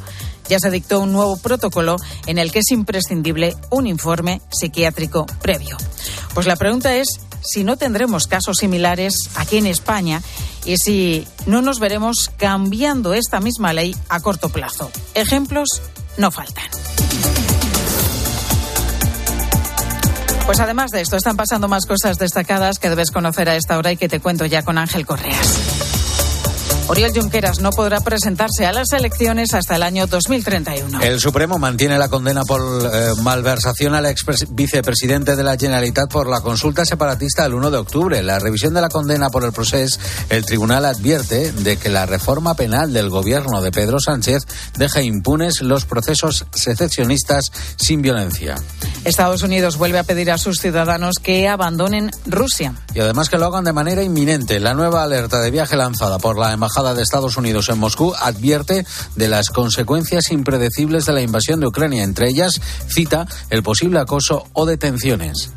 ya 0.48 0.58
se 0.58 0.70
dictó 0.70 1.00
un 1.00 1.12
nuevo 1.12 1.36
protocolo 1.36 1.96
en 2.26 2.38
el 2.38 2.52
que 2.52 2.60
es 2.60 2.70
imprescindible 2.70 3.56
un 3.70 3.86
informe 3.86 4.40
psiquiátrico 4.50 5.26
previo. 5.42 5.76
Pues 6.34 6.46
la 6.46 6.56
pregunta 6.56 6.94
es 6.96 7.08
si 7.42 7.64
no 7.64 7.76
tendremos 7.76 8.26
casos 8.26 8.58
similares 8.58 9.14
aquí 9.34 9.58
en 9.58 9.66
España 9.66 10.22
y 10.64 10.76
si 10.76 11.26
no 11.46 11.62
nos 11.62 11.78
veremos 11.78 12.30
cambiando 12.36 13.14
esta 13.14 13.40
misma 13.40 13.72
ley 13.72 13.94
a 14.08 14.20
corto 14.20 14.48
plazo. 14.48 14.90
Ejemplos 15.14 15.82
no 16.16 16.30
faltan. 16.30 16.66
Pues 20.46 20.60
además 20.60 20.92
de 20.92 21.00
esto, 21.00 21.16
están 21.16 21.36
pasando 21.36 21.66
más 21.66 21.86
cosas 21.86 22.18
destacadas 22.18 22.78
que 22.78 22.88
debes 22.88 23.10
conocer 23.10 23.48
a 23.48 23.56
esta 23.56 23.76
hora 23.76 23.90
y 23.90 23.96
que 23.96 24.08
te 24.08 24.20
cuento 24.20 24.46
ya 24.46 24.62
con 24.62 24.78
Ángel 24.78 25.04
Correas. 25.04 25.85
Oriol 26.88 27.10
Junqueras 27.12 27.58
no 27.60 27.70
podrá 27.70 28.00
presentarse 28.00 28.64
a 28.64 28.72
las 28.72 28.92
elecciones 28.92 29.54
hasta 29.54 29.74
el 29.74 29.82
año 29.82 30.06
2031. 30.06 31.02
El 31.02 31.18
Supremo 31.18 31.58
mantiene 31.58 31.98
la 31.98 32.08
condena 32.08 32.44
por 32.44 32.60
eh, 32.62 33.10
malversación 33.22 33.96
al 33.96 34.06
ex 34.06 34.24
vicepresidente 34.50 35.34
de 35.34 35.42
la 35.42 35.56
Generalitat 35.56 36.08
por 36.08 36.28
la 36.28 36.42
consulta 36.42 36.84
separatista 36.84 37.44
el 37.44 37.54
1 37.54 37.72
de 37.72 37.78
octubre. 37.78 38.22
La 38.22 38.38
revisión 38.38 38.72
de 38.72 38.82
la 38.82 38.88
condena 38.88 39.30
por 39.30 39.42
el 39.42 39.52
proceso, 39.52 39.98
el 40.30 40.44
tribunal 40.44 40.84
advierte 40.84 41.50
de 41.50 41.76
que 41.76 41.88
la 41.88 42.06
reforma 42.06 42.54
penal 42.54 42.92
del 42.92 43.10
gobierno 43.10 43.60
de 43.62 43.72
Pedro 43.72 43.98
Sánchez 43.98 44.44
deja 44.78 45.02
impunes 45.02 45.62
los 45.62 45.86
procesos 45.86 46.46
secesionistas 46.52 47.50
sin 47.76 48.00
violencia. 48.00 48.54
Estados 49.04 49.42
Unidos 49.42 49.76
vuelve 49.76 49.98
a 49.98 50.04
pedir 50.04 50.30
a 50.30 50.38
sus 50.38 50.60
ciudadanos 50.60 51.16
que 51.20 51.48
abandonen 51.48 52.12
Rusia. 52.26 52.74
Y 52.94 53.00
además 53.00 53.28
que 53.28 53.38
lo 53.38 53.46
hagan 53.46 53.64
de 53.64 53.72
manera 53.72 54.04
inminente. 54.04 54.60
La 54.60 54.74
nueva 54.74 55.02
alerta 55.02 55.40
de 55.40 55.50
viaje 55.50 55.76
lanzada 55.76 56.18
por 56.18 56.38
la 56.38 56.52
Embajada 56.52 56.75
de 56.76 57.02
Estados 57.02 57.38
Unidos 57.38 57.70
en 57.70 57.78
Moscú 57.78 58.14
advierte 58.20 58.84
de 59.14 59.28
las 59.28 59.48
consecuencias 59.48 60.30
impredecibles 60.30 61.06
de 61.06 61.12
la 61.14 61.22
invasión 61.22 61.58
de 61.58 61.66
Ucrania. 61.66 62.04
Entre 62.04 62.28
ellas, 62.28 62.60
cita 62.88 63.26
el 63.48 63.62
posible 63.62 63.98
acoso 63.98 64.46
o 64.52 64.66
detenciones 64.66 65.50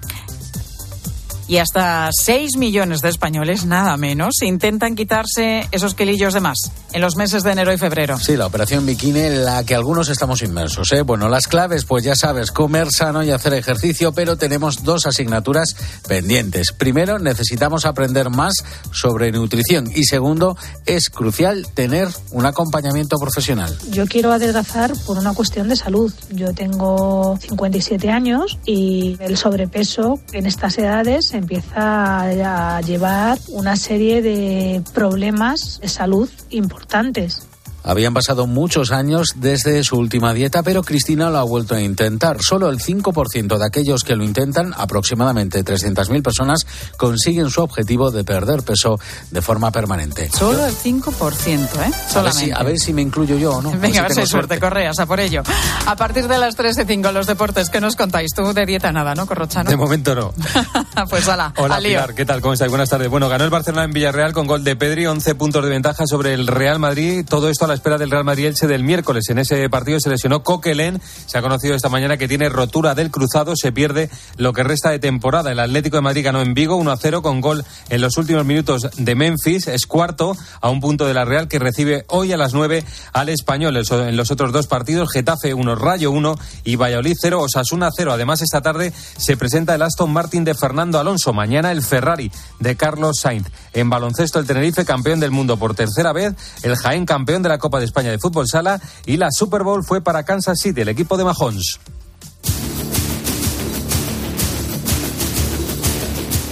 y 1.49 1.57
hasta 1.57 2.11
6 2.11 2.57
millones 2.57 3.01
de 3.01 3.09
españoles, 3.09 3.65
nada 3.65 3.97
menos, 3.97 4.35
intentan 4.43 4.95
quitarse 4.95 5.67
esos 5.71 5.95
kilillos 5.95 6.35
de 6.35 6.41
más 6.41 6.71
en 6.93 7.01
los 7.01 7.15
meses 7.15 7.43
de 7.43 7.51
enero 7.51 7.73
y 7.73 7.77
febrero. 7.77 8.19
Sí, 8.19 8.37
la 8.37 8.45
operación 8.45 8.85
bikini 8.85 9.19
en 9.19 9.45
la 9.45 9.63
que 9.63 9.75
algunos 9.75 10.09
estamos 10.09 10.41
inmersos. 10.41 10.91
¿eh? 10.91 11.01
Bueno, 11.01 11.27
las 11.27 11.47
claves, 11.47 11.85
pues 11.85 12.03
ya 12.03 12.15
sabes, 12.15 12.51
comer 12.51 12.89
sano 12.91 13.23
y 13.23 13.31
hacer 13.31 13.53
ejercicio, 13.53 14.11
pero 14.11 14.37
tenemos 14.37 14.83
dos 14.83 15.07
asignaturas 15.07 15.75
pendientes. 16.07 16.71
Primero, 16.71 17.17
necesitamos 17.17 17.85
aprender 17.85 18.29
más 18.29 18.53
sobre 18.91 19.31
nutrición 19.31 19.91
y 19.93 20.03
segundo, 20.03 20.55
es 20.85 21.09
crucial 21.09 21.67
tener 21.73 22.09
un 22.31 22.45
acompañamiento 22.45 23.17
profesional. 23.17 23.75
Yo 23.89 24.05
quiero 24.05 24.31
adelgazar 24.31 24.93
por 25.05 25.17
una 25.17 25.33
cuestión 25.33 25.67
de 25.67 25.75
salud. 25.75 26.13
Yo 26.31 26.53
tengo 26.53 27.37
57 27.41 28.09
años 28.09 28.59
y 28.65 29.17
el 29.19 29.35
sobrepeso 29.37 30.19
en 30.31 30.45
estas 30.45 30.77
edades 30.77 31.33
empieza 31.39 32.21
a 32.21 32.81
llevar 32.81 33.37
una 33.49 33.75
serie 33.75 34.21
de 34.21 34.81
problemas 34.93 35.79
de 35.81 35.87
salud 35.87 36.29
importantes. 36.49 37.47
Habían 37.83 38.13
pasado 38.13 38.47
muchos 38.47 38.91
años 38.91 39.33
desde 39.35 39.83
su 39.83 39.97
última 39.97 40.33
dieta, 40.33 40.63
pero 40.63 40.83
Cristina 40.83 41.29
lo 41.29 41.37
ha 41.37 41.43
vuelto 41.43 41.75
a 41.75 41.81
intentar. 41.81 42.37
Solo 42.41 42.69
el 42.69 42.79
5% 42.79 43.57
de 43.57 43.65
aquellos 43.65 44.03
que 44.03 44.15
lo 44.15 44.23
intentan, 44.23 44.73
aproximadamente 44.77 45.63
300.000 45.63 46.21
personas, 46.21 46.65
consiguen 46.97 47.49
su 47.49 47.61
objetivo 47.61 48.11
de 48.11 48.23
perder 48.23 48.63
peso 48.63 48.99
de 49.31 49.41
forma 49.41 49.71
permanente. 49.71 50.29
Solo 50.29 50.65
el 50.65 50.75
5%, 50.75 51.87
¿eh? 51.87 51.91
A 52.15 52.21
ver, 52.21 52.33
si, 52.33 52.51
a 52.51 52.63
ver 52.63 52.77
si 52.77 52.93
me 52.93 53.01
incluyo 53.01 53.37
yo 53.37 53.53
o 53.53 53.61
no. 53.61 53.71
Venga, 53.71 53.99
a 53.99 54.03
ver 54.03 54.11
si 54.11 54.15
tengo 54.15 54.21
hay 54.21 54.27
suerte, 54.27 54.59
Correas, 54.59 54.99
a 54.99 55.05
por 55.05 55.19
ello. 55.19 55.43
A 55.85 55.95
partir 55.95 56.27
de 56.27 56.37
las 56.37 56.55
3 56.55 56.79
y 56.79 56.85
5, 56.85 57.11
los 57.11 57.27
deportes, 57.27 57.69
¿qué 57.69 57.79
nos 57.79 57.95
contáis? 57.95 58.31
Tú 58.35 58.53
de 58.53 58.65
dieta 58.65 58.91
nada, 58.91 59.15
¿no, 59.15 59.25
Corrochano? 59.25 59.69
De 59.69 59.77
momento 59.77 60.13
no. 60.15 60.33
pues 61.09 61.27
hala, 61.27 61.53
Hola 61.57 61.75
al. 61.75 61.83
Pilar, 61.83 62.13
¿qué 62.13 62.25
tal? 62.25 62.41
¿Cómo 62.41 62.53
estáis? 62.53 62.69
Buenas 62.69 62.89
tardes. 62.89 63.09
Bueno, 63.09 63.29
ganó 63.29 63.45
el 63.45 63.49
Barcelona 63.49 63.85
en 63.85 63.91
Villarreal 63.91 64.33
con 64.33 64.47
gol 64.47 64.63
de 64.63 64.75
Pedri, 64.75 65.05
11 65.05 65.35
puntos 65.35 65.63
de 65.63 65.69
ventaja 65.69 66.05
sobre 66.05 66.33
el 66.33 66.47
Real 66.47 66.79
Madrid. 66.79 67.25
Todo 67.27 67.49
esto 67.49 67.68
la 67.69 67.75
espera 67.75 67.97
del 67.97 68.11
Real 68.11 68.23
Madrid 68.23 68.47
Elche 68.47 68.67
del 68.67 68.83
miércoles. 68.83 69.29
En 69.29 69.37
ese 69.37 69.69
partido 69.69 69.99
se 69.99 70.09
lesionó 70.09 70.43
Coquelin. 70.43 70.99
Se 71.25 71.37
ha 71.37 71.41
conocido 71.41 71.75
esta 71.75 71.87
mañana 71.87 72.17
que 72.17 72.27
tiene 72.27 72.49
rotura 72.49 72.95
del 72.95 73.11
cruzado. 73.11 73.55
Se 73.55 73.71
pierde 73.71 74.09
lo 74.37 74.53
que 74.53 74.63
resta 74.63 74.89
de 74.89 74.99
temporada. 74.99 75.51
El 75.51 75.59
Atlético 75.59 75.97
de 75.97 76.01
Madrid 76.01 76.25
ganó 76.25 76.41
en 76.41 76.53
Vigo 76.53 76.75
1 76.75 76.91
a 76.91 76.97
0 76.97 77.21
con 77.21 77.41
gol 77.41 77.63
en 77.89 78.01
los 78.01 78.17
últimos 78.17 78.45
minutos 78.45 78.89
de 78.97 79.15
Memphis. 79.15 79.67
Es 79.67 79.85
cuarto 79.85 80.35
a 80.59 80.69
un 80.69 80.81
punto 80.81 81.05
de 81.05 81.13
la 81.13 81.25
Real 81.25 81.47
que 81.47 81.59
recibe 81.59 82.05
hoy 82.07 82.33
a 82.33 82.37
las 82.37 82.53
9 82.53 82.83
al 83.13 83.29
Español. 83.29 83.77
En 83.77 84.17
los 84.17 84.31
otros 84.31 84.51
dos 84.51 84.67
partidos, 84.67 85.11
Getafe 85.13 85.53
1, 85.53 85.75
Rayo 85.75 86.11
1 86.11 86.35
y 86.63 86.75
Valladolid 86.75 87.15
0, 87.21 87.41
Osasuna 87.41 87.89
0. 87.95 88.13
Además, 88.13 88.41
esta 88.41 88.61
tarde 88.61 88.91
se 89.17 89.37
presenta 89.37 89.75
el 89.75 89.81
Aston 89.83 90.11
Martin 90.11 90.43
de 90.43 90.55
Fernando 90.55 90.99
Alonso. 90.99 91.33
Mañana 91.33 91.71
el 91.71 91.83
Ferrari 91.83 92.31
de 92.59 92.75
Carlos 92.75 93.17
Sainz. 93.21 93.47
En 93.73 93.89
baloncesto, 93.89 94.39
el 94.39 94.47
Tenerife 94.47 94.85
campeón 94.85 95.19
del 95.19 95.31
mundo 95.31 95.57
por 95.57 95.75
tercera 95.75 96.13
vez. 96.13 96.33
El 96.63 96.75
Jaén 96.75 97.05
campeón 97.05 97.43
de 97.43 97.49
la 97.49 97.57
Copa 97.57 97.79
de 97.79 97.85
España 97.85 98.11
de 98.11 98.19
Fútbol 98.19 98.47
Sala. 98.47 98.81
Y 99.05 99.17
la 99.17 99.31
Super 99.31 99.63
Bowl 99.63 99.83
fue 99.83 100.01
para 100.01 100.23
Kansas 100.23 100.59
City, 100.59 100.81
el 100.81 100.89
equipo 100.89 101.17
de 101.17 101.23
Mahomes. 101.25 101.79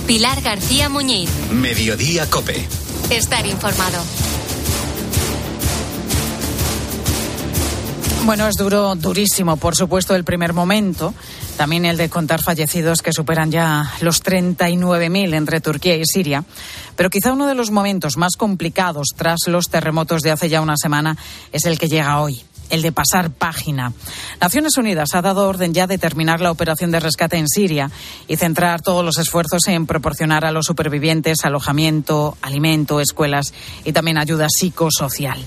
Pilar 0.07 0.41
García 0.41 0.87
Muñiz. 0.87 1.29
Mediodía 1.51 2.29
Cope. 2.29 2.65
Estar 3.09 3.45
informado. 3.45 3.97
Bueno, 8.27 8.47
es 8.47 8.55
duro, 8.55 8.95
durísimo, 8.95 9.55
por 9.55 9.75
supuesto, 9.75 10.13
el 10.15 10.25
primer 10.25 10.53
momento. 10.53 11.13
También 11.57 11.85
el 11.85 11.97
de 11.97 12.09
contar 12.09 12.43
fallecidos 12.43 13.01
que 13.01 13.11
superan 13.11 13.51
ya 13.51 13.91
los 14.01 14.23
39.000 14.23 15.33
entre 15.33 15.59
Turquía 15.59 15.95
y 15.95 16.05
Siria. 16.05 16.43
Pero 16.95 17.09
quizá 17.09 17.33
uno 17.33 17.47
de 17.47 17.55
los 17.55 17.71
momentos 17.71 18.15
más 18.15 18.35
complicados 18.35 19.07
tras 19.15 19.39
los 19.47 19.69
terremotos 19.69 20.21
de 20.21 20.31
hace 20.31 20.49
ya 20.49 20.61
una 20.61 20.77
semana 20.77 21.17
es 21.51 21.65
el 21.65 21.79
que 21.79 21.89
llega 21.89 22.21
hoy 22.21 22.43
el 22.69 22.81
de 22.81 22.91
pasar 22.91 23.31
página. 23.31 23.93
Naciones 24.41 24.77
Unidas 24.77 25.15
ha 25.15 25.21
dado 25.21 25.47
orden 25.47 25.73
ya 25.73 25.87
de 25.87 25.97
terminar 25.97 26.41
la 26.41 26.51
operación 26.51 26.91
de 26.91 26.99
rescate 26.99 27.37
en 27.37 27.47
Siria 27.47 27.89
y 28.27 28.35
centrar 28.35 28.81
todos 28.81 29.03
los 29.03 29.17
esfuerzos 29.17 29.67
en 29.67 29.87
proporcionar 29.87 30.45
a 30.45 30.51
los 30.51 30.65
supervivientes 30.65 31.43
alojamiento, 31.43 32.37
alimento, 32.41 32.99
escuelas 32.99 33.53
y 33.83 33.93
también 33.93 34.17
ayuda 34.17 34.47
psicosocial. 34.49 35.39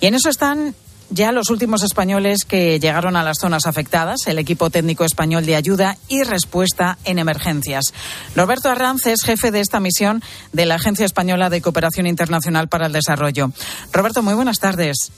Y 0.00 0.06
en 0.06 0.14
eso 0.14 0.28
están 0.28 0.74
ya 1.12 1.30
los 1.30 1.50
últimos 1.50 1.82
españoles 1.82 2.44
que 2.44 2.80
llegaron 2.80 3.16
a 3.16 3.22
las 3.22 3.38
zonas 3.38 3.66
afectadas, 3.66 4.26
el 4.26 4.38
equipo 4.38 4.70
técnico 4.70 5.04
español 5.04 5.44
de 5.44 5.56
ayuda 5.56 5.98
y 6.08 6.22
respuesta 6.22 6.98
en 7.04 7.18
emergencias. 7.18 7.92
Roberto 8.34 8.70
Arranz 8.70 9.06
es 9.06 9.22
jefe 9.22 9.50
de 9.50 9.60
esta 9.60 9.78
misión 9.78 10.22
de 10.52 10.66
la 10.66 10.76
Agencia 10.76 11.04
Española 11.04 11.50
de 11.50 11.60
Cooperación 11.60 12.06
Internacional 12.06 12.68
para 12.68 12.86
el 12.86 12.92
Desarrollo. 12.92 13.52
Roberto, 13.92 14.22
muy 14.22 14.34
buenas 14.34 14.58
tardes. 14.58 15.12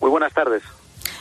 Muy 0.00 0.10
buenas 0.10 0.32
tardes. 0.32 0.62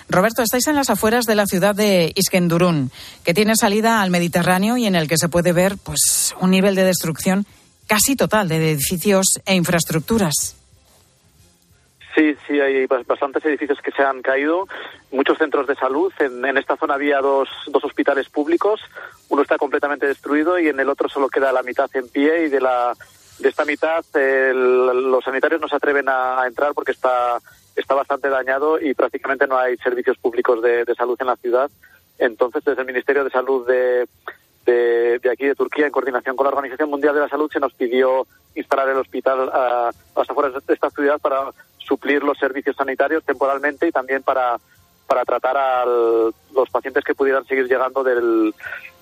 Roberto, 0.08 0.42
estáis 0.42 0.68
en 0.68 0.76
las 0.76 0.90
afueras 0.90 1.26
de 1.26 1.36
la 1.36 1.46
ciudad 1.46 1.76
de 1.76 2.12
Iskenderun, 2.16 2.92
que 3.24 3.34
tiene 3.34 3.56
salida 3.56 4.02
al 4.02 4.12
Mediterráneo 4.12 4.78
y 4.78 4.86
en 4.86 4.96
el 4.96 5.08
que 5.08 5.18
se 5.18 5.30
puede 5.30 5.52
ver 5.52 5.78
pues 5.78 6.36
un 6.40 6.52
nivel 6.52 6.76
de 6.76 6.84
destrucción 6.84 7.46
casi 7.88 8.16
total 8.16 8.48
de 8.48 8.72
edificios 8.72 9.26
e 9.46 9.56
infraestructuras. 9.56 10.59
Sí, 12.20 12.36
sí, 12.45 12.59
hay 12.59 12.86
bastantes 12.86 13.45
edificios 13.45 13.80
que 13.82 13.91
se 13.91 14.03
han 14.03 14.22
caído, 14.22 14.67
muchos 15.09 15.38
centros 15.38 15.65
de 15.67 15.76
salud. 15.76 16.11
En, 16.20 16.43
en, 16.43 16.57
esta 16.57 16.76
zona 16.76 16.95
había 16.95 17.22
dos, 17.22 17.47
dos 17.67 17.82
hospitales 17.86 18.28
públicos, 18.28 18.82
uno 19.30 19.41
está 19.41 19.57
completamente 19.57 20.05
destruido 20.05 20.59
y 20.59 20.67
en 20.67 20.82
el 20.82 20.89
otro 20.89 21.07
solo 21.07 21.30
queda 21.30 21.53
la 21.53 21.63
mitad 21.63 21.89
en 21.93 22.09
pie 22.09 22.47
y 22.47 22.49
de, 22.49 22.59
la, 22.59 22.93
de 23.39 23.47
esta 23.47 23.63
mitad 23.63 24.03
el, 24.15 25.09
los 25.09 25.24
sanitarios 25.24 25.61
no 25.61 25.70
se 25.70 25.78
atreven 25.78 26.09
a, 26.09 26.43
entrar 26.45 26.74
porque 26.74 26.91
está, 26.91 27.39
está 27.74 27.95
bastante 27.95 28.28
dañado 28.28 28.82
y 28.82 28.93
prácticamente 28.93 29.47
no 29.47 29.57
hay 29.57 29.78
servicios 29.78 30.17
públicos 30.17 30.61
de, 30.61 30.84
salud 30.97 31.15
en 31.22 31.28
la 31.28 31.38
ciudad. 31.38 31.72
Entonces, 32.17 32.65
desde 32.65 32.82
el 32.82 32.88
Ministerio 32.88 33.24
de 33.24 33.30
Salud 33.30 33.65
de, 33.65 34.09
de, 34.65 35.30
aquí 35.32 35.45
de 35.45 35.55
Turquía, 35.55 35.86
en 35.86 35.93
coordinación 35.93 36.36
con 36.36 36.43
la 36.43 36.51
Organización 36.51 36.89
Mundial 36.89 37.15
de 37.15 37.22
la 37.22 37.30
Salud, 37.30 37.49
se 37.49 37.61
nos 37.61 37.74
pidió 37.76 38.28
instalar 38.55 38.89
el 38.89 38.97
hospital 38.97 39.47
a, 39.53 39.88
a 39.89 39.93
las 40.15 40.65
de 40.65 40.74
esta 40.74 40.89
ciudad 40.89 41.17
para 41.22 41.53
suplir 41.90 42.24
los 42.24 42.38
servicios 42.38 42.76
sanitarios 42.76 43.26
temporalmente 43.26 43.88
y 43.88 43.92
también 43.92 44.24
para, 44.24 44.58
para 45.08 45.26
tratar 45.26 45.58
a 45.58 45.84
los 45.86 46.70
pacientes 46.72 47.04
que 47.04 47.16
pudieran 47.16 47.44
seguir 47.46 47.66
llegando 47.66 48.04
del, 48.04 48.54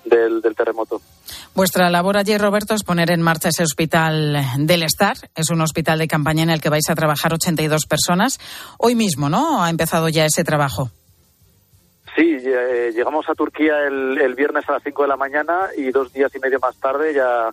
del, 0.06 0.40
del, 0.40 0.56
terremoto. 0.56 1.00
Vuestra 1.54 1.90
labor 1.90 2.16
allí, 2.16 2.36
Roberto, 2.38 2.74
es 2.74 2.82
poner 2.82 3.10
en 3.10 3.20
marcha 3.20 3.50
ese 3.50 3.62
hospital 3.62 4.38
del 4.56 4.82
Estar. 4.82 5.16
Es 5.34 5.50
un 5.50 5.60
hospital 5.60 5.98
de 5.98 6.08
campaña 6.08 6.42
en 6.42 6.50
el 6.50 6.62
que 6.62 6.70
vais 6.70 6.88
a 6.88 6.94
trabajar 6.94 7.34
82 7.34 7.84
personas. 7.86 8.40
Hoy 8.78 8.94
mismo, 8.94 9.28
¿no? 9.28 9.62
Ha 9.62 9.68
empezado 9.68 10.08
ya 10.08 10.24
ese 10.24 10.44
trabajo. 10.44 10.90
Sí, 12.16 12.38
eh, 12.42 12.90
llegamos 12.94 13.28
a 13.28 13.34
Turquía 13.34 13.86
el, 13.86 14.18
el, 14.18 14.34
viernes 14.34 14.68
a 14.68 14.72
las 14.72 14.82
5 14.82 15.02
de 15.02 15.08
la 15.08 15.16
mañana 15.16 15.68
y 15.76 15.90
dos 15.90 16.12
días 16.12 16.34
y 16.34 16.40
medio 16.40 16.58
más 16.58 16.74
tarde 16.76 17.14
ya, 17.14 17.50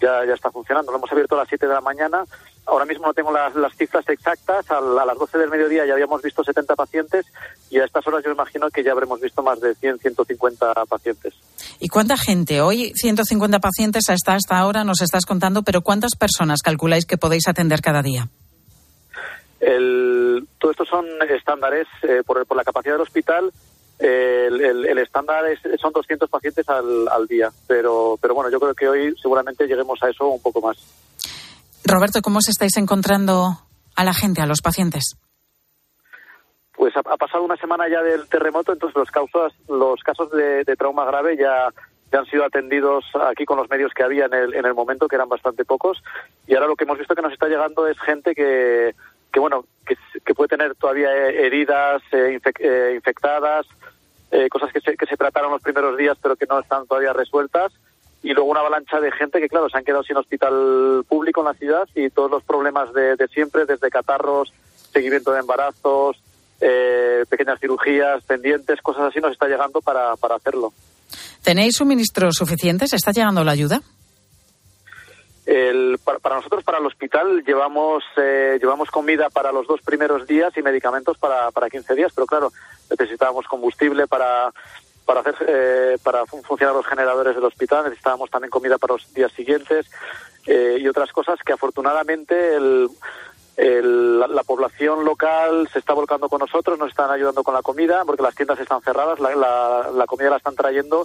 ya, 0.00 0.24
ya 0.24 0.34
está 0.34 0.50
funcionando. 0.50 0.92
Lo 0.92 0.98
hemos 0.98 1.12
abierto 1.12 1.34
a 1.34 1.38
las 1.38 1.48
7 1.48 1.66
de 1.66 1.74
la 1.74 1.80
mañana. 1.80 2.24
Ahora 2.66 2.84
mismo 2.84 3.06
no 3.06 3.14
tengo 3.14 3.32
las, 3.32 3.54
las 3.54 3.74
cifras 3.76 4.08
exactas. 4.08 4.70
A, 4.70 4.78
a, 4.78 5.04
las 5.04 5.18
12 5.18 5.38
del 5.38 5.50
mediodía 5.50 5.86
ya 5.86 5.94
habíamos 5.94 6.22
visto 6.22 6.44
70 6.44 6.74
pacientes 6.76 7.26
y 7.70 7.78
a 7.78 7.84
estas 7.84 8.06
horas 8.06 8.22
yo 8.24 8.30
imagino 8.30 8.68
que 8.70 8.82
ya 8.82 8.92
habremos 8.92 9.20
visto 9.20 9.42
más 9.42 9.60
de 9.60 9.74
100, 9.74 9.98
150 9.98 10.84
pacientes. 10.86 11.34
¿Y 11.78 11.88
cuánta 11.88 12.16
gente? 12.16 12.60
Hoy 12.60 12.92
150 12.94 13.58
pacientes 13.58 14.08
hasta 14.08 14.36
esta 14.36 14.64
hora 14.66 14.84
nos 14.84 15.00
estás 15.00 15.26
contando, 15.26 15.62
pero 15.62 15.82
¿cuántas 15.82 16.16
personas 16.16 16.62
calculáis 16.62 17.06
que 17.06 17.18
podéis 17.18 17.48
atender 17.48 17.80
cada 17.80 18.02
día? 18.02 18.28
El, 19.60 20.46
todo 20.58 20.70
esto 20.70 20.84
son 20.84 21.06
estándares 21.28 21.86
eh, 22.02 22.22
por, 22.24 22.46
por 22.46 22.56
la 22.56 22.64
capacidad 22.64 22.94
del 22.94 23.02
hospital 23.02 23.52
el, 24.00 24.60
el, 24.62 24.86
el, 24.86 24.98
estándar 24.98 25.44
es, 25.46 25.60
son 25.78 25.92
200 25.92 26.28
pacientes 26.30 26.66
al, 26.70 27.06
al, 27.08 27.26
día, 27.26 27.50
pero, 27.66 28.16
pero 28.20 28.34
bueno, 28.34 28.50
yo 28.50 28.58
creo 28.58 28.74
que 28.74 28.88
hoy 28.88 29.14
seguramente 29.20 29.66
lleguemos 29.66 30.02
a 30.02 30.08
eso 30.08 30.26
un 30.26 30.40
poco 30.40 30.62
más. 30.62 30.78
Roberto, 31.90 32.20
¿cómo 32.22 32.38
os 32.38 32.48
estáis 32.48 32.76
encontrando 32.76 33.58
a 33.96 34.04
la 34.04 34.14
gente, 34.14 34.40
a 34.40 34.46
los 34.46 34.62
pacientes? 34.62 35.16
Pues 36.74 36.96
ha, 36.96 37.02
pasado 37.02 37.42
una 37.42 37.56
semana 37.56 37.88
ya 37.88 38.02
del 38.02 38.28
terremoto, 38.28 38.72
entonces 38.72 38.96
los, 38.96 39.10
causas, 39.10 39.52
los 39.68 40.00
casos 40.02 40.30
de, 40.30 40.64
trauma 40.78 41.04
grave 41.04 41.36
ya, 41.36 41.68
ya 42.10 42.20
han 42.20 42.26
sido 42.26 42.44
atendidos 42.44 43.04
aquí 43.28 43.44
con 43.44 43.58
los 43.58 43.68
medios 43.68 43.92
que 43.92 44.02
había 44.02 44.26
en 44.26 44.34
el, 44.34 44.54
en 44.54 44.64
el 44.64 44.72
momento, 44.72 45.08
que 45.08 45.16
eran 45.16 45.28
bastante 45.28 45.64
pocos, 45.64 46.02
y 46.46 46.54
ahora 46.54 46.68
lo 46.68 46.76
que 46.76 46.84
hemos 46.84 46.96
visto 46.96 47.14
que 47.14 47.22
nos 47.22 47.32
está 47.32 47.48
llegando 47.48 47.86
es 47.86 47.98
gente 48.00 48.34
que, 48.34 48.94
que 49.32 49.40
bueno, 49.40 49.64
que, 49.84 50.34
puede 50.34 50.48
tener 50.48 50.74
todavía 50.76 51.12
heridas 51.28 52.02
eh, 52.12 52.32
infec, 52.32 52.60
eh, 52.60 52.92
infectadas, 52.94 53.66
eh, 54.30 54.48
cosas 54.48 54.72
que 54.72 54.80
se, 54.80 54.96
que 54.96 55.06
se 55.06 55.16
trataron 55.16 55.50
los 55.50 55.62
primeros 55.62 55.96
días 55.98 56.16
pero 56.22 56.36
que 56.36 56.46
no 56.46 56.60
están 56.60 56.86
todavía 56.86 57.12
resueltas 57.12 57.72
y 58.22 58.32
luego 58.32 58.50
una 58.50 58.60
avalancha 58.60 59.00
de 59.00 59.12
gente 59.12 59.40
que 59.40 59.48
claro 59.48 59.68
se 59.68 59.78
han 59.78 59.84
quedado 59.84 60.02
sin 60.02 60.16
hospital 60.16 61.04
público 61.08 61.40
en 61.40 61.46
la 61.46 61.54
ciudad 61.54 61.88
y 61.94 62.10
todos 62.10 62.30
los 62.30 62.42
problemas 62.42 62.92
de, 62.92 63.16
de 63.16 63.28
siempre 63.28 63.64
desde 63.66 63.90
catarros 63.90 64.52
seguimiento 64.92 65.32
de 65.32 65.40
embarazos 65.40 66.16
eh, 66.60 67.24
pequeñas 67.28 67.58
cirugías 67.60 68.22
pendientes 68.24 68.80
cosas 68.82 69.04
así 69.04 69.20
nos 69.20 69.32
está 69.32 69.46
llegando 69.46 69.80
para, 69.80 70.16
para 70.16 70.36
hacerlo. 70.36 70.72
Tenéis 71.42 71.76
suministros 71.76 72.34
suficientes 72.36 72.92
está 72.92 73.12
llegando 73.12 73.42
la 73.44 73.52
ayuda 73.52 73.80
el, 75.50 75.98
para, 76.04 76.18
para, 76.20 76.36
nosotros, 76.36 76.62
para 76.62 76.78
el 76.78 76.86
hospital, 76.86 77.42
llevamos 77.44 78.04
eh, 78.16 78.58
llevamos 78.60 78.88
comida 78.90 79.30
para 79.30 79.50
los 79.50 79.66
dos 79.66 79.80
primeros 79.80 80.26
días 80.26 80.56
y 80.56 80.62
medicamentos 80.62 81.18
para, 81.18 81.50
para 81.50 81.68
15 81.68 81.94
días, 81.96 82.12
pero 82.14 82.26
claro, 82.26 82.52
necesitábamos 82.88 83.46
combustible 83.46 84.06
para, 84.06 84.52
para 85.04 85.20
hacer 85.20 85.34
eh, 85.46 85.98
para 86.02 86.26
funcionar 86.26 86.74
los 86.74 86.86
generadores 86.86 87.34
del 87.34 87.44
hospital, 87.44 87.84
necesitábamos 87.84 88.30
también 88.30 88.50
comida 88.50 88.78
para 88.78 88.94
los 88.94 89.12
días 89.12 89.32
siguientes 89.32 89.86
eh, 90.46 90.78
y 90.80 90.88
otras 90.88 91.12
cosas 91.12 91.38
que 91.44 91.52
afortunadamente 91.52 92.54
el, 92.54 92.88
el, 93.56 94.20
la, 94.20 94.26
la, 94.26 94.42
población 94.42 95.04
local 95.04 95.68
se 95.72 95.78
está 95.78 95.92
volcando 95.92 96.28
con 96.28 96.38
nosotros, 96.38 96.78
nos 96.78 96.90
están 96.90 97.10
ayudando 97.10 97.42
con 97.42 97.54
la 97.54 97.62
comida, 97.62 98.04
porque 98.04 98.22
las 98.22 98.34
tiendas 98.34 98.58
están 98.58 98.80
cerradas, 98.82 99.20
la, 99.20 99.34
la, 99.34 99.90
la 99.92 100.06
comida 100.06 100.30
la 100.30 100.36
están 100.36 100.54
trayendo 100.54 101.04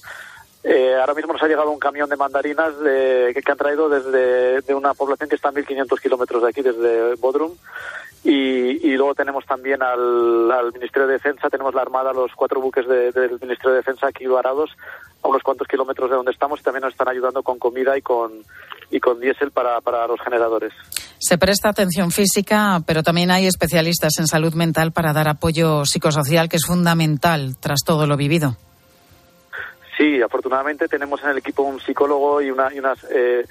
Eh, 0.68 0.96
ahora 1.00 1.14
mismo 1.14 1.32
nos 1.34 1.44
ha 1.44 1.48
llegado 1.48 1.70
un 1.70 1.78
camión 1.78 2.10
de 2.10 2.18
mandarinas 2.18 2.80
de, 2.80 3.40
que, 3.46 3.52
han 3.52 3.58
traído 3.58 3.88
desde 3.88 4.62
de 4.62 4.74
una 4.74 4.96
población 4.96 5.30
que 5.30 5.36
está 5.36 5.50
a 5.50 5.54
1.500 5.54 6.02
kilómetros 6.02 6.42
de 6.42 6.50
aquí, 6.50 6.62
desde 6.64 7.14
Bodrum. 7.16 7.52
Y, 8.24 8.88
y 8.92 8.98
luego 8.98 9.14
tenemos 9.14 9.46
también 9.46 9.84
al, 9.84 10.52
al 10.52 10.74
Ministerio 10.74 11.06
de 11.08 11.14
Defensa, 11.14 11.48
tenemos 11.52 11.76
la 11.76 11.84
Armada, 11.84 12.12
los 12.12 12.32
cuatro 12.36 12.60
buques 12.60 12.88
de- 12.88 13.12
del 13.12 13.34
Ministerio 13.40 13.72
de 13.74 13.78
Defensa 13.78 14.08
aquí 14.08 14.26
varados 14.26 14.72
a 15.22 15.28
unos 15.28 15.44
cuantos 15.44 15.68
kilómetros 15.68 16.10
de 16.10 16.16
donde 16.16 16.32
estamos 16.32 16.60
y 16.60 16.64
también 16.64 16.82
nos 16.82 16.94
están 16.94 17.10
ayudando 17.10 17.44
con 17.44 17.60
comida 17.60 17.96
y 17.96 18.02
con, 18.02 18.32
y 18.90 19.00
con 19.00 19.20
diésel 19.20 19.52
para, 19.52 19.80
para 19.82 20.08
los 20.08 20.20
generadores. 20.22 20.74
Se 21.20 21.38
presta 21.38 21.70
atención 21.70 22.10
física, 22.10 22.82
pero 22.88 23.04
también 23.04 23.30
hay 23.30 23.46
especialistas 23.46 24.14
en 24.18 24.26
salud 24.26 24.56
mental 24.56 24.92
para 24.92 25.14
dar 25.14 25.28
apoyo 25.28 25.86
psicosocial, 25.86 26.50
que 26.50 26.56
es 26.56 26.66
fundamental 26.66 27.56
tras 27.60 27.82
todo 27.86 28.08
lo 28.08 28.18
vivido. 28.18 28.58
Sí, 29.98 30.22
afortunadamente 30.22 30.88
tenemos 30.88 31.24
en 31.24 31.30
el 31.30 31.38
equipo 31.38 31.64
un 31.64 31.80
psicólogo 31.80 32.42
y 32.42 32.52
una, 32.52 32.74
y 32.74 32.80
unas, 32.80 33.00
eh, 33.10 33.46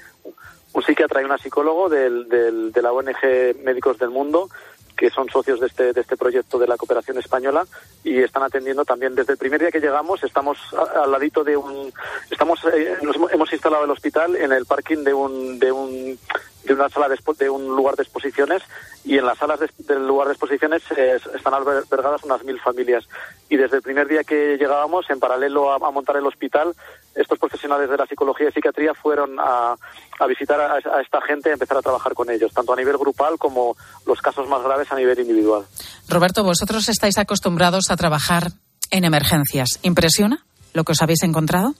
un 0.73 0.83
psiquiatra 0.83 1.21
y 1.21 1.25
una 1.25 1.37
psicólogo 1.37 1.89
del, 1.89 2.27
del- 2.29 2.71
de 2.71 2.81
la 2.81 2.91
ONG 2.91 3.55
Médicos 3.63 3.97
del 3.97 4.09
Mundo 4.09 4.49
que 4.97 5.09
son 5.09 5.27
socios 5.27 5.59
de 5.59 5.67
este, 5.67 5.91
de 5.91 5.99
este 5.99 6.15
proyecto 6.15 6.57
de 6.57 6.67
la 6.67 6.77
cooperación 6.77 7.17
española 7.17 7.65
y 8.01 8.19
están 8.21 8.43
atendiendo 8.43 8.85
también 8.85 9.13
desde 9.13 9.33
el 9.33 9.37
primer 9.37 9.59
día 9.59 9.69
que 9.69 9.81
llegamos. 9.81 10.23
Estamos 10.23 10.57
al 10.95 11.11
ladito 11.11 11.43
de 11.43 11.57
un 11.57 11.91
estamos 12.31 12.61
eh, 12.73 12.95
nos 13.01 13.17
hemos 13.33 13.51
instalado 13.51 13.83
el 13.83 13.91
hospital 13.91 14.37
en 14.37 14.53
el 14.53 14.65
parking 14.65 15.03
de 15.03 15.13
un 15.13 15.59
de 15.59 15.69
un 15.73 16.17
de 16.65 16.73
una 16.73 16.89
sala 16.89 17.07
de, 17.07 17.17
de 17.37 17.49
un 17.49 17.67
lugar 17.75 17.95
de 17.95 18.03
exposiciones 18.03 18.63
y 19.03 19.17
en 19.17 19.25
las 19.25 19.37
salas 19.37 19.59
de- 19.59 19.69
del 19.79 20.07
lugar 20.07 20.27
de 20.27 20.33
exposiciones 20.33 20.81
eh, 20.97 21.17
están 21.35 21.53
albergadas 21.53 22.23
unas 22.23 22.43
mil 22.43 22.59
familias 22.59 23.07
y 23.49 23.55
desde 23.57 23.77
el 23.77 23.81
primer 23.83 24.07
día 24.07 24.23
que 24.23 24.57
llegábamos 24.57 25.09
en 25.09 25.19
paralelo 25.19 25.71
a, 25.71 25.75
a 25.75 25.91
montar 25.91 26.17
el 26.17 26.25
hospital 26.25 26.73
estos 27.13 27.37
profesionales 27.39 27.89
de 27.89 27.97
la 27.97 28.05
psicología 28.07 28.49
y 28.49 28.51
psiquiatría 28.51 28.93
fueron 28.93 29.37
a, 29.39 29.75
a 30.19 30.27
visitar 30.27 30.59
a, 30.59 30.73
a 30.75 31.01
esta 31.01 31.21
gente 31.21 31.49
y 31.49 31.53
empezar 31.53 31.77
a 31.77 31.81
trabajar 31.81 32.13
con 32.13 32.29
ellos 32.29 32.51
tanto 32.53 32.73
a 32.73 32.75
nivel 32.75 32.97
grupal 32.97 33.37
como 33.37 33.77
los 34.05 34.19
casos 34.21 34.47
más 34.49 34.63
graves 34.63 34.91
a 34.91 34.95
nivel 34.95 35.19
individual 35.19 35.65
Roberto, 36.09 36.43
vosotros 36.43 36.89
estáis 36.89 37.17
acostumbrados 37.17 37.89
a 37.91 37.95
trabajar 37.97 38.49
en 38.91 39.03
emergencias. 39.05 39.79
¿Impresiona 39.83 40.45
lo 40.73 40.83
que 40.83 40.91
os 40.91 41.01
habéis 41.01 41.23
encontrado? 41.23 41.73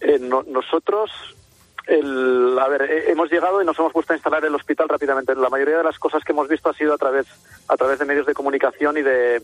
Eh, 0.00 0.18
no- 0.20 0.42
nosotros, 0.42 1.10
el- 1.86 2.58
a 2.58 2.68
ver, 2.68 2.82
eh, 2.82 3.10
hemos 3.10 3.30
llegado 3.30 3.62
y 3.62 3.64
nos 3.64 3.78
hemos 3.78 3.92
puesto 3.92 4.12
a 4.12 4.16
instalar 4.16 4.44
el 4.44 4.54
hospital 4.54 4.88
rápidamente. 4.88 5.34
La 5.34 5.48
mayoría 5.50 5.78
de 5.78 5.84
las 5.84 5.98
cosas 5.98 6.22
que 6.24 6.32
hemos 6.32 6.48
visto 6.48 6.68
ha 6.68 6.74
sido 6.74 6.94
a 6.94 6.98
través, 6.98 7.26
a 7.68 7.76
través 7.76 7.98
de 7.98 8.04
medios 8.04 8.26
de 8.26 8.34
comunicación 8.34 8.96
y 8.98 9.02
de 9.02 9.42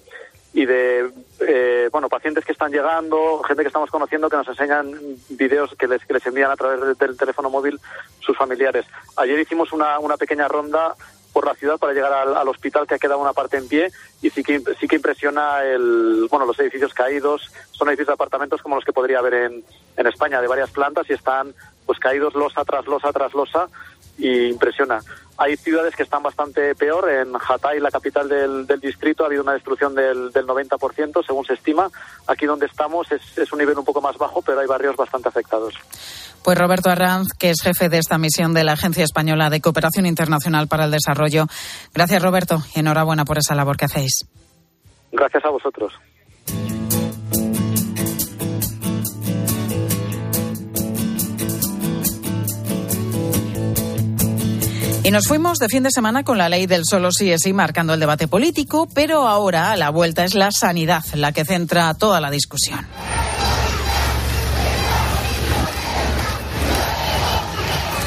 y 0.54 0.66
de 0.66 1.10
eh, 1.40 1.88
bueno 1.90 2.10
pacientes 2.10 2.44
que 2.44 2.52
están 2.52 2.70
llegando, 2.72 3.42
gente 3.42 3.62
que 3.62 3.68
estamos 3.68 3.90
conociendo 3.90 4.28
que 4.28 4.36
nos 4.36 4.48
enseñan 4.48 4.92
videos 5.30 5.74
que 5.78 5.88
les, 5.88 6.04
que 6.04 6.12
les 6.12 6.26
envían 6.26 6.50
a 6.50 6.56
través 6.56 6.78
de- 6.80 7.06
del 7.06 7.16
teléfono 7.16 7.48
móvil 7.48 7.80
sus 8.20 8.36
familiares. 8.36 8.84
Ayer 9.16 9.38
hicimos 9.38 9.72
una, 9.72 9.98
una 9.98 10.18
pequeña 10.18 10.48
ronda 10.48 10.94
por 11.32 11.46
la 11.46 11.54
ciudad 11.54 11.78
para 11.78 11.94
llegar 11.94 12.12
al, 12.12 12.36
al 12.36 12.48
hospital 12.48 12.86
que 12.86 12.96
ha 12.96 12.98
quedado 12.98 13.18
una 13.18 13.32
parte 13.32 13.56
en 13.56 13.66
pie 13.66 13.90
y 14.20 14.28
sí 14.28 14.42
que 14.42 14.60
sí 14.78 14.86
que 14.86 14.96
impresiona 14.96 15.64
el 15.64 16.26
bueno 16.30 16.44
los 16.44 16.60
edificios 16.60 16.92
caídos 16.92 17.50
son 17.70 17.88
edificios 17.88 18.08
de 18.08 18.12
apartamentos 18.14 18.60
como 18.60 18.74
los 18.76 18.84
que 18.84 18.92
podría 18.92 19.20
haber 19.20 19.32
en, 19.32 19.64
en 19.96 20.06
España 20.06 20.42
de 20.42 20.48
varias 20.48 20.70
plantas 20.70 21.08
y 21.08 21.14
están 21.14 21.54
pues 21.86 21.98
caídos 21.98 22.34
losa 22.34 22.64
tras 22.64 22.86
losa 22.86 23.12
tras 23.12 23.34
losa 23.34 23.68
y 24.18 24.48
impresiona. 24.48 25.00
Hay 25.38 25.56
ciudades 25.56 25.96
que 25.96 26.02
están 26.02 26.22
bastante 26.22 26.74
peor. 26.74 27.10
En 27.10 27.32
Hatay 27.34 27.80
la 27.80 27.90
capital 27.90 28.28
del, 28.28 28.66
del 28.66 28.80
distrito 28.80 29.24
ha 29.24 29.26
habido 29.26 29.42
una 29.42 29.54
destrucción 29.54 29.94
del, 29.94 30.30
del 30.30 30.46
90% 30.46 31.24
según 31.26 31.44
se 31.44 31.54
estima. 31.54 31.88
Aquí 32.26 32.46
donde 32.46 32.66
estamos 32.66 33.10
es, 33.10 33.38
es 33.38 33.52
un 33.52 33.58
nivel 33.58 33.78
un 33.78 33.84
poco 33.84 34.00
más 34.00 34.16
bajo 34.18 34.42
pero 34.42 34.60
hay 34.60 34.66
barrios 34.66 34.96
bastante 34.96 35.28
afectados. 35.28 35.74
Pues 36.44 36.58
Roberto 36.58 36.90
Arranz, 36.90 37.28
que 37.38 37.50
es 37.50 37.62
jefe 37.62 37.88
de 37.88 37.98
esta 37.98 38.18
misión 38.18 38.52
de 38.52 38.64
la 38.64 38.72
Agencia 38.72 39.04
Española 39.04 39.48
de 39.48 39.60
Cooperación 39.60 40.06
Internacional 40.06 40.66
para 40.66 40.86
el 40.86 40.90
Desarrollo. 40.90 41.46
Gracias, 41.94 42.20
Roberto, 42.20 42.58
y 42.74 42.80
enhorabuena 42.80 43.24
por 43.24 43.38
esa 43.38 43.54
labor 43.54 43.76
que 43.76 43.84
hacéis. 43.84 44.26
gracias 45.12 45.44
a 45.44 45.50
vosotros 45.50 45.92
Y 55.04 55.10
nos 55.10 55.26
fuimos 55.26 55.58
de 55.58 55.68
fin 55.68 55.82
de 55.82 55.90
semana 55.90 56.22
con 56.22 56.38
la 56.38 56.48
ley 56.48 56.66
del 56.66 56.84
solo 56.88 57.10
sí 57.10 57.32
es 57.32 57.42
sí 57.42 57.52
marcando 57.52 57.92
el 57.94 57.98
debate 57.98 58.28
político, 58.28 58.88
pero 58.94 59.26
ahora 59.26 59.74
la 59.76 59.90
vuelta 59.90 60.22
es 60.22 60.34
la 60.36 60.52
sanidad 60.52 61.02
la 61.14 61.32
que 61.32 61.44
centra 61.44 61.92
toda 61.94 62.20
la 62.20 62.30
discusión. 62.30 62.86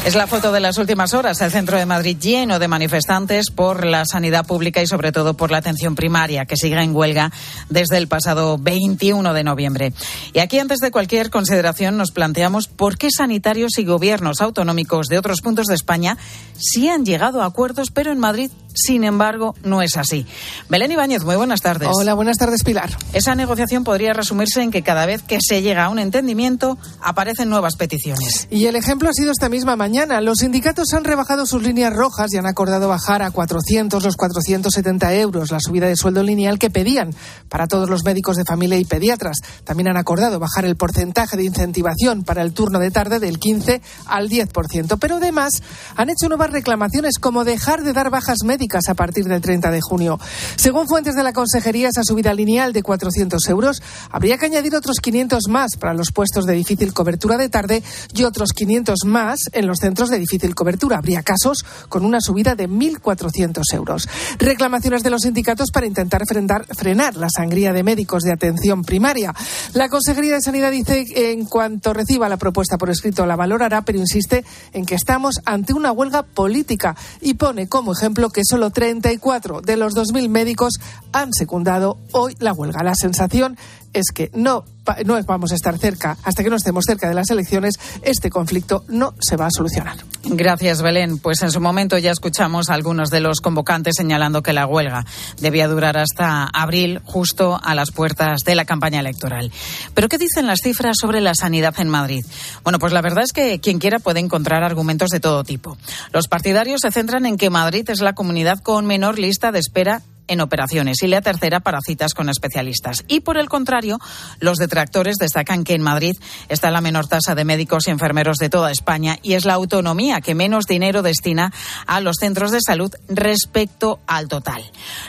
Es 0.06 0.14
la 0.14 0.28
foto 0.28 0.52
de 0.52 0.60
las 0.60 0.78
últimas 0.78 1.16
horas. 1.16 1.42
El 1.42 1.50
centro 1.50 1.80
de 1.80 1.88
Madrid 1.88 2.16
lleno 2.22 2.60
de 2.60 2.68
manifestantes 2.68 3.50
por 3.50 3.88
la 3.88 4.06
sanidad 4.06 4.46
pública 4.46 4.80
y 4.80 4.86
sobre 4.86 5.12
todo 5.12 5.34
por 5.34 5.50
la 5.50 5.58
atención 5.58 5.96
primaria, 5.96 6.46
que 6.46 6.58
sigue 6.58 6.80
en 6.80 6.96
huelga 6.96 7.32
desde 7.70 7.98
el 7.98 8.08
pasado 8.08 8.60
21 8.60 9.34
de 9.34 9.44
noviembre. 9.44 9.94
Y 10.32 10.40
aquí, 10.40 10.60
antes 10.60 10.78
de 10.78 10.92
cualquier 10.92 11.32
consideración, 11.32 11.98
nos 11.98 12.12
planteamos 12.12 12.68
por 12.68 13.00
qué 13.00 13.10
sanitarios 13.10 13.80
y 13.80 13.84
gobiernos 13.84 14.42
autonómicos 14.42 15.08
de 15.08 15.18
otros 15.18 15.42
puntos 15.42 15.66
de 15.66 15.74
España 15.74 16.20
sí 16.56 16.88
han 16.88 17.04
llegado 17.04 17.42
a 17.42 17.48
acuerdos, 17.48 17.90
pero 17.90 18.12
en 18.12 18.20
Madrid, 18.20 18.52
sin 18.76 19.04
embargo, 19.04 19.56
no 19.64 19.82
es 19.82 19.98
así. 19.98 20.26
Belén 20.70 20.92
Ibáñez, 20.92 21.24
muy 21.24 21.36
buenas 21.36 21.62
tardes. 21.62 21.90
Hola, 21.92 22.14
buenas 22.14 22.38
tardes, 22.38 22.64
Pilar. 22.64 22.90
Esa 23.14 23.34
negociación 23.36 23.84
podría 23.84 24.14
resumirse 24.14 24.62
en 24.62 24.72
que 24.72 24.84
cada 24.84 25.06
vez 25.06 25.22
que 25.22 25.40
se 25.42 25.62
llega 25.62 25.86
a 25.86 25.90
un 25.90 26.00
entendimiento 26.00 26.78
aparecen 27.02 27.50
nuevas 27.50 27.76
peticiones. 27.76 28.48
Y 28.52 28.66
el 28.66 28.76
ejemplo 28.76 29.10
ha 29.10 29.14
sido 29.14 29.32
esta 29.32 29.50
misma 29.50 29.76
mañana. 29.76 30.20
Los 30.22 30.40
sindicatos 30.40 30.94
han 30.94 31.06
rebajado 31.06 31.46
sus 31.46 31.64
líneas 31.64 31.94
rojas 31.94 32.34
y 32.34 32.38
han 32.38 32.46
acordado 32.46 32.90
bajar 32.90 33.22
a 33.22 33.32
400 33.32 34.04
los 34.04 34.16
470 34.18 35.14
euros 35.16 35.52
la 35.52 35.60
subida 35.60 35.88
de 35.88 35.96
sueldo 35.96 36.22
lineal 36.22 36.60
que 36.60 36.70
pedían 36.70 37.16
para 37.48 37.68
todos 37.68 37.90
los 37.90 38.04
médicos 38.04 38.36
de 38.36 38.44
familia 38.44 38.78
y 38.78 38.86
pediatras. 38.86 39.38
También 39.64 39.88
han 39.88 39.98
acordado 39.98 40.40
bajar 40.40 40.66
el 40.66 40.76
porcentaje 40.76 41.38
de 41.38 41.46
incentivación 41.46 42.24
para 42.24 42.42
el 42.42 42.54
turno 42.54 42.80
de 42.80 42.92
tarde 42.92 43.20
del 43.20 43.40
15 43.40 43.82
al 44.06 44.30
10%. 44.30 44.98
Pero 45.00 45.16
además 45.16 45.64
han 45.96 46.10
hecho 46.10 46.28
nuevas 46.28 46.52
reclamaciones 46.52 47.20
como 47.20 47.44
dejar 47.46 47.84
de 47.84 47.94
dar 47.94 48.10
bajas 48.10 48.44
médicas 48.44 48.65
a 48.74 48.94
partir 48.96 49.26
del 49.26 49.42
30 49.42 49.72
de 49.72 49.80
junio. 49.82 50.20
Según 50.56 50.88
fuentes 50.88 51.16
de 51.16 51.24
la 51.24 51.34
Consejería, 51.34 51.90
esa 51.90 52.02
subida 52.04 52.34
lineal 52.34 52.74
de 52.74 52.84
400 52.84 53.48
euros 53.50 53.82
habría 54.10 54.38
que 54.38 54.48
añadir 54.48 54.76
otros 54.76 54.98
500 55.02 55.44
más 55.50 55.78
para 55.80 55.94
los 55.94 56.12
puestos 56.12 56.46
de 56.46 56.54
difícil 56.54 56.94
cobertura 56.94 57.38
de 57.38 57.50
tarde 57.50 57.84
y 58.14 58.24
otros 58.24 58.50
500 58.54 59.06
más 59.06 59.40
en 59.52 59.68
los 59.68 59.78
centros 59.80 60.10
de 60.10 60.20
difícil 60.20 60.56
cobertura. 60.56 60.98
Habría 60.98 61.24
casos 61.24 61.64
con 61.90 62.06
una 62.06 62.22
subida 62.22 62.56
de 62.56 62.68
1.400 62.68 63.62
euros. 63.74 64.10
Reclamaciones 64.40 65.04
de 65.04 65.10
los 65.12 65.22
sindicatos 65.22 65.70
para 65.72 65.86
intentar 65.86 66.24
frenar, 66.28 66.66
frenar 66.76 67.16
la 67.16 67.30
sangría 67.30 67.72
de 67.72 67.84
médicos 67.84 68.24
de 68.24 68.34
atención 68.34 68.84
primaria. 68.84 69.34
La 69.74 69.90
Consejería 69.90 70.36
de 70.36 70.42
Sanidad 70.42 70.72
dice 70.72 71.06
que 71.06 71.32
en 71.32 71.46
cuanto 71.46 71.94
reciba 71.94 72.28
la 72.30 72.38
propuesta 72.38 72.78
por 72.78 72.90
escrito 72.90 73.26
la 73.26 73.36
valorará, 73.36 73.84
pero 73.84 74.00
insiste 74.00 74.44
en 74.74 74.86
que 74.86 74.96
estamos 74.96 75.42
ante 75.46 75.74
una 75.74 75.92
huelga 75.92 76.24
política 76.24 76.96
y 77.22 77.36
pone 77.36 77.68
como 77.68 77.94
ejemplo 77.94 78.30
que 78.30 78.42
solo 78.56 78.70
34 78.70 79.60
de 79.60 79.76
los 79.76 79.96
2.000 79.96 80.30
médicos 80.30 80.76
han 81.12 81.34
secundado 81.34 81.98
hoy 82.14 82.38
la 82.40 82.54
huelga. 82.54 82.84
La 82.84 82.96
sensación 82.96 83.58
es 83.92 84.14
que 84.14 84.32
no, 84.34 84.64
no 85.06 85.22
vamos 85.24 85.52
a 85.52 85.56
estar 85.56 85.78
cerca, 85.78 86.18
hasta 86.24 86.44
que 86.44 86.50
no 86.50 86.56
estemos 86.56 86.86
cerca 86.86 87.08
de 87.08 87.16
las 87.16 87.30
elecciones, 87.30 87.76
este 88.02 88.30
conflicto 88.30 88.84
no 88.88 89.14
se 89.20 89.38
va 89.38 89.48
a 89.48 89.52
solucionar. 89.52 89.98
Gracias, 90.24 90.82
Belén. 90.82 91.20
Pues 91.20 91.42
en 91.44 91.52
su 91.52 91.62
momento 91.62 91.98
ya 91.98 92.12
escuchamos 92.12 92.70
a 92.70 92.74
algunos 92.74 93.10
de 93.10 93.20
los 93.20 93.42
convocantes 93.42 93.96
señalando 93.96 94.42
que 94.42 94.54
la 94.54 94.66
huelga 94.66 95.06
debía 95.40 95.68
durar 95.68 95.98
hasta 95.98 96.46
abril, 96.46 97.00
justo 97.04 97.60
a 97.62 97.76
las 97.76 97.92
puertas 97.92 98.42
de 98.46 98.56
la 98.56 98.66
campaña 98.66 99.00
electoral. 99.00 99.52
Pero 99.94 100.10
¿qué 100.10 100.18
dicen 100.18 100.48
las 100.48 100.60
cifras 100.64 100.98
sobre 101.00 101.22
la 101.22 101.36
sanidad 101.36 101.76
en 101.80 101.90
Madrid? 101.90 102.26
Bueno, 102.64 102.80
pues 102.80 102.92
la 102.92 103.02
verdad 103.02 103.24
es 103.24 103.34
que 103.34 103.60
quien 103.60 103.80
quiera 103.80 104.00
puede 104.00 104.20
encontrar 104.20 104.64
argumentos 104.64 105.10
de 105.10 105.20
todo 105.20 105.44
tipo. 105.44 105.78
Los 106.12 106.28
partidarios 106.28 106.82
se 106.82 106.92
centran 106.92 107.26
en 107.26 107.38
que 107.38 107.50
Madrid 107.50 107.90
es 107.90 108.02
la 108.02 108.14
comunidad 108.14 108.60
con 108.60 108.86
menor 108.86 109.20
lista 109.20 109.52
de 109.52 109.60
espera 109.60 110.02
en 110.28 110.42
operaciones 110.42 111.02
y 111.04 111.08
la 111.08 111.22
tercera 111.22 111.60
para 111.60 111.80
citas 111.82 112.14
con 112.14 112.30
especialistas. 112.30 113.04
Y 113.08 113.22
por 113.22 113.38
el 113.38 113.50
contrario, 113.50 114.00
los 114.40 114.58
detractores 114.58 115.16
destacan 115.18 115.64
que 115.64 115.74
en 115.74 115.82
Madrid 115.82 116.16
está 116.50 116.72
la 116.72 116.82
menor 116.82 117.08
tasa 117.08 117.36
de 117.36 117.46
médicos 117.46 117.88
y 117.88 117.92
enfermeros 117.92 118.38
de 118.38 118.50
toda 118.50 118.72
España 118.72 119.18
y 119.22 119.34
es 119.34 119.46
la 119.46 119.54
autonomía 119.54 120.22
que 120.22 120.36
menos 120.36 120.66
dinero 120.66 121.02
destina 121.02 121.52
a 121.88 122.02
los 122.02 122.18
centros 122.20 122.52
de 122.52 122.60
salud 122.62 122.92
respecto 123.08 124.00
al 124.08 124.28
total. 124.28 124.64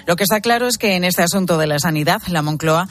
Lo 0.07 0.17
que 0.17 0.25
está 0.25 0.41
claro 0.41 0.67
es 0.67 0.79
que 0.79 0.97
en 0.97 1.05
este 1.05 1.23
asunto 1.23 1.59
de 1.59 1.67
la 1.67 1.79
sanidad, 1.79 2.23
la 2.29 2.43
Moncloa 2.43 2.89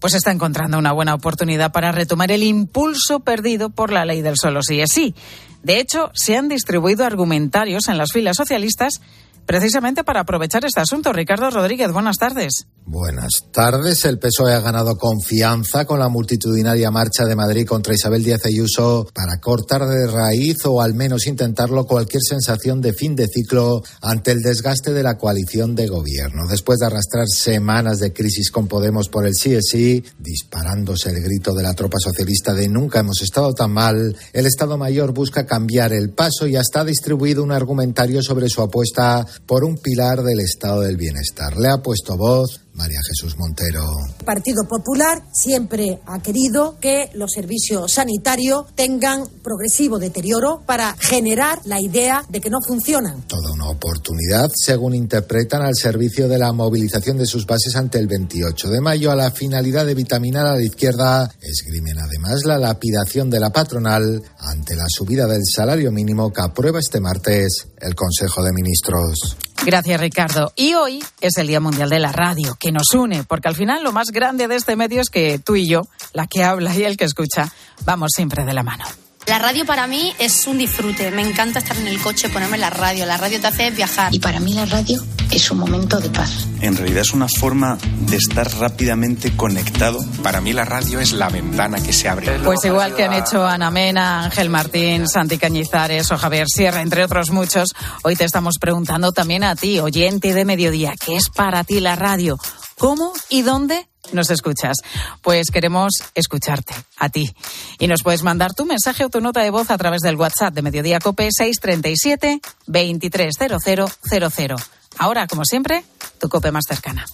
pues 0.00 0.14
está 0.14 0.30
encontrando 0.30 0.78
una 0.78 0.92
buena 0.92 1.14
oportunidad 1.14 1.72
para 1.72 1.92
retomar 1.92 2.30
el 2.30 2.42
impulso 2.42 3.20
perdido 3.20 3.70
por 3.70 3.92
la 3.92 4.04
ley 4.04 4.22
del 4.22 4.36
solo 4.36 4.62
sí 4.62 4.80
es 4.80 4.90
sí. 4.92 5.14
De 5.62 5.80
hecho, 5.80 6.10
se 6.14 6.36
han 6.36 6.48
distribuido 6.48 7.04
argumentarios 7.04 7.88
en 7.88 7.98
las 7.98 8.12
filas 8.12 8.36
socialistas 8.36 9.00
precisamente 9.48 10.04
para 10.04 10.20
aprovechar 10.20 10.66
este 10.66 10.82
asunto. 10.82 11.10
Ricardo 11.10 11.48
Rodríguez, 11.48 11.90
buenas 11.90 12.18
tardes. 12.18 12.66
Buenas 12.84 13.44
tardes. 13.50 14.04
El 14.04 14.18
PSOE 14.18 14.54
ha 14.54 14.60
ganado 14.60 14.96
confianza 14.96 15.86
con 15.86 15.98
la 15.98 16.08
multitudinaria 16.08 16.90
marcha 16.90 17.24
de 17.24 17.34
Madrid 17.36 17.66
contra 17.66 17.94
Isabel 17.94 18.22
Díaz 18.22 18.44
Ayuso 18.44 19.06
para 19.14 19.40
cortar 19.40 19.86
de 19.86 20.06
raíz 20.06 20.64
o 20.64 20.82
al 20.82 20.94
menos 20.94 21.26
intentarlo 21.26 21.84
cualquier 21.84 22.22
sensación 22.22 22.80
de 22.80 22.92
fin 22.92 23.14
de 23.14 23.26
ciclo 23.26 23.82
ante 24.02 24.32
el 24.32 24.40
desgaste 24.40 24.92
de 24.92 25.02
la 25.02 25.16
coalición 25.16 25.74
de 25.74 25.86
gobierno. 25.86 26.46
Después 26.48 26.78
de 26.78 26.86
arrastrar 26.86 27.26
semanas 27.28 27.98
de 28.00 28.12
crisis 28.12 28.50
con 28.50 28.68
Podemos 28.68 29.08
por 29.08 29.26
el 29.26 29.34
sí 29.34 29.54
es 29.54 29.68
sí, 29.70 30.04
disparándose 30.18 31.10
el 31.10 31.22
grito 31.22 31.54
de 31.54 31.62
la 31.62 31.74
tropa 31.74 31.98
socialista 31.98 32.52
de 32.52 32.68
nunca 32.68 33.00
hemos 33.00 33.22
estado 33.22 33.54
tan 33.54 33.72
mal, 33.72 34.14
el 34.32 34.46
Estado 34.46 34.76
Mayor 34.76 35.12
busca 35.12 35.46
cambiar 35.46 35.92
el 35.92 36.10
paso 36.10 36.46
y 36.46 36.56
hasta 36.56 36.80
ha 36.80 36.84
distribuido 36.84 37.42
un 37.42 37.52
argumentario 37.52 38.22
sobre 38.22 38.48
su 38.48 38.62
apuesta 38.62 39.26
por 39.46 39.64
un 39.64 39.76
pilar 39.78 40.22
del 40.22 40.40
estado 40.40 40.82
del 40.82 40.96
bienestar. 40.96 41.56
Le 41.56 41.68
ha 41.68 41.78
puesto 41.82 42.16
voz 42.16 42.60
María 42.78 43.00
Jesús 43.06 43.36
Montero. 43.36 43.82
Partido 44.24 44.62
Popular 44.68 45.22
siempre 45.32 46.00
ha 46.06 46.22
querido 46.22 46.78
que 46.80 47.10
los 47.14 47.32
servicios 47.32 47.92
sanitarios 47.92 48.66
tengan 48.76 49.24
progresivo 49.42 49.98
deterioro 49.98 50.62
para 50.64 50.96
generar 50.98 51.58
la 51.64 51.80
idea 51.80 52.24
de 52.28 52.40
que 52.40 52.50
no 52.50 52.58
funcionan. 52.66 53.22
Toda 53.26 53.52
una 53.52 53.68
oportunidad, 53.68 54.48
según 54.54 54.94
interpretan 54.94 55.62
al 55.62 55.74
servicio 55.74 56.28
de 56.28 56.38
la 56.38 56.52
movilización 56.52 57.18
de 57.18 57.26
sus 57.26 57.46
bases 57.46 57.74
ante 57.74 57.98
el 57.98 58.06
28 58.06 58.70
de 58.70 58.80
mayo, 58.80 59.10
a 59.10 59.16
la 59.16 59.32
finalidad 59.32 59.84
de 59.84 59.94
vitaminar 59.94 60.46
a 60.46 60.54
la 60.54 60.62
izquierda, 60.62 61.28
esgrimen 61.40 61.98
además 61.98 62.44
la 62.44 62.58
lapidación 62.58 63.28
de 63.28 63.40
la 63.40 63.50
patronal 63.50 64.22
ante 64.38 64.76
la 64.76 64.86
subida 64.88 65.26
del 65.26 65.42
salario 65.44 65.90
mínimo 65.90 66.32
que 66.32 66.42
aprueba 66.42 66.78
este 66.78 67.00
martes 67.00 67.66
el 67.80 67.96
Consejo 67.96 68.44
de 68.44 68.52
Ministros. 68.52 69.36
Gracias, 69.64 70.00
Ricardo. 70.00 70.52
Y 70.56 70.74
hoy 70.74 71.04
es 71.20 71.36
el 71.36 71.46
Día 71.46 71.60
Mundial 71.60 71.90
de 71.90 71.98
la 71.98 72.12
Radio, 72.12 72.56
que 72.58 72.72
nos 72.72 72.94
une, 72.94 73.24
porque 73.24 73.48
al 73.48 73.56
final 73.56 73.82
lo 73.82 73.92
más 73.92 74.08
grande 74.08 74.48
de 74.48 74.56
este 74.56 74.76
medio 74.76 75.00
es 75.00 75.10
que 75.10 75.38
tú 75.38 75.56
y 75.56 75.68
yo, 75.68 75.82
la 76.12 76.26
que 76.26 76.44
habla 76.44 76.74
y 76.74 76.84
el 76.84 76.96
que 76.96 77.04
escucha, 77.04 77.52
vamos 77.84 78.10
siempre 78.14 78.44
de 78.44 78.54
la 78.54 78.62
mano. 78.62 78.84
La 79.28 79.38
radio 79.38 79.66
para 79.66 79.86
mí 79.86 80.14
es 80.18 80.46
un 80.46 80.56
disfrute. 80.56 81.10
Me 81.10 81.20
encanta 81.20 81.58
estar 81.58 81.76
en 81.76 81.86
el 81.86 82.00
coche, 82.00 82.30
ponerme 82.30 82.56
la 82.56 82.70
radio. 82.70 83.04
La 83.04 83.18
radio 83.18 83.38
te 83.38 83.46
hace 83.46 83.70
viajar. 83.70 84.14
Y 84.14 84.20
para 84.20 84.40
mí 84.40 84.54
la 84.54 84.64
radio 84.64 85.04
es 85.30 85.50
un 85.50 85.58
momento 85.58 86.00
de 86.00 86.08
paz. 86.08 86.46
En 86.62 86.74
realidad 86.74 87.02
es 87.02 87.12
una 87.12 87.28
forma 87.28 87.76
de 88.08 88.16
estar 88.16 88.50
rápidamente 88.58 89.36
conectado. 89.36 89.98
Para 90.22 90.40
mí 90.40 90.54
la 90.54 90.64
radio 90.64 90.98
es 90.98 91.12
la 91.12 91.28
ventana 91.28 91.82
que 91.82 91.92
se 91.92 92.08
abre. 92.08 92.38
Pues 92.38 92.64
igual 92.64 92.94
que 92.94 93.04
han 93.04 93.12
hecho 93.12 93.46
Ana 93.46 93.70
Mena, 93.70 94.24
Ángel 94.24 94.48
Martín, 94.48 95.06
Santi 95.06 95.36
Cañizares 95.36 96.10
o 96.10 96.16
Javier 96.16 96.46
Sierra, 96.48 96.80
entre 96.80 97.04
otros 97.04 97.30
muchos, 97.30 97.74
hoy 98.04 98.16
te 98.16 98.24
estamos 98.24 98.54
preguntando 98.58 99.12
también 99.12 99.44
a 99.44 99.54
ti, 99.56 99.78
oyente 99.78 100.32
de 100.32 100.46
Mediodía, 100.46 100.94
¿qué 100.98 101.16
es 101.16 101.28
para 101.28 101.64
ti 101.64 101.80
la 101.80 101.96
radio? 101.96 102.38
¿Cómo 102.78 103.12
y 103.28 103.42
dónde 103.42 103.88
nos 104.12 104.30
escuchas? 104.30 104.76
Pues 105.22 105.46
queremos 105.52 105.92
escucharte, 106.14 106.74
a 106.96 107.08
ti. 107.08 107.32
Y 107.78 107.86
nos 107.86 108.02
puedes 108.02 108.22
mandar 108.22 108.54
tu 108.54 108.64
mensaje 108.64 109.04
o 109.04 109.08
tu 109.08 109.20
nota 109.20 109.40
de 109.40 109.50
voz 109.50 109.70
a 109.70 109.78
través 109.78 110.02
del 110.02 110.16
WhatsApp 110.16 110.54
de 110.54 110.62
Mediodía 110.62 110.98
Cope 110.98 111.28
637 111.30 112.40
230000. 112.66 114.56
Ahora, 114.98 115.26
como 115.26 115.44
siempre, 115.44 115.84
tu 116.18 116.28
cope 116.28 116.50
más 116.50 116.64
cercana. 116.68 117.06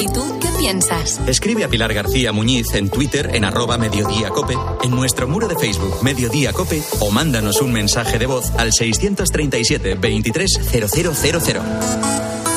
¿Y 0.00 0.06
tú 0.06 0.38
qué 0.40 0.48
piensas? 0.58 1.20
Escribe 1.26 1.64
a 1.64 1.68
Pilar 1.68 1.92
García 1.92 2.32
Muñiz 2.32 2.74
en 2.74 2.90
Twitter 2.90 3.30
en 3.34 3.44
arroba 3.44 3.78
Mediodía 3.78 4.30
Cope, 4.30 4.56
en 4.82 4.90
nuestro 4.90 5.28
muro 5.28 5.48
de 5.48 5.56
Facebook 5.56 6.02
Mediodía 6.02 6.52
Cope 6.52 6.82
o 7.00 7.10
mándanos 7.10 7.60
un 7.60 7.72
mensaje 7.72 8.18
de 8.18 8.26
voz 8.26 8.50
al 8.56 8.72
637 8.72 9.96
230000. 9.96 12.51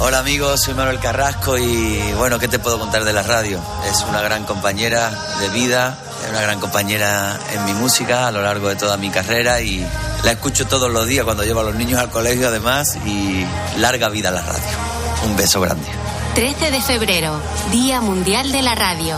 Hola 0.00 0.20
amigos, 0.20 0.62
soy 0.62 0.74
Manuel 0.74 1.00
Carrasco 1.00 1.58
y 1.58 1.98
bueno, 2.16 2.38
¿qué 2.38 2.46
te 2.46 2.60
puedo 2.60 2.78
contar 2.78 3.04
de 3.04 3.12
la 3.12 3.24
radio? 3.24 3.60
Es 3.90 4.04
una 4.08 4.22
gran 4.22 4.44
compañera 4.44 5.10
de 5.40 5.48
vida, 5.48 5.98
es 6.22 6.30
una 6.30 6.40
gran 6.40 6.60
compañera 6.60 7.36
en 7.52 7.64
mi 7.64 7.72
música 7.72 8.28
a 8.28 8.30
lo 8.30 8.40
largo 8.40 8.68
de 8.68 8.76
toda 8.76 8.96
mi 8.96 9.10
carrera 9.10 9.60
y 9.60 9.84
la 10.22 10.30
escucho 10.30 10.68
todos 10.68 10.92
los 10.92 11.08
días 11.08 11.24
cuando 11.24 11.42
llevo 11.42 11.60
a 11.60 11.64
los 11.64 11.74
niños 11.74 11.98
al 11.98 12.10
colegio 12.10 12.46
además 12.46 12.96
y 13.06 13.44
larga 13.78 14.08
vida 14.08 14.28
a 14.28 14.32
la 14.32 14.42
radio. 14.42 14.78
Un 15.26 15.36
beso 15.36 15.60
grande. 15.60 15.88
13 16.36 16.70
de 16.70 16.80
febrero, 16.80 17.40
Día 17.72 18.00
Mundial 18.00 18.52
de 18.52 18.62
la 18.62 18.76
Radio. 18.76 19.16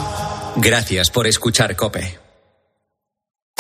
Gracias 0.56 1.10
por 1.10 1.26
escuchar 1.26 1.76
Cope. 1.76 2.19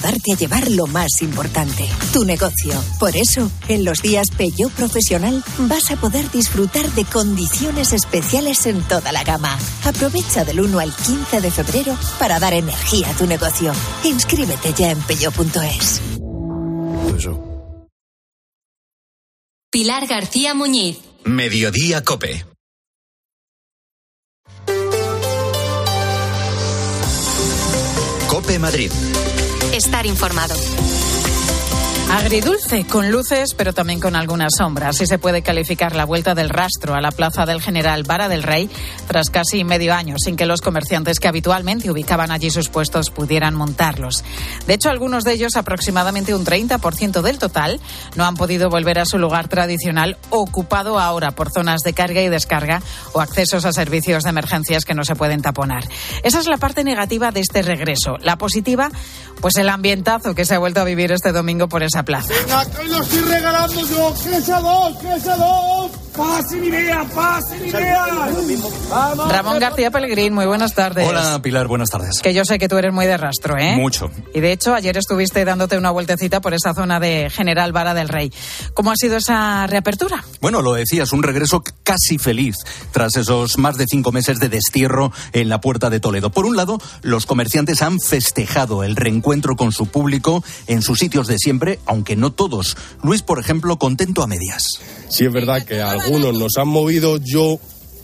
ayudarte 0.00 0.32
a 0.32 0.36
llevar 0.36 0.70
lo 0.70 0.86
más 0.86 1.22
importante, 1.22 1.86
tu 2.12 2.24
negocio. 2.24 2.72
Por 2.98 3.16
eso, 3.16 3.50
en 3.68 3.84
los 3.84 4.00
días 4.00 4.28
Peugeot 4.36 4.72
Profesional 4.72 5.44
vas 5.58 5.90
a 5.90 5.96
poder 5.96 6.30
disfrutar 6.30 6.90
de 6.92 7.04
condiciones 7.04 7.92
especiales 7.92 8.66
en 8.66 8.82
toda 8.82 9.12
la 9.12 9.24
gama. 9.24 9.58
Aprovecha 9.84 10.44
del 10.44 10.60
1 10.60 10.78
al 10.78 10.94
15 10.94 11.40
de 11.40 11.50
febrero 11.50 11.96
para 12.18 12.38
dar 12.38 12.54
energía 12.54 13.10
a 13.10 13.14
tu 13.14 13.26
negocio. 13.26 13.72
Inscríbete 14.04 14.72
ya 14.72 14.90
en 14.90 15.00
peugeot.es. 15.02 16.00
Pilar 19.70 20.06
García 20.06 20.54
Muñiz. 20.54 20.98
Mediodía 21.24 22.02
Cope. 22.02 22.46
Cope 28.28 28.58
Madrid. 28.58 28.90
Estar 29.72 30.04
informado. 30.04 30.54
Agridulce, 32.12 32.84
con 32.86 33.12
luces, 33.12 33.54
pero 33.56 33.72
también 33.72 34.00
con 34.00 34.16
algunas 34.16 34.54
sombras. 34.58 34.96
Así 34.96 35.06
se 35.06 35.20
puede 35.20 35.42
calificar 35.42 35.94
la 35.94 36.04
vuelta 36.04 36.34
del 36.34 36.48
rastro 36.48 36.96
a 36.96 37.00
la 37.00 37.12
plaza 37.12 37.46
del 37.46 37.62
General 37.62 38.02
Vara 38.02 38.28
del 38.28 38.42
Rey 38.42 38.68
tras 39.06 39.30
casi 39.30 39.62
medio 39.62 39.94
año, 39.94 40.16
sin 40.18 40.34
que 40.34 40.44
los 40.44 40.60
comerciantes 40.60 41.20
que 41.20 41.28
habitualmente 41.28 41.88
ubicaban 41.88 42.32
allí 42.32 42.50
sus 42.50 42.68
puestos 42.68 43.10
pudieran 43.10 43.54
montarlos. 43.54 44.24
De 44.66 44.74
hecho, 44.74 44.90
algunos 44.90 45.22
de 45.22 45.34
ellos, 45.34 45.54
aproximadamente 45.54 46.34
un 46.34 46.44
30% 46.44 47.22
del 47.22 47.38
total, 47.38 47.80
no 48.16 48.24
han 48.24 48.34
podido 48.34 48.70
volver 48.70 48.98
a 48.98 49.06
su 49.06 49.16
lugar 49.16 49.46
tradicional, 49.46 50.18
ocupado 50.30 50.98
ahora 50.98 51.30
por 51.30 51.52
zonas 51.52 51.82
de 51.82 51.92
carga 51.92 52.22
y 52.22 52.28
descarga 52.28 52.82
o 53.12 53.20
accesos 53.20 53.64
a 53.64 53.72
servicios 53.72 54.24
de 54.24 54.30
emergencias 54.30 54.84
que 54.84 54.94
no 54.94 55.04
se 55.04 55.14
pueden 55.14 55.42
taponar. 55.42 55.84
Esa 56.24 56.40
es 56.40 56.48
la 56.48 56.56
parte 56.56 56.82
negativa 56.82 57.30
de 57.30 57.40
este 57.40 57.62
regreso. 57.62 58.16
La 58.20 58.36
positiva, 58.36 58.90
pues 59.40 59.56
el 59.58 59.68
ambientazo 59.68 60.34
que 60.34 60.44
se 60.44 60.56
ha 60.56 60.58
vuelto 60.58 60.80
a 60.80 60.84
vivir 60.84 61.12
este 61.12 61.30
domingo 61.30 61.68
por 61.68 61.84
esa 61.84 61.99
Venga, 62.28 62.64
que 62.66 62.84
lo 62.84 63.02
estoy 63.02 63.20
regalando 63.22 63.80
yo. 63.86 64.14
¡Que 64.22 64.40
sea 64.40 64.60
dos! 64.60 64.96
¡Que 64.98 65.20
sea 65.20 65.36
dos! 65.36 65.90
¡Pasen 66.16 66.64
idea! 66.64 67.04
¡Pasen 67.14 67.66
idea! 67.66 68.06
Ramón 69.28 69.58
García 69.58 69.90
Pellegrín, 69.90 70.34
muy 70.34 70.46
buenas 70.46 70.74
tardes. 70.74 71.08
Hola 71.08 71.40
Pilar, 71.42 71.66
buenas 71.68 71.90
tardes. 71.90 72.20
Que 72.20 72.34
yo 72.34 72.44
sé 72.44 72.58
que 72.58 72.68
tú 72.68 72.76
eres 72.78 72.92
muy 72.92 73.06
de 73.06 73.16
rastro, 73.16 73.56
¿eh? 73.56 73.76
Mucho. 73.76 74.10
Y 74.34 74.40
de 74.40 74.52
hecho, 74.52 74.74
ayer 74.74 74.96
estuviste 74.96 75.44
dándote 75.44 75.78
una 75.78 75.90
vueltecita 75.90 76.40
por 76.40 76.54
esa 76.54 76.74
zona 76.74 77.00
de 77.00 77.30
General 77.30 77.72
Vara 77.72 77.94
del 77.94 78.08
Rey. 78.08 78.32
¿Cómo 78.74 78.90
ha 78.90 78.96
sido 78.96 79.16
esa 79.16 79.66
reapertura? 79.66 80.24
Bueno, 80.40 80.62
lo 80.62 80.74
decías, 80.74 81.12
un 81.12 81.22
regreso 81.22 81.62
casi 81.82 82.18
feliz 82.18 82.56
tras 82.92 83.16
esos 83.16 83.58
más 83.58 83.76
de 83.76 83.86
cinco 83.88 84.12
meses 84.12 84.40
de 84.40 84.48
destierro 84.48 85.12
en 85.32 85.48
la 85.48 85.60
puerta 85.60 85.90
de 85.90 86.00
Toledo. 86.00 86.30
Por 86.30 86.46
un 86.46 86.56
lado, 86.56 86.78
los 87.02 87.26
comerciantes 87.26 87.82
han 87.82 88.00
festejado 88.00 88.82
el 88.84 88.96
reencuentro 88.96 89.56
con 89.56 89.72
su 89.72 89.86
público 89.86 90.42
en 90.66 90.82
sus 90.82 90.98
sitios 90.98 91.26
de 91.28 91.38
siempre, 91.38 91.78
aunque 91.86 92.16
no 92.16 92.32
todos. 92.32 92.76
Luis, 93.02 93.22
por 93.22 93.38
ejemplo, 93.38 93.78
contento 93.78 94.22
a 94.22 94.26
medias. 94.26 94.80
Sí, 95.08 95.24
es 95.24 95.32
verdad 95.32 95.62
que 95.64 95.82
algunos 96.04 96.38
nos 96.38 96.52
han 96.56 96.68
movido. 96.68 97.18
Yo, 97.18 97.58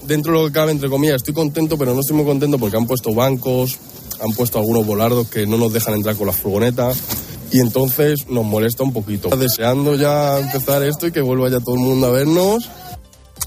dentro 0.06 0.32
de 0.32 0.38
lo 0.38 0.46
que 0.46 0.52
cabe, 0.52 0.72
entre 0.72 0.88
comillas, 0.88 1.16
estoy 1.16 1.34
contento, 1.34 1.76
pero 1.78 1.94
no 1.94 2.00
estoy 2.00 2.16
muy 2.16 2.24
contento 2.24 2.58
porque 2.58 2.76
han 2.76 2.86
puesto 2.86 3.14
bancos, 3.14 3.78
han 4.20 4.32
puesto 4.32 4.58
algunos 4.58 4.86
volardos 4.86 5.28
que 5.28 5.46
no 5.46 5.56
nos 5.56 5.72
dejan 5.72 5.94
entrar 5.94 6.16
con 6.16 6.26
las 6.26 6.36
furgonetas. 6.36 6.98
Y 7.52 7.60
entonces 7.60 8.28
nos 8.28 8.44
molesta 8.44 8.82
un 8.82 8.92
poquito. 8.92 9.28
Deseando 9.36 9.94
ya 9.94 10.38
empezar 10.40 10.82
esto 10.82 11.06
y 11.06 11.12
que 11.12 11.20
vuelva 11.20 11.48
ya 11.48 11.60
todo 11.60 11.76
el 11.76 11.80
mundo 11.80 12.06
a 12.06 12.10
vernos 12.10 12.68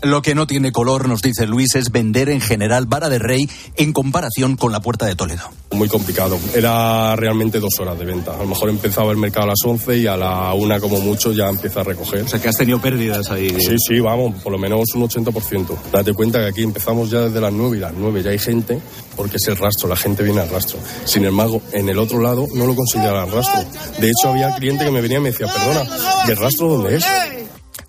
lo 0.01 0.21
que 0.21 0.35
no 0.35 0.47
tiene 0.47 0.71
color, 0.71 1.07
nos 1.07 1.21
dice 1.21 1.45
Luis, 1.45 1.75
es 1.75 1.91
vender 1.91 2.29
en 2.29 2.41
general 2.41 2.85
vara 2.85 3.09
de 3.09 3.19
rey 3.19 3.49
en 3.75 3.93
comparación 3.93 4.55
con 4.55 4.71
la 4.71 4.81
puerta 4.81 5.05
de 5.05 5.15
Toledo. 5.15 5.49
Muy 5.71 5.87
complicado. 5.87 6.39
Era 6.55 7.15
realmente 7.15 7.59
dos 7.59 7.79
horas 7.79 7.97
de 7.99 8.05
venta. 8.05 8.33
A 8.33 8.37
lo 8.37 8.47
mejor 8.47 8.69
empezaba 8.69 9.11
el 9.11 9.17
mercado 9.17 9.45
a 9.45 9.49
las 9.49 9.59
11 9.63 9.97
y 9.97 10.07
a 10.07 10.17
la 10.17 10.53
una 10.53 10.79
como 10.79 10.99
mucho 10.99 11.31
ya 11.31 11.49
empieza 11.49 11.81
a 11.81 11.83
recoger. 11.83 12.21
O 12.23 12.27
sea 12.27 12.41
que 12.41 12.49
has 12.49 12.57
tenido 12.57 12.81
pérdidas 12.81 13.29
ahí. 13.31 13.49
Sí, 13.59 13.75
sí, 13.77 13.99
vamos, 13.99 14.41
por 14.41 14.51
lo 14.51 14.57
menos 14.57 14.93
un 14.95 15.07
80%. 15.07 15.77
Date 15.91 16.13
cuenta 16.13 16.39
que 16.39 16.47
aquí 16.47 16.63
empezamos 16.63 17.09
ya 17.09 17.21
desde 17.21 17.41
las 17.41 17.53
9 17.53 17.77
y 17.77 17.79
las 17.79 17.93
9 17.93 18.23
ya 18.23 18.31
hay 18.31 18.39
gente 18.39 18.79
porque 19.15 19.35
es 19.35 19.47
el 19.49 19.57
rastro, 19.57 19.89
la 19.89 19.97
gente 19.97 20.23
viene 20.23 20.39
al 20.39 20.49
rastro. 20.49 20.79
Sin 21.03 21.25
embargo, 21.25 21.61
en 21.73 21.89
el 21.89 21.99
otro 21.99 22.21
lado 22.21 22.47
no 22.53 22.65
lo 22.65 22.73
consideran 22.73 23.29
rastro. 23.29 23.65
De 23.99 24.09
hecho, 24.09 24.29
había 24.29 24.55
cliente 24.55 24.85
que 24.85 24.91
me 24.91 25.01
venía 25.01 25.17
y 25.17 25.21
me 25.21 25.31
decía, 25.31 25.47
perdona, 25.47 25.83
¿y 26.25 26.31
el 26.31 26.37
rastro 26.37 26.69
dónde 26.69 26.95
es? 26.95 27.05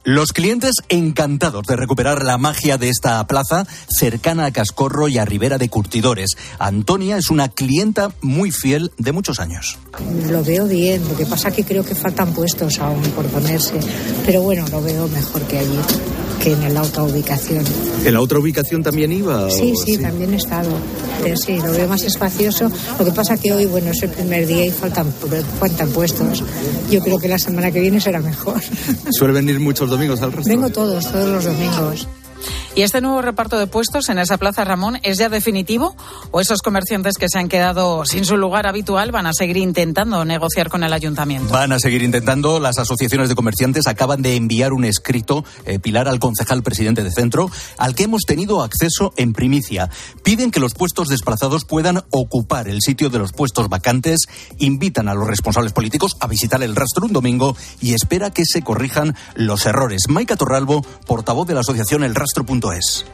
Los 0.04 0.32
clientes 0.32 0.76
encantados 0.88 1.66
de 1.66 1.76
recuperar 1.76 2.24
la 2.24 2.38
magia 2.38 2.78
de 2.78 2.88
esta 2.88 3.26
plaza 3.26 3.66
cercana 3.86 4.46
a 4.46 4.50
Cascorro 4.50 5.08
y 5.08 5.18
a 5.18 5.26
Ribera 5.26 5.58
de 5.58 5.68
Curtidores. 5.68 6.30
Antonia 6.58 7.18
es 7.18 7.28
una 7.28 7.50
clienta 7.50 8.10
muy 8.22 8.50
fiel 8.50 8.92
de 8.96 9.12
muchos 9.12 9.40
años. 9.40 9.78
Lo 10.26 10.42
veo 10.42 10.66
bien, 10.66 11.06
lo 11.06 11.14
que 11.14 11.26
pasa 11.26 11.50
que 11.50 11.64
creo 11.64 11.84
que 11.84 11.94
faltan 11.94 12.32
puestos 12.32 12.78
aún 12.78 13.02
por 13.10 13.26
ponerse, 13.26 13.78
pero 14.24 14.40
bueno, 14.40 14.66
lo 14.68 14.80
veo 14.80 15.06
mejor 15.08 15.42
que 15.42 15.58
allí 15.58 15.78
que 16.40 16.52
en 16.52 16.74
la 16.74 16.82
otra 16.82 17.04
ubicación. 17.04 17.64
¿En 18.04 18.14
la 18.14 18.20
otra 18.20 18.38
ubicación 18.38 18.82
también 18.82 19.12
iba? 19.12 19.50
Sí, 19.50 19.74
sí, 19.84 19.98
también 19.98 20.32
he 20.32 20.36
estado. 20.36 20.70
Pero 21.22 21.36
sí, 21.36 21.58
lo 21.58 21.70
veo 21.70 21.86
más 21.86 22.02
espacioso. 22.02 22.70
Lo 22.98 23.04
que 23.04 23.12
pasa 23.12 23.36
que 23.36 23.52
hoy, 23.52 23.66
bueno, 23.66 23.90
es 23.90 24.02
el 24.02 24.10
primer 24.10 24.46
día 24.46 24.64
y 24.66 24.70
faltan, 24.70 25.12
faltan 25.58 25.90
puestos. 25.90 26.42
Yo 26.90 27.00
creo 27.00 27.18
que 27.18 27.28
la 27.28 27.38
semana 27.38 27.70
que 27.70 27.80
viene 27.80 28.00
será 28.00 28.20
mejor. 28.20 28.60
¿Suele 29.10 29.34
venir 29.34 29.60
muchos 29.60 29.90
domingos 29.90 30.22
al 30.22 30.32
resto? 30.32 30.48
Vengo 30.48 30.70
todos, 30.70 31.10
todos 31.12 31.28
los 31.28 31.44
domingos. 31.44 32.08
¿Y 32.76 32.82
este 32.82 33.00
nuevo 33.00 33.20
reparto 33.20 33.58
de 33.58 33.66
puestos 33.66 34.08
en 34.10 34.18
esa 34.18 34.38
Plaza 34.38 34.64
Ramón 34.64 34.98
es 35.02 35.18
ya 35.18 35.28
definitivo? 35.28 35.96
¿O 36.30 36.40
esos 36.40 36.62
comerciantes 36.62 37.14
que 37.18 37.28
se 37.28 37.38
han 37.38 37.48
quedado 37.48 38.04
sin 38.04 38.24
su 38.24 38.36
lugar 38.36 38.66
habitual 38.68 39.10
van 39.10 39.26
a 39.26 39.32
seguir 39.32 39.56
intentando 39.56 40.24
negociar 40.24 40.68
con 40.68 40.84
el 40.84 40.92
ayuntamiento? 40.92 41.52
Van 41.52 41.72
a 41.72 41.80
seguir 41.80 42.02
intentando. 42.02 42.60
Las 42.60 42.78
asociaciones 42.78 43.28
de 43.28 43.34
comerciantes 43.34 43.88
acaban 43.88 44.22
de 44.22 44.36
enviar 44.36 44.72
un 44.72 44.84
escrito, 44.84 45.44
eh, 45.66 45.80
Pilar, 45.80 46.08
al 46.08 46.20
concejal 46.20 46.62
presidente 46.62 47.02
de 47.02 47.10
centro, 47.10 47.50
al 47.76 47.94
que 47.96 48.04
hemos 48.04 48.22
tenido 48.22 48.62
acceso 48.62 49.12
en 49.16 49.32
primicia. 49.32 49.90
Piden 50.22 50.52
que 50.52 50.60
los 50.60 50.74
puestos 50.74 51.08
desplazados 51.08 51.64
puedan 51.64 52.04
ocupar 52.10 52.68
el 52.68 52.80
sitio 52.82 53.10
de 53.10 53.18
los 53.18 53.32
puestos 53.32 53.68
vacantes, 53.68 54.20
invitan 54.58 55.08
a 55.08 55.14
los 55.14 55.26
responsables 55.26 55.72
políticos 55.72 56.16
a 56.20 56.28
visitar 56.28 56.62
el 56.62 56.76
rastro 56.76 57.06
un 57.06 57.12
domingo 57.12 57.56
y 57.80 57.94
espera 57.94 58.30
que 58.30 58.44
se 58.44 58.62
corrijan 58.62 59.16
los 59.34 59.66
errores. 59.66 60.02
Maika 60.08 60.36
Torralbo, 60.36 60.82
portavoz 61.06 61.48
de 61.48 61.54
la 61.54 61.60
asociación 61.60 62.04
El 62.04 62.14
Rastro 62.14 62.44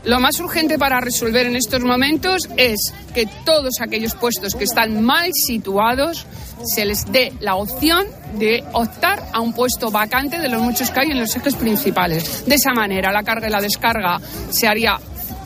lo 0.05 0.21
más 0.21 0.41
urgente 0.41 0.79
para 0.79 1.01
resolver 1.01 1.47
en 1.47 1.57
estos 1.57 1.83
momentos 1.83 2.49
es 2.57 2.93
que 3.15 3.27
todos 3.45 3.81
aquellos 3.81 4.15
puestos 4.15 4.55
que 4.55 4.65
están 4.65 5.05
mal 5.05 5.31
situados 5.33 6.27
se 6.65 6.85
les 6.85 7.11
dé 7.13 7.33
la 7.41 7.57
opción 7.57 8.07
de 8.39 8.65
optar 8.73 9.29
a 9.33 9.41
un 9.41 9.53
puesto 9.53 9.91
vacante 9.91 10.39
de 10.39 10.49
los 10.49 10.61
muchos 10.63 10.91
que 10.91 11.01
hay 11.01 11.11
en 11.11 11.21
los 11.21 11.35
ejes 11.37 11.55
principales. 11.55 12.45
De 12.47 12.57
esa 12.57 12.73
manera, 12.73 13.13
la 13.13 13.23
carga 13.23 13.49
y 13.49 13.51
la 13.51 13.61
descarga 13.61 14.21
se 14.51 14.67
haría 14.67 14.99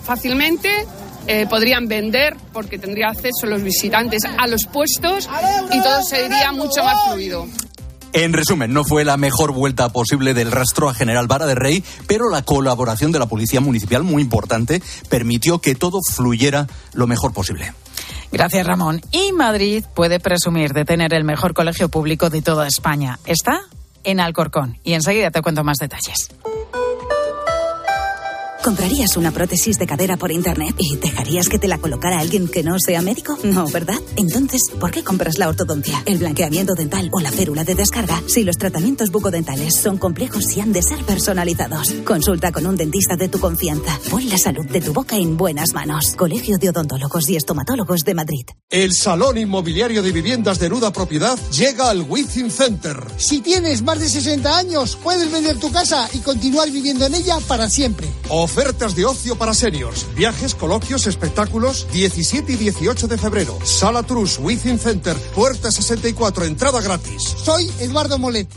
fácilmente, 0.04 0.70
eh, 1.26 1.46
podrían 1.46 1.86
vender 1.86 2.36
porque 2.52 2.78
tendría 2.78 3.08
acceso 3.08 3.46
los 3.46 3.62
visitantes 3.62 4.24
a 4.24 4.46
los 4.46 4.62
puestos 4.72 5.28
y 5.72 5.80
todo 5.82 6.02
sería 6.02 6.52
mucho 6.52 6.82
más 6.82 7.10
fluido. 7.10 7.46
En 8.12 8.32
resumen, 8.32 8.72
no 8.72 8.84
fue 8.84 9.04
la 9.04 9.16
mejor 9.16 9.52
vuelta 9.52 9.88
posible 9.90 10.34
del 10.34 10.50
rastro 10.50 10.88
a 10.88 10.94
General 10.94 11.28
Vara 11.28 11.46
de 11.46 11.54
Rey, 11.54 11.84
pero 12.08 12.28
la 12.28 12.42
colaboración 12.42 13.12
de 13.12 13.20
la 13.20 13.26
Policía 13.26 13.60
Municipal, 13.60 14.02
muy 14.02 14.20
importante, 14.22 14.82
permitió 15.08 15.60
que 15.60 15.76
todo 15.76 16.00
fluyera 16.02 16.66
lo 16.92 17.06
mejor 17.06 17.32
posible. 17.32 17.72
Gracias, 18.32 18.66
Ramón. 18.66 19.00
Y 19.12 19.32
Madrid 19.32 19.84
puede 19.94 20.18
presumir 20.18 20.72
de 20.72 20.84
tener 20.84 21.14
el 21.14 21.24
mejor 21.24 21.54
colegio 21.54 21.88
público 21.88 22.30
de 22.30 22.42
toda 22.42 22.66
España. 22.66 23.18
Está 23.26 23.60
en 24.02 24.18
Alcorcón. 24.18 24.78
Y 24.82 24.94
enseguida 24.94 25.30
te 25.30 25.42
cuento 25.42 25.62
más 25.62 25.78
detalles. 25.78 26.30
¿Comprarías 28.62 29.16
una 29.16 29.32
prótesis 29.32 29.78
de 29.78 29.86
cadera 29.86 30.18
por 30.18 30.30
internet 30.30 30.74
y 30.76 30.96
dejarías 30.96 31.48
que 31.48 31.58
te 31.58 31.66
la 31.66 31.78
colocara 31.78 32.18
alguien 32.18 32.46
que 32.46 32.62
no 32.62 32.78
sea 32.78 33.00
médico? 33.00 33.38
No, 33.42 33.66
¿verdad? 33.68 33.98
Entonces, 34.16 34.60
¿por 34.78 34.90
qué 34.90 35.02
compras 35.02 35.38
la 35.38 35.48
ortodoncia, 35.48 36.02
el 36.04 36.18
blanqueamiento 36.18 36.74
dental 36.74 37.08
o 37.10 37.20
la 37.20 37.30
férula 37.30 37.64
de 37.64 37.74
descarga 37.74 38.22
si 38.26 38.44
los 38.44 38.58
tratamientos 38.58 39.10
bucodentales 39.10 39.76
son 39.76 39.96
complejos 39.96 40.54
y 40.54 40.60
han 40.60 40.72
de 40.72 40.82
ser 40.82 41.02
personalizados? 41.04 41.90
Consulta 42.04 42.52
con 42.52 42.66
un 42.66 42.76
dentista 42.76 43.16
de 43.16 43.30
tu 43.30 43.40
confianza. 43.40 43.98
Pon 44.10 44.28
la 44.28 44.36
salud 44.36 44.66
de 44.66 44.82
tu 44.82 44.92
boca 44.92 45.16
en 45.16 45.38
buenas 45.38 45.72
manos. 45.72 46.14
Colegio 46.14 46.58
de 46.58 46.68
Odontólogos 46.68 47.30
y 47.30 47.36
Estomatólogos 47.36 48.04
de 48.04 48.14
Madrid. 48.14 48.46
El 48.68 48.92
Salón 48.92 49.38
Inmobiliario 49.38 50.02
de 50.02 50.12
Viviendas 50.12 50.58
de 50.58 50.68
Nuda 50.68 50.92
Propiedad 50.92 51.38
llega 51.50 51.88
al 51.88 52.02
Wizzing 52.02 52.50
Center. 52.50 53.02
Si 53.16 53.40
tienes 53.40 53.80
más 53.82 53.98
de 53.98 54.08
60 54.08 54.58
años, 54.58 54.98
puedes 55.02 55.32
vender 55.32 55.58
tu 55.58 55.72
casa 55.72 56.10
y 56.12 56.18
continuar 56.18 56.70
viviendo 56.70 57.06
en 57.06 57.14
ella 57.14 57.38
para 57.48 57.70
siempre. 57.70 58.06
Ofertas 58.50 58.96
de 58.96 59.04
ocio 59.04 59.36
para 59.36 59.54
seniors, 59.54 60.12
viajes, 60.16 60.56
coloquios, 60.56 61.06
espectáculos, 61.06 61.86
17 61.92 62.50
y 62.50 62.56
18 62.56 63.06
de 63.06 63.16
febrero. 63.16 63.56
Sala 63.62 64.02
Trus, 64.02 64.40
Within 64.40 64.76
Center, 64.76 65.16
puerta 65.36 65.70
64, 65.70 66.46
entrada 66.46 66.80
gratis. 66.80 67.22
Soy 67.22 67.70
Eduardo 67.78 68.18
Molet. 68.18 68.48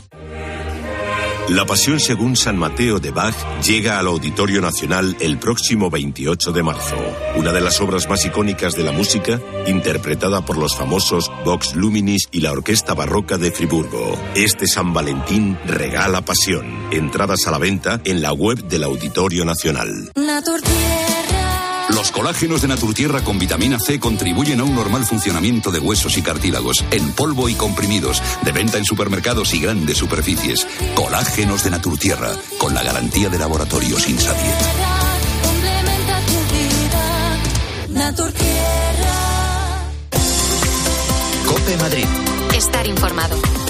La 1.50 1.66
Pasión 1.66 2.00
según 2.00 2.36
San 2.36 2.56
Mateo 2.56 3.00
de 3.00 3.10
Bach 3.10 3.34
llega 3.62 3.98
al 3.98 4.06
Auditorio 4.06 4.62
Nacional 4.62 5.14
el 5.20 5.38
próximo 5.38 5.90
28 5.90 6.52
de 6.52 6.62
marzo. 6.62 6.96
Una 7.36 7.52
de 7.52 7.60
las 7.60 7.82
obras 7.82 8.08
más 8.08 8.24
icónicas 8.24 8.74
de 8.74 8.82
la 8.82 8.92
música, 8.92 9.38
interpretada 9.66 10.42
por 10.42 10.56
los 10.56 10.74
famosos 10.74 11.30
Vox 11.44 11.74
Luminis 11.76 12.28
y 12.30 12.40
la 12.40 12.52
Orquesta 12.52 12.94
Barroca 12.94 13.36
de 13.36 13.50
Friburgo. 13.50 14.18
Este 14.34 14.66
San 14.66 14.94
Valentín 14.94 15.58
regala 15.66 16.22
pasión. 16.22 16.64
Entradas 16.90 17.46
a 17.46 17.50
la 17.50 17.58
venta 17.58 18.00
en 18.04 18.22
la 18.22 18.32
web 18.32 18.64
del 18.64 18.84
Auditorio 18.84 19.44
Nacional. 19.44 20.12
Los 22.04 22.12
colágenos 22.12 22.60
de 22.60 22.68
Naturtierra 22.68 23.24
con 23.24 23.38
vitamina 23.38 23.78
C 23.80 23.98
contribuyen 23.98 24.60
a 24.60 24.64
un 24.64 24.74
normal 24.74 25.06
funcionamiento 25.06 25.70
de 25.70 25.78
huesos 25.78 26.18
y 26.18 26.22
cartílagos, 26.22 26.84
en 26.90 27.12
polvo 27.12 27.48
y 27.48 27.54
comprimidos, 27.54 28.22
de 28.42 28.52
venta 28.52 28.76
en 28.76 28.84
supermercados 28.84 29.54
y 29.54 29.60
grandes 29.60 29.96
superficies. 29.96 30.66
Colágenos 30.94 31.64
de 31.64 31.70
Naturtierra, 31.70 32.32
con 32.58 32.74
la 32.74 32.82
garantía 32.82 33.30
de 33.30 33.38
laboratorios 33.38 34.06
Insadiet. 34.06 34.54
Cope 41.46 41.76
Madrid. 41.78 42.06
Estar 42.54 42.86
informado. 42.86 43.63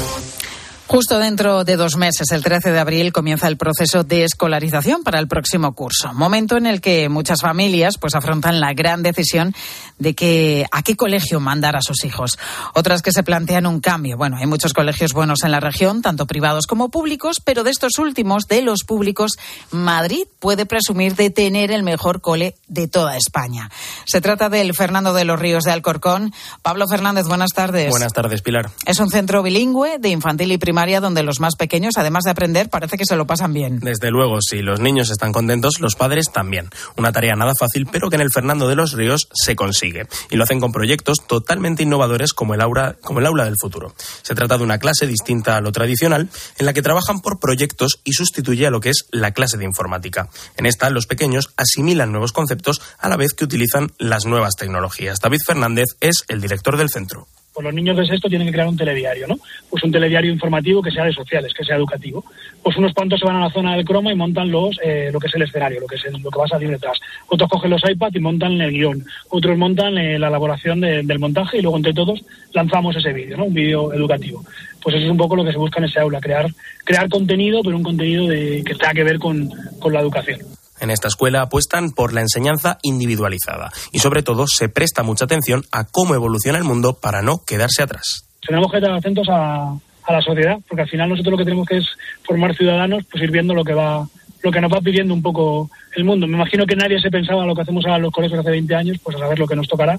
Justo 0.94 1.18
dentro 1.18 1.64
de 1.64 1.76
dos 1.76 1.96
meses, 1.96 2.30
el 2.30 2.44
13 2.44 2.70
de 2.70 2.78
abril, 2.78 3.12
comienza 3.12 3.48
el 3.48 3.56
proceso 3.56 4.04
de 4.04 4.22
escolarización 4.22 5.02
para 5.02 5.18
el 5.18 5.26
próximo 5.26 5.74
curso. 5.74 6.14
Momento 6.14 6.56
en 6.56 6.66
el 6.66 6.80
que 6.80 7.08
muchas 7.08 7.40
familias 7.40 7.98
pues 8.00 8.14
afrontan 8.14 8.60
la 8.60 8.74
gran 8.74 9.02
decisión 9.02 9.52
de 9.98 10.14
que 10.14 10.66
a 10.70 10.84
qué 10.84 10.94
colegio 10.94 11.40
mandar 11.40 11.74
a 11.74 11.82
sus 11.82 12.04
hijos. 12.04 12.38
Otras 12.74 13.02
que 13.02 13.10
se 13.10 13.24
plantean 13.24 13.66
un 13.66 13.80
cambio. 13.80 14.16
Bueno, 14.16 14.36
hay 14.36 14.46
muchos 14.46 14.72
colegios 14.72 15.12
buenos 15.12 15.42
en 15.42 15.50
la 15.50 15.58
región, 15.58 16.00
tanto 16.00 16.28
privados 16.28 16.68
como 16.68 16.90
públicos, 16.90 17.40
pero 17.44 17.64
de 17.64 17.72
estos 17.72 17.98
últimos, 17.98 18.44
de 18.46 18.62
los 18.62 18.84
públicos, 18.84 19.32
Madrid 19.72 20.28
puede 20.38 20.64
presumir 20.64 21.16
de 21.16 21.30
tener 21.30 21.72
el 21.72 21.82
mejor 21.82 22.20
cole 22.20 22.54
de 22.68 22.86
toda 22.86 23.16
España. 23.16 23.68
Se 24.04 24.20
trata 24.20 24.48
del 24.48 24.72
Fernando 24.74 25.12
de 25.12 25.24
los 25.24 25.40
Ríos 25.40 25.64
de 25.64 25.72
Alcorcón. 25.72 26.32
Pablo 26.62 26.86
Fernández, 26.86 27.26
buenas 27.26 27.50
tardes. 27.50 27.90
Buenas 27.90 28.12
tardes, 28.12 28.42
Pilar. 28.42 28.70
Es 28.86 29.00
un 29.00 29.10
centro 29.10 29.42
bilingüe 29.42 29.98
de 29.98 30.10
infantil 30.10 30.52
y 30.52 30.58
primaria 30.58 30.83
donde 31.00 31.22
los 31.22 31.40
más 31.40 31.56
pequeños, 31.56 31.94
además 31.96 32.24
de 32.24 32.30
aprender, 32.30 32.68
parece 32.68 32.96
que 32.96 33.04
se 33.06 33.16
lo 33.16 33.26
pasan 33.26 33.52
bien. 33.52 33.80
Desde 33.80 34.10
luego, 34.10 34.38
si 34.40 34.62
los 34.62 34.80
niños 34.80 35.10
están 35.10 35.32
contentos, 35.32 35.80
los 35.80 35.94
padres 35.94 36.26
también. 36.32 36.68
Una 36.96 37.10
tarea 37.10 37.34
nada 37.34 37.52
fácil, 37.58 37.86
pero 37.90 38.10
que 38.10 38.16
en 38.16 38.22
el 38.22 38.30
Fernando 38.30 38.68
de 38.68 38.76
los 38.76 38.92
Ríos 38.92 39.28
se 39.32 39.56
consigue. 39.56 40.06
Y 40.30 40.36
lo 40.36 40.44
hacen 40.44 40.60
con 40.60 40.72
proyectos 40.72 41.26
totalmente 41.26 41.82
innovadores 41.82 42.32
como 42.32 42.54
el, 42.54 42.60
aula, 42.60 42.96
como 43.02 43.20
el 43.20 43.26
aula 43.26 43.44
del 43.44 43.56
futuro. 43.58 43.94
Se 44.22 44.34
trata 44.34 44.58
de 44.58 44.64
una 44.64 44.78
clase 44.78 45.06
distinta 45.06 45.56
a 45.56 45.60
lo 45.60 45.72
tradicional, 45.72 46.28
en 46.58 46.66
la 46.66 46.72
que 46.72 46.82
trabajan 46.82 47.20
por 47.20 47.40
proyectos 47.40 48.00
y 48.04 48.12
sustituye 48.12 48.66
a 48.66 48.70
lo 48.70 48.80
que 48.80 48.90
es 48.90 49.06
la 49.10 49.32
clase 49.32 49.56
de 49.56 49.64
informática. 49.64 50.28
En 50.56 50.66
esta, 50.66 50.90
los 50.90 51.06
pequeños 51.06 51.50
asimilan 51.56 52.12
nuevos 52.12 52.32
conceptos 52.32 52.82
a 52.98 53.08
la 53.08 53.16
vez 53.16 53.32
que 53.32 53.44
utilizan 53.44 53.92
las 53.98 54.26
nuevas 54.26 54.56
tecnologías. 54.56 55.20
David 55.20 55.40
Fernández 55.46 55.86
es 56.00 56.24
el 56.28 56.40
director 56.40 56.76
del 56.76 56.90
centro 56.90 57.26
pues 57.54 57.64
los 57.64 57.72
niños 57.72 57.96
de 57.96 58.04
sexto 58.04 58.28
tienen 58.28 58.48
que 58.48 58.52
crear 58.52 58.66
un 58.66 58.76
telediario, 58.76 59.28
¿no? 59.28 59.38
Pues 59.70 59.84
un 59.84 59.92
telediario 59.92 60.32
informativo 60.32 60.82
que 60.82 60.90
sea 60.90 61.04
de 61.04 61.12
sociales, 61.12 61.54
que 61.54 61.64
sea 61.64 61.76
educativo. 61.76 62.24
Pues 62.62 62.76
unos 62.76 62.92
cuantos 62.92 63.20
se 63.20 63.26
van 63.26 63.36
a 63.36 63.46
la 63.46 63.50
zona 63.50 63.76
del 63.76 63.84
croma 63.84 64.12
y 64.12 64.16
montan 64.16 64.50
los, 64.50 64.76
eh, 64.82 65.10
lo 65.12 65.20
que 65.20 65.28
es 65.28 65.34
el 65.36 65.42
escenario, 65.42 65.80
lo 65.80 65.86
que 65.86 65.94
es 65.94 66.04
lo 66.04 66.30
que 66.30 66.38
va 66.38 66.46
a 66.46 66.48
salir 66.48 66.68
detrás. 66.68 66.98
Otros 67.28 67.48
cogen 67.48 67.70
los 67.70 67.88
iPads 67.88 68.16
y 68.16 68.20
montan 68.20 68.60
el 68.60 68.72
guion. 68.72 69.04
Otros 69.28 69.56
montan 69.56 69.96
eh, 69.96 70.18
la 70.18 70.28
elaboración 70.28 70.80
del 70.80 71.18
montaje 71.20 71.58
y 71.58 71.62
luego 71.62 71.76
entre 71.76 71.94
todos 71.94 72.24
lanzamos 72.52 72.96
ese 72.96 73.12
vídeo, 73.12 73.36
¿no? 73.36 73.44
Un 73.44 73.54
vídeo 73.54 73.92
educativo. 73.92 74.44
Pues 74.82 74.96
eso 74.96 75.04
es 75.04 75.10
un 75.10 75.16
poco 75.16 75.36
lo 75.36 75.44
que 75.44 75.52
se 75.52 75.58
busca 75.58 75.78
en 75.78 75.84
ese 75.84 76.00
aula, 76.00 76.20
crear, 76.20 76.50
crear 76.84 77.08
contenido, 77.08 77.62
pero 77.62 77.76
un 77.76 77.84
contenido 77.84 78.26
de, 78.26 78.64
que 78.66 78.74
tenga 78.74 78.92
que 78.92 79.04
ver 79.04 79.18
con, 79.20 79.48
con 79.78 79.92
la 79.92 80.00
educación. 80.00 80.40
En 80.80 80.90
esta 80.90 81.08
escuela 81.08 81.42
apuestan 81.42 81.92
por 81.92 82.12
la 82.12 82.20
enseñanza 82.20 82.78
individualizada 82.82 83.70
y 83.92 84.00
sobre 84.00 84.22
todo 84.22 84.46
se 84.46 84.68
presta 84.68 85.02
mucha 85.02 85.24
atención 85.24 85.62
a 85.72 85.84
cómo 85.84 86.14
evoluciona 86.14 86.58
el 86.58 86.64
mundo 86.64 86.98
para 87.00 87.22
no 87.22 87.42
quedarse 87.46 87.82
atrás. 87.82 88.26
Tenemos 88.46 88.70
que 88.70 88.78
estar 88.78 88.92
atentos 88.92 89.26
a, 89.30 89.74
la 90.08 90.20
sociedad, 90.20 90.58
porque 90.68 90.82
al 90.82 90.88
final 90.88 91.08
nosotros 91.08 91.32
lo 91.32 91.38
que 91.38 91.44
tenemos 91.44 91.66
que 91.66 91.78
es 91.78 91.86
formar 92.24 92.54
ciudadanos, 92.54 93.04
pues 93.10 93.22
ir 93.22 93.30
viendo 93.30 93.54
lo 93.54 93.64
que 93.64 93.72
va 93.72 94.06
lo 94.42 94.50
que 94.50 94.60
nos 94.60 94.70
va 94.70 94.82
pidiendo 94.82 95.14
un 95.14 95.22
poco 95.22 95.70
el 95.96 96.04
mundo. 96.04 96.26
Me 96.26 96.36
imagino 96.36 96.66
que 96.66 96.76
nadie 96.76 97.00
se 97.00 97.10
pensaba 97.10 97.46
lo 97.46 97.54
que 97.54 97.62
hacemos 97.62 97.86
a 97.86 97.96
los 97.96 98.12
colegios 98.12 98.40
hace 98.40 98.50
20 98.50 98.74
años, 98.74 98.98
pues 99.02 99.16
a 99.16 99.20
saber 99.20 99.38
lo 99.38 99.46
que 99.46 99.56
nos 99.56 99.66
tocará. 99.66 99.98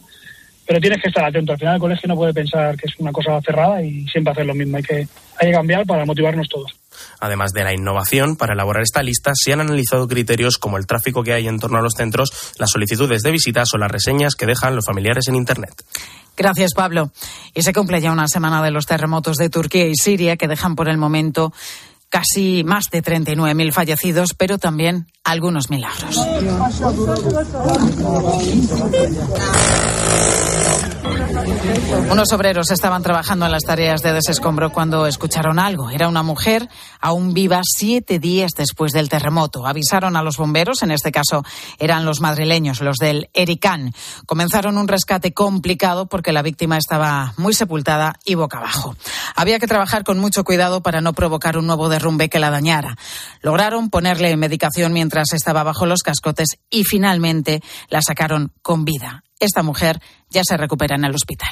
Pero 0.65 0.79
tienes 0.79 1.01
que 1.01 1.09
estar 1.09 1.25
atento. 1.25 1.51
Al 1.51 1.59
final 1.59 1.75
el 1.75 1.79
colegio 1.79 2.07
no 2.07 2.15
puede 2.15 2.33
pensar 2.33 2.75
que 2.75 2.87
es 2.87 2.93
una 2.97 3.11
cosa 3.11 3.39
cerrada 3.41 3.81
y 3.81 4.05
siempre 4.07 4.31
hacer 4.31 4.45
lo 4.45 4.55
mismo. 4.55 4.77
Hay 4.77 4.83
que, 4.83 4.95
hay 4.95 5.47
que 5.47 5.51
cambiar 5.51 5.85
para 5.85 6.05
motivarnos 6.05 6.47
todos. 6.47 6.75
Además 7.19 7.51
de 7.51 7.63
la 7.63 7.73
innovación, 7.73 8.35
para 8.35 8.53
elaborar 8.53 8.83
esta 8.83 9.03
lista 9.03 9.31
se 9.35 9.53
han 9.53 9.61
analizado 9.61 10.07
criterios 10.07 10.57
como 10.57 10.77
el 10.77 10.87
tráfico 10.87 11.23
que 11.23 11.33
hay 11.33 11.47
en 11.47 11.59
torno 11.59 11.77
a 11.77 11.81
los 11.81 11.93
centros, 11.93 12.31
las 12.57 12.71
solicitudes 12.71 13.21
de 13.21 13.31
visitas 13.31 13.73
o 13.73 13.77
las 13.77 13.91
reseñas 13.91 14.35
que 14.35 14.45
dejan 14.45 14.75
los 14.75 14.85
familiares 14.85 15.27
en 15.27 15.35
Internet. 15.35 15.73
Gracias, 16.37 16.73
Pablo. 16.73 17.11
Y 17.53 17.61
se 17.61 17.73
cumple 17.73 18.01
ya 18.01 18.11
una 18.11 18.27
semana 18.27 18.61
de 18.63 18.71
los 18.71 18.85
terremotos 18.85 19.37
de 19.37 19.49
Turquía 19.49 19.87
y 19.87 19.95
Siria 19.95 20.35
que 20.37 20.47
dejan 20.47 20.75
por 20.75 20.89
el 20.89 20.97
momento 20.97 21.53
casi 22.09 22.63
más 22.63 22.89
de 22.91 23.03
39.000 23.03 23.71
fallecidos, 23.71 24.33
pero 24.33 24.57
también 24.57 25.07
algunos 25.23 25.69
milagros. 25.69 26.17
Unos 32.09 32.31
obreros 32.33 32.71
estaban 32.71 33.03
trabajando 33.03 33.45
en 33.45 33.51
las 33.51 33.63
tareas 33.63 34.01
de 34.01 34.13
desescombro 34.13 34.71
cuando 34.71 35.07
escucharon 35.07 35.59
algo. 35.59 35.89
Era 35.89 36.07
una 36.07 36.23
mujer 36.23 36.69
aún 36.99 37.33
viva 37.33 37.61
siete 37.63 38.19
días 38.19 38.51
después 38.55 38.91
del 38.91 39.09
terremoto. 39.09 39.65
Avisaron 39.67 40.15
a 40.15 40.23
los 40.23 40.37
bomberos, 40.37 40.81
en 40.83 40.91
este 40.91 41.11
caso 41.11 41.43
eran 41.79 42.05
los 42.05 42.21
madrileños, 42.21 42.81
los 42.81 42.97
del 42.97 43.29
Ericán. 43.33 43.93
Comenzaron 44.25 44.77
un 44.77 44.87
rescate 44.87 45.33
complicado 45.33 46.05
porque 46.05 46.31
la 46.31 46.41
víctima 46.41 46.77
estaba 46.77 47.33
muy 47.37 47.53
sepultada 47.53 48.15
y 48.23 48.35
boca 48.35 48.59
abajo. 48.59 48.95
Había 49.35 49.59
que 49.59 49.67
trabajar 49.67 50.03
con 50.03 50.19
mucho 50.19 50.43
cuidado 50.43 50.81
para 50.81 51.01
no 51.01 51.13
provocar 51.13 51.57
un 51.57 51.67
nuevo 51.67 51.89
derrumbe 51.89 52.29
que 52.29 52.39
la 52.39 52.51
dañara. 52.51 52.95
Lograron 53.41 53.89
ponerle 53.89 54.35
medicación 54.37 54.93
mientras 54.93 55.33
estaba 55.33 55.63
bajo 55.63 55.85
los 55.85 56.03
cascotes 56.03 56.57
y 56.69 56.83
finalmente 56.83 57.61
la 57.89 58.01
sacaron 58.01 58.51
con 58.61 58.85
vida. 58.85 59.23
Esta 59.39 59.63
mujer 59.63 59.99
ya 60.29 60.43
se 60.43 60.57
recupera 60.57 60.95
en 60.95 61.05
el 61.05 61.13
hospital. 61.13 61.49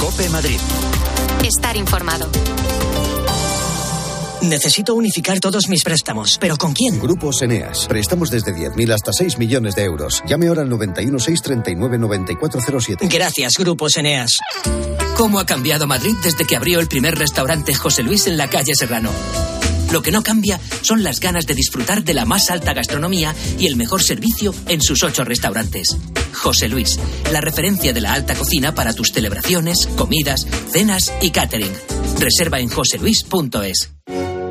Cope 0.00 0.28
Madrid. 0.28 0.58
Estar 1.44 1.76
informado. 1.76 2.28
Necesito 4.42 4.94
unificar 4.94 5.40
todos 5.40 5.68
mis 5.68 5.82
préstamos. 5.82 6.36
¿Pero 6.38 6.56
con 6.56 6.74
quién? 6.74 7.00
Grupos 7.00 7.40
Eneas. 7.42 7.86
Préstamos 7.86 8.30
desde 8.30 8.54
10.000 8.54 8.92
hasta 8.92 9.12
6 9.12 9.38
millones 9.38 9.74
de 9.74 9.84
euros. 9.84 10.22
Llame 10.26 10.48
ahora 10.48 10.62
al 10.62 10.68
91 10.68 11.18
639 11.18 11.98
9407. 11.98 13.08
Gracias, 13.08 13.54
Grupos 13.58 13.96
Eneas. 13.96 14.40
¿Cómo 15.16 15.38
ha 15.38 15.46
cambiado 15.46 15.86
Madrid 15.86 16.14
desde 16.22 16.44
que 16.44 16.56
abrió 16.56 16.80
el 16.80 16.88
primer 16.88 17.14
restaurante 17.14 17.74
José 17.74 18.02
Luis 18.02 18.26
en 18.26 18.36
la 18.36 18.50
calle 18.50 18.74
Serrano? 18.74 19.10
Lo 19.94 20.02
que 20.02 20.10
no 20.10 20.24
cambia 20.24 20.58
son 20.82 21.04
las 21.04 21.20
ganas 21.20 21.46
de 21.46 21.54
disfrutar 21.54 22.02
de 22.02 22.14
la 22.14 22.24
más 22.24 22.50
alta 22.50 22.72
gastronomía 22.72 23.32
y 23.60 23.68
el 23.68 23.76
mejor 23.76 24.02
servicio 24.02 24.52
en 24.66 24.82
sus 24.82 25.04
ocho 25.04 25.22
restaurantes. 25.22 25.96
José 26.32 26.68
Luis, 26.68 26.98
la 27.30 27.40
referencia 27.40 27.92
de 27.92 28.00
la 28.00 28.12
alta 28.12 28.34
cocina 28.34 28.74
para 28.74 28.92
tus 28.92 29.12
celebraciones, 29.12 29.86
comidas, 29.96 30.48
cenas 30.72 31.12
y 31.22 31.30
catering. 31.30 31.72
Reserva 32.18 32.58
en 32.58 32.70
joseluis.es. 32.70 33.92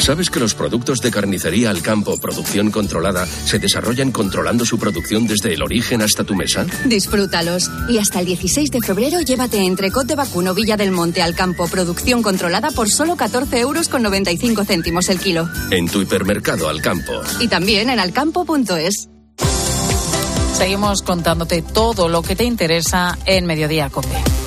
¿Sabes 0.00 0.30
que 0.30 0.40
los 0.40 0.54
productos 0.54 1.00
de 1.00 1.10
carnicería 1.10 1.70
al 1.70 1.82
campo, 1.82 2.18
producción 2.18 2.70
controlada, 2.70 3.26
se 3.26 3.58
desarrollan 3.58 4.12
controlando 4.12 4.64
su 4.64 4.78
producción 4.78 5.26
desde 5.26 5.52
el 5.54 5.62
origen 5.62 6.02
hasta 6.02 6.24
tu 6.24 6.34
mesa? 6.34 6.66
Disfrútalos. 6.86 7.70
Y 7.88 7.98
hasta 7.98 8.20
el 8.20 8.26
16 8.26 8.70
de 8.70 8.80
febrero 8.80 9.20
llévate 9.20 9.58
entrecot 9.58 10.06
de 10.06 10.14
vacuno 10.14 10.54
Villa 10.54 10.76
del 10.76 10.92
Monte 10.92 11.20
al 11.20 11.34
campo, 11.34 11.68
producción 11.68 12.22
controlada 12.22 12.70
por 12.70 12.88
solo 12.88 13.16
14 13.16 13.60
euros 13.60 13.88
con 13.88 14.02
95 14.02 14.64
céntimos 14.64 15.08
el 15.08 15.18
kilo. 15.18 15.48
En 15.70 15.88
tu 15.88 16.00
hipermercado 16.00 16.68
al 16.68 16.80
campo. 16.80 17.20
Y 17.40 17.48
también 17.48 17.90
en 17.90 18.00
alcampo.es. 18.00 19.08
Seguimos 20.54 21.02
contándote 21.02 21.62
todo 21.62 22.08
lo 22.08 22.22
que 22.22 22.34
te 22.34 22.44
interesa 22.44 23.18
en 23.26 23.46
Mediodía 23.46 23.90
Cope. 23.90 24.37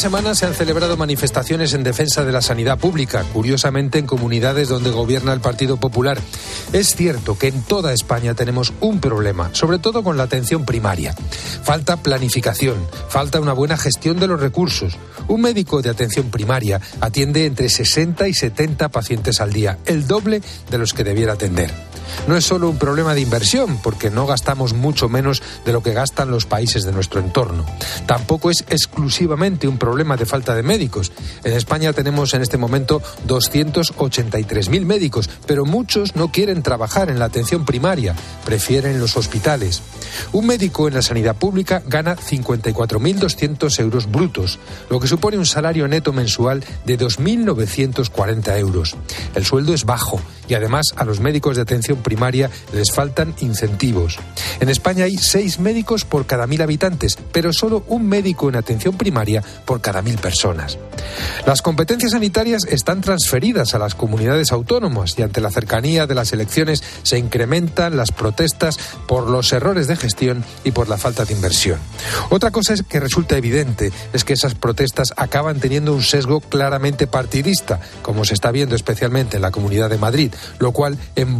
Semana 0.00 0.34
se 0.34 0.46
han 0.46 0.54
celebrado 0.54 0.96
manifestaciones 0.96 1.74
en 1.74 1.82
defensa 1.82 2.24
de 2.24 2.32
la 2.32 2.40
sanidad 2.40 2.78
pública, 2.78 3.22
curiosamente 3.34 3.98
en 3.98 4.06
comunidades 4.06 4.68
donde 4.68 4.90
gobierna 4.90 5.34
el 5.34 5.40
Partido 5.40 5.76
Popular. 5.76 6.18
Es 6.72 6.96
cierto 6.96 7.36
que 7.36 7.48
en 7.48 7.62
toda 7.62 7.92
España 7.92 8.32
tenemos 8.32 8.72
un 8.80 8.98
problema, 8.98 9.50
sobre 9.52 9.78
todo 9.78 10.02
con 10.02 10.16
la 10.16 10.22
atención 10.22 10.64
primaria. 10.64 11.14
Falta 11.62 11.98
planificación, 11.98 12.78
falta 13.10 13.40
una 13.40 13.52
buena 13.52 13.76
gestión 13.76 14.18
de 14.18 14.28
los 14.28 14.40
recursos. 14.40 14.96
Un 15.28 15.42
médico 15.42 15.82
de 15.82 15.90
atención 15.90 16.30
primaria 16.30 16.80
atiende 17.02 17.44
entre 17.44 17.68
60 17.68 18.26
y 18.26 18.32
70 18.32 18.88
pacientes 18.88 19.42
al 19.42 19.52
día, 19.52 19.76
el 19.84 20.06
doble 20.06 20.40
de 20.70 20.78
los 20.78 20.94
que 20.94 21.04
debiera 21.04 21.34
atender. 21.34 21.89
No 22.26 22.36
es 22.36 22.44
solo 22.44 22.68
un 22.68 22.78
problema 22.78 23.14
de 23.14 23.20
inversión, 23.20 23.78
porque 23.82 24.10
no 24.10 24.26
gastamos 24.26 24.74
mucho 24.74 25.08
menos 25.08 25.42
de 25.64 25.72
lo 25.72 25.82
que 25.82 25.92
gastan 25.92 26.30
los 26.30 26.46
países 26.46 26.84
de 26.84 26.92
nuestro 26.92 27.20
entorno. 27.20 27.64
Tampoco 28.06 28.50
es 28.50 28.64
exclusivamente 28.68 29.68
un 29.68 29.78
problema 29.78 30.16
de 30.16 30.26
falta 30.26 30.54
de 30.54 30.62
médicos. 30.62 31.12
En 31.44 31.52
España 31.52 31.92
tenemos 31.92 32.34
en 32.34 32.42
este 32.42 32.58
momento 32.58 33.02
283.000 33.26 34.84
médicos, 34.84 35.28
pero 35.46 35.64
muchos 35.64 36.16
no 36.16 36.30
quieren 36.30 36.62
trabajar 36.62 37.10
en 37.10 37.18
la 37.18 37.26
atención 37.26 37.64
primaria, 37.64 38.14
prefieren 38.44 39.00
los 39.00 39.16
hospitales. 39.16 39.82
Un 40.32 40.46
médico 40.46 40.88
en 40.88 40.94
la 40.94 41.02
sanidad 41.02 41.36
pública 41.36 41.82
gana 41.86 42.16
54.200 42.16 43.80
euros 43.80 44.10
brutos, 44.10 44.58
lo 44.88 45.00
que 45.00 45.08
supone 45.08 45.38
un 45.38 45.46
salario 45.46 45.88
neto 45.88 46.12
mensual 46.12 46.64
de 46.84 46.98
2.940 46.98 48.58
euros. 48.58 48.96
El 49.34 49.44
sueldo 49.44 49.74
es 49.74 49.84
bajo 49.84 50.20
y 50.48 50.54
además 50.54 50.86
a 50.96 51.04
los 51.04 51.20
médicos 51.20 51.56
de 51.56 51.64
primaria 52.00 52.50
les 52.72 52.92
faltan 52.92 53.34
incentivos. 53.40 54.18
En 54.60 54.68
España 54.68 55.04
hay 55.04 55.16
seis 55.18 55.58
médicos 55.58 56.04
por 56.04 56.26
cada 56.26 56.46
mil 56.46 56.62
habitantes, 56.62 57.16
pero 57.32 57.52
solo 57.52 57.84
un 57.88 58.06
médico 58.08 58.48
en 58.48 58.56
atención 58.56 58.96
primaria 58.96 59.42
por 59.64 59.80
cada 59.80 60.02
mil 60.02 60.18
personas. 60.18 60.78
Las 61.46 61.62
competencias 61.62 62.12
sanitarias 62.12 62.64
están 62.68 63.00
transferidas 63.00 63.74
a 63.74 63.78
las 63.78 63.94
comunidades 63.94 64.52
autónomas 64.52 65.18
y 65.18 65.22
ante 65.22 65.40
la 65.40 65.50
cercanía 65.50 66.06
de 66.06 66.14
las 66.14 66.32
elecciones 66.32 66.82
se 67.02 67.18
incrementan 67.18 67.96
las 67.96 68.12
protestas 68.12 68.76
por 69.06 69.28
los 69.28 69.52
errores 69.52 69.86
de 69.86 69.96
gestión 69.96 70.44
y 70.64 70.72
por 70.72 70.88
la 70.88 70.98
falta 70.98 71.24
de 71.24 71.34
inversión. 71.34 71.78
Otra 72.30 72.50
cosa 72.50 72.74
es 72.74 72.82
que 72.82 73.00
resulta 73.00 73.36
evidente 73.36 73.92
es 74.12 74.24
que 74.24 74.32
esas 74.32 74.54
protestas 74.54 75.12
acaban 75.16 75.60
teniendo 75.60 75.94
un 75.94 76.02
sesgo 76.02 76.40
claramente 76.40 77.06
partidista, 77.06 77.80
como 78.02 78.24
se 78.24 78.34
está 78.34 78.50
viendo 78.50 78.76
especialmente 78.76 79.36
en 79.36 79.42
la 79.42 79.50
Comunidad 79.50 79.90
de 79.90 79.98
Madrid, 79.98 80.32
lo 80.58 80.72
cual 80.72 80.98
en 81.16 81.28